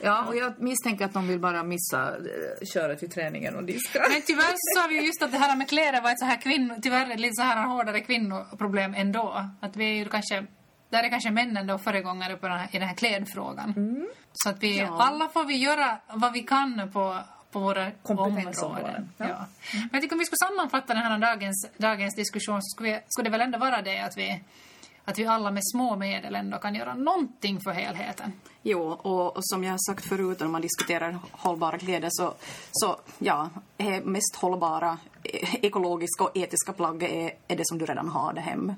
Ja, 0.00 0.24
och 0.28 0.36
jag 0.36 0.62
misstänker 0.62 1.04
att 1.04 1.12
de 1.12 1.28
vill 1.28 1.38
bara 1.40 1.62
missa 1.62 2.08
eh, 2.08 2.66
köret 2.74 2.98
till 2.98 3.10
träningen 3.10 3.56
och 3.56 3.64
diska. 3.64 3.98
Men 4.10 4.22
tyvärr 4.22 4.42
så 4.56 4.80
sa 4.80 4.86
vi 4.88 4.94
ju 5.00 5.06
just 5.06 5.22
att 5.22 5.32
det 5.32 5.38
här 5.38 5.56
med 5.56 5.68
kläder 5.68 6.00
var 6.02 6.10
ett 6.10 6.18
så 6.18 6.24
här 6.24 6.40
kvinno, 6.40 6.74
tyvärr 6.82 7.16
lite 7.16 7.34
så 7.34 7.42
här 7.42 7.66
hårdare 7.66 8.00
kvinnoproblem 8.00 8.94
ändå. 8.94 9.46
Att 9.60 9.76
vi 9.76 9.84
är 9.84 9.94
ju 9.94 10.08
kanske 10.08 10.46
där 10.90 11.02
är 11.04 11.08
kanske 11.08 11.30
männen 11.30 11.66
då 11.66 11.78
föregångare 11.78 12.36
på 12.36 12.48
den 12.48 12.58
här, 12.58 12.68
i 12.72 12.78
den 12.78 12.88
här 12.88 12.94
klädfrågan. 12.96 13.74
Mm. 13.76 14.06
Så 14.32 14.48
att 14.50 14.62
vi, 14.62 14.78
Ja. 14.78 15.02
alla 15.02 15.28
får 15.28 15.44
vi 15.44 15.56
göra 15.56 15.98
vad 16.08 16.32
vi 16.32 16.42
kan 16.42 16.90
på, 16.92 17.18
på 17.52 17.58
våra 17.60 17.90
Kompetensområden. 18.02 18.84
områden. 18.84 19.08
Ja. 19.16 19.26
Ja. 19.28 19.46
Men 19.72 19.88
jag 19.92 20.02
tycker 20.02 20.14
om 20.14 20.18
vi 20.18 20.24
skulle 20.24 20.48
sammanfatta 20.48 20.94
den 20.94 21.02
här 21.02 21.18
dagens, 21.18 21.68
dagens 21.76 22.14
diskussion 22.16 22.62
så 22.62 22.68
skulle, 22.74 22.88
vi, 22.92 23.00
skulle 23.08 23.26
det 23.28 23.30
väl 23.30 23.40
ändå 23.40 23.58
vara 23.58 23.82
det 23.82 23.98
att 24.00 24.16
vi, 24.16 24.40
att 25.08 25.18
vi 25.18 25.26
alla 25.26 25.50
med 25.50 25.62
små 25.64 25.96
medel 25.96 26.34
ändå 26.34 26.58
kan 26.58 26.74
göra 26.74 26.94
någonting 26.94 27.60
för 27.60 27.70
helheten. 27.70 28.32
Jo, 28.62 28.80
och, 28.82 29.36
och 29.36 29.40
som 29.44 29.64
jag 29.64 29.70
har 29.70 29.92
sagt 29.92 30.04
förut 30.04 30.40
när 30.40 30.48
man 30.48 30.62
diskuterar 30.62 31.18
hållbara 31.32 31.78
kläder 31.78 32.08
så, 32.10 32.34
så 32.72 32.96
ja, 33.18 33.50
är 33.78 34.00
mest 34.00 34.36
hållbara 34.36 34.98
eh, 35.22 35.54
ekologiska 35.54 36.24
och 36.24 36.36
etiska 36.36 36.72
plagg 36.72 37.02
är, 37.02 37.30
är 37.48 37.56
det 37.56 37.66
som 37.66 37.78
du 37.78 37.86
redan 37.86 38.08
har 38.08 38.32
där 38.32 38.42
hem. 38.42 38.72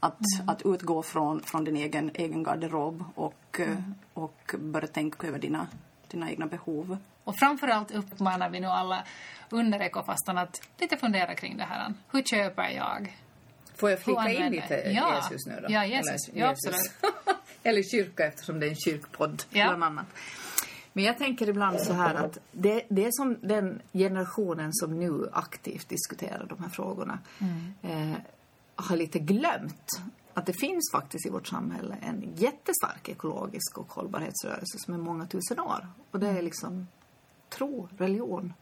Att, 0.00 0.20
att 0.46 0.62
utgå 0.64 1.02
från, 1.02 1.42
från 1.42 1.64
din 1.64 1.76
egen, 1.76 2.10
egen 2.14 2.42
garderob 2.42 3.04
och, 3.14 3.60
eh, 3.60 3.76
och 4.14 4.54
börja 4.58 4.86
tänka 4.86 5.26
över 5.26 5.38
dina, 5.38 5.66
dina 6.10 6.30
egna 6.30 6.46
behov. 6.46 6.98
Och 7.24 7.36
framförallt 7.36 7.90
uppmanar 7.90 8.48
vi 8.48 8.60
nu 8.60 8.66
alla 8.66 9.04
under 9.50 9.82
ekofastan 9.82 10.38
att 10.38 10.68
lite 10.78 10.96
fundera 10.96 11.34
kring 11.34 11.56
det 11.56 11.64
här. 11.64 11.94
Hur 12.10 12.22
köper 12.22 12.68
jag? 12.68 13.16
Får 13.74 13.90
jag 13.90 13.98
flika 13.98 14.30
in 14.32 14.52
lite 14.52 14.74
Ja. 14.74 15.14
Jesus 15.30 15.46
nu 15.46 15.60
då? 15.62 15.72
Ja, 15.72 15.84
Jesus. 15.86 16.28
Eller, 16.28 16.40
Ja, 16.40 16.48
absolut. 16.48 16.92
Eller 17.62 17.82
kyrka 17.82 18.26
eftersom 18.26 18.60
det 18.60 18.66
är 18.66 18.70
en 18.70 18.76
kyrkpodd 18.76 19.42
Ja. 19.50 19.64
bland 19.68 19.84
annat. 19.84 20.06
Men 20.92 21.04
jag 21.04 21.18
tänker 21.18 21.48
ibland 21.48 21.80
så 21.80 21.92
här 21.92 22.14
att 22.14 22.38
det, 22.52 22.84
det 22.88 23.04
är 23.04 23.10
som 23.12 23.36
den 23.48 23.82
generationen 23.92 24.70
som 24.72 24.98
nu 24.98 25.28
aktivt 25.32 25.88
diskuterar 25.88 26.46
de 26.48 26.58
här 26.62 26.68
frågorna 26.68 27.18
eh, 27.82 28.12
har 28.76 28.96
lite 28.96 29.18
glömt 29.18 29.90
att 30.34 30.46
det 30.46 30.52
finns 30.52 30.90
faktiskt 30.92 31.26
i 31.26 31.30
vårt 31.30 31.46
samhälle 31.48 31.96
en 32.02 32.32
jättestark 32.36 33.08
ekologisk 33.08 33.78
och 33.78 33.92
hållbarhetsrörelse 33.92 34.78
som 34.78 34.94
är 34.94 34.98
många 34.98 35.26
tusen 35.26 35.60
år. 35.60 35.86
Och 36.10 36.20
det 36.20 36.28
är 36.28 36.42
liksom 36.42 36.86
tro, 37.50 37.88
religion. 37.98 38.52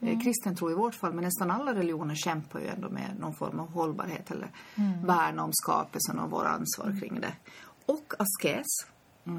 Eh, 0.00 0.20
Kristen 0.20 0.56
tro 0.56 0.70
i 0.70 0.74
vårt 0.74 0.94
fall, 0.94 1.12
men 1.12 1.24
nästan 1.24 1.50
alla 1.50 1.74
religioner 1.74 2.14
kämpar 2.14 2.60
ju 2.60 2.66
ändå 2.66 2.88
med 2.88 3.16
någon 3.18 3.34
form 3.34 3.60
av 3.60 3.70
hållbarhet 3.70 4.30
eller 4.30 4.50
värna 5.04 5.44
om 5.44 5.50
skapelsen 5.52 6.18
och 6.18 6.30
vår 6.30 6.44
ansvar 6.44 7.00
kring 7.00 7.20
det. 7.20 7.32
Och 7.86 8.14
askes, 8.18 8.66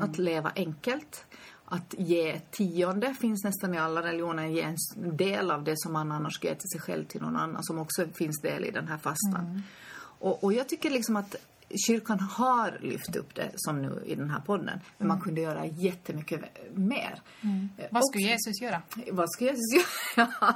att 0.01 0.17
leva 0.17 0.51
enkelt. 0.55 1.25
Att 1.65 1.93
ge 1.97 2.39
tionde 2.39 3.13
finns 3.13 3.43
nästan 3.43 3.73
i 3.73 3.77
alla 3.77 4.03
religioner, 4.03 4.45
ge 4.45 4.61
en 4.61 4.75
del 5.17 5.51
av 5.51 5.63
det 5.63 5.73
som 5.77 5.93
man 5.93 6.11
annars 6.11 6.33
skulle 6.33 6.53
ge 6.53 6.59
till 6.59 6.69
sig 6.69 6.81
själv 6.81 7.05
till 7.05 7.21
någon 7.21 7.35
annan, 7.35 7.63
som 7.63 7.79
också 7.79 8.07
finns 8.13 8.41
del 8.41 8.65
i 8.65 8.71
den 8.71 8.87
här 8.87 8.97
fastan. 8.97 9.63
Och, 10.19 10.43
och 10.43 10.53
jag 10.53 10.69
tycker 10.69 10.89
liksom 10.89 11.15
att 11.15 11.35
kyrkan 11.87 12.19
har 12.19 12.77
lyft 12.81 13.15
upp 13.15 13.35
det 13.35 13.49
som 13.55 13.81
nu 13.81 14.03
i 14.05 14.15
den 14.15 14.29
här 14.29 14.39
podden, 14.39 14.79
men 14.97 15.07
man 15.07 15.21
kunde 15.21 15.41
göra 15.41 15.65
jättemycket 15.65 16.41
mer. 16.73 17.21
Eh, 17.77 17.85
Vad 17.91 18.01
och- 18.01 18.07
skulle 18.07 18.23
Jesus 18.23 18.61
göra? 18.61 18.81
vad 19.11 19.31
ska 19.31 19.45
Jesus 19.45 19.73
göra? 20.17 20.55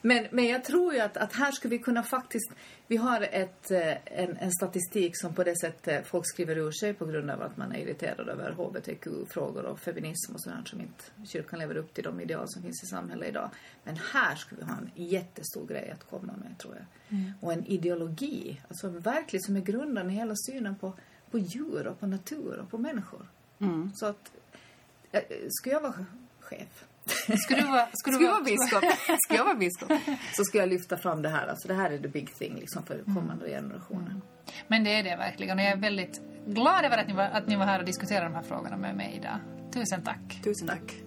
men, 0.00 0.26
men 0.30 0.44
jag 0.46 0.64
tror 0.64 0.94
ju 0.94 1.00
att, 1.00 1.16
att 1.16 1.32
här 1.32 1.52
skulle 1.52 1.70
vi 1.76 1.82
kunna 1.82 2.02
faktiskt... 2.02 2.52
Vi 2.86 2.96
har 2.96 3.20
ett, 3.20 3.70
eh, 3.70 3.92
en, 4.04 4.36
en 4.36 4.52
statistik 4.52 5.12
som 5.20 5.34
på 5.34 5.44
det 5.44 5.58
sättet 5.60 6.06
folk 6.06 6.26
skriver 6.26 6.56
ur 6.58 6.70
sig 6.70 6.94
på 6.94 7.06
grund 7.06 7.30
av 7.30 7.42
att 7.42 7.56
man 7.56 7.72
är 7.72 7.78
irriterad 7.78 8.28
över 8.28 8.52
hbtq-frågor 8.52 9.64
och 9.64 9.80
feminism 9.80 10.34
och 10.34 10.40
sådant 10.42 10.68
som 10.68 10.80
inte 10.80 11.04
kyrkan 11.26 11.58
lever 11.58 11.76
upp 11.76 11.94
till 11.94 12.04
de 12.04 12.20
ideal 12.20 12.44
som 12.48 12.62
finns 12.62 12.82
i 12.82 12.86
samhället 12.86 13.28
idag. 13.28 13.50
Men 13.84 13.96
här 14.12 14.34
skulle 14.34 14.60
vi 14.60 14.66
ha 14.66 14.76
en 14.76 14.90
jättestor 14.94 15.66
grej 15.66 15.90
att 15.90 16.10
komma 16.10 16.32
med, 16.36 16.58
tror 16.58 16.74
jag. 16.76 16.86
Och 17.40 17.52
en 17.52 17.66
ideologi, 17.66 18.60
alltså 18.68 18.88
verkligen 18.88 19.42
som 19.42 19.56
är 19.56 19.60
grundad 19.60 20.10
i 20.10 20.14
hela 20.14 20.34
synen 20.36 20.76
på, 20.76 20.92
på 21.30 21.38
djur 21.38 21.86
och 21.86 22.00
på 22.00 22.06
natur 22.06 22.58
och 22.58 22.70
på 22.70 22.78
människor. 22.78 23.26
Så 23.94 24.06
att, 24.06 24.32
eh, 25.12 25.20
ska 25.48 25.70
jag 25.70 25.80
vara 25.80 26.06
chef? 26.40 26.84
Skulle 27.44 27.60
du 27.60 27.66
vara, 27.66 27.88
skulle 27.92 28.14
Ska 28.14 28.18
du 28.18 28.24
jag 28.24 28.32
vara, 28.32 28.32
vara 28.32 28.44
biskop, 28.44 28.84
ska 29.26 29.34
jag 29.34 29.44
vara 29.44 29.54
biskop 29.54 29.92
så 30.36 30.44
ska 30.44 30.58
jag 30.58 30.68
lyfta 30.68 30.96
fram 30.96 31.22
det 31.22 31.28
här. 31.28 31.46
Alltså 31.46 31.68
det 31.68 31.74
här 31.74 31.90
är 31.90 31.98
the 31.98 32.08
big 32.08 32.34
thing 32.34 32.54
liksom 32.54 32.82
för 32.82 33.02
kommande 33.14 33.48
generationer. 33.48 34.20
Men 34.68 34.84
det 34.84 34.90
är 34.90 35.02
det 35.02 35.16
verkligen. 35.16 35.58
Och 35.58 35.64
jag 35.64 35.72
är 35.72 35.76
väldigt 35.76 36.20
glad 36.46 36.84
över 36.84 36.98
att 36.98 37.06
ni, 37.06 37.12
var, 37.14 37.24
att 37.24 37.46
ni 37.46 37.56
var 37.56 37.64
här 37.64 37.78
och 37.78 37.84
diskuterade 37.84 38.26
de 38.26 38.34
här 38.34 38.42
frågorna 38.42 38.76
med 38.76 38.96
mig 38.96 39.14
idag. 39.16 39.38
Tusen 39.72 40.02
tack. 40.02 40.40
Tusen 40.44 40.68
tack. 40.68 41.03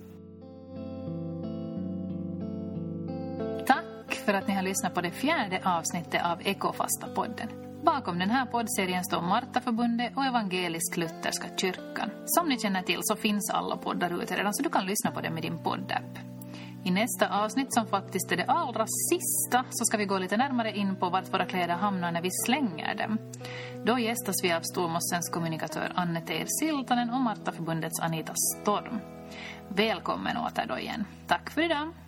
För 4.28 4.34
att 4.34 4.48
ni 4.48 4.54
har 4.54 4.62
lyssnat 4.62 4.94
på 4.94 5.02
det 5.02 5.12
fjärde 5.12 5.62
avsnittet 5.64 6.22
av 6.26 6.42
Ekofasta-podden. 6.42 7.48
Bakom 7.84 8.20
den 8.20 8.30
här 8.30 8.46
poddserien 8.46 9.04
står 9.04 9.22
Martaförbundet 9.22 10.18
och 10.18 10.24
Evangelisk-Lutherska 10.24 11.48
kyrkan. 11.58 12.10
Som 12.26 12.50
ni 12.50 12.60
känner 12.60 12.82
till 12.82 13.00
så 13.02 13.16
finns 13.16 13.50
alla 13.50 13.78
poddar 13.78 14.24
ute 14.24 14.36
redan 14.36 14.54
så 14.54 14.64
du 14.64 14.70
kan 14.70 14.86
lyssna 14.86 15.12
på 15.12 15.22
dem 15.22 15.38
i 15.38 15.42
din 15.42 15.64
poddapp. 15.64 16.20
I 16.84 16.92
nästa 16.92 17.44
avsnitt, 17.44 17.74
som 17.74 17.88
faktiskt 17.88 18.32
är 18.32 18.38
det 18.38 18.46
allra 18.46 18.86
sista, 18.88 19.66
så 19.70 19.86
ska 19.86 19.98
vi 19.98 20.06
gå 20.06 20.20
lite 20.20 20.38
närmare 20.38 20.78
in 20.78 20.96
på 20.96 21.10
vart 21.10 21.34
våra 21.34 21.46
kläder 21.46 21.76
hamnar 21.76 22.12
när 22.12 22.22
vi 22.22 22.30
slänger 22.46 22.96
dem. 22.96 23.18
Då 23.86 24.00
gästas 24.00 24.36
vi 24.44 24.54
av 24.54 24.62
Stormossens 24.62 25.30
kommunikatör 25.30 25.92
Anne 25.96 26.22
Teir 26.22 26.46
Siltanen 26.60 27.10
och 27.10 27.22
Martaförbundets 27.22 28.00
Anita 28.00 28.34
Storm. 28.36 29.00
Välkommen 29.68 30.38
åter 30.38 30.66
då 30.68 30.80
igen. 30.80 31.06
Tack 31.28 31.50
för 31.50 31.62
idag! 31.62 32.07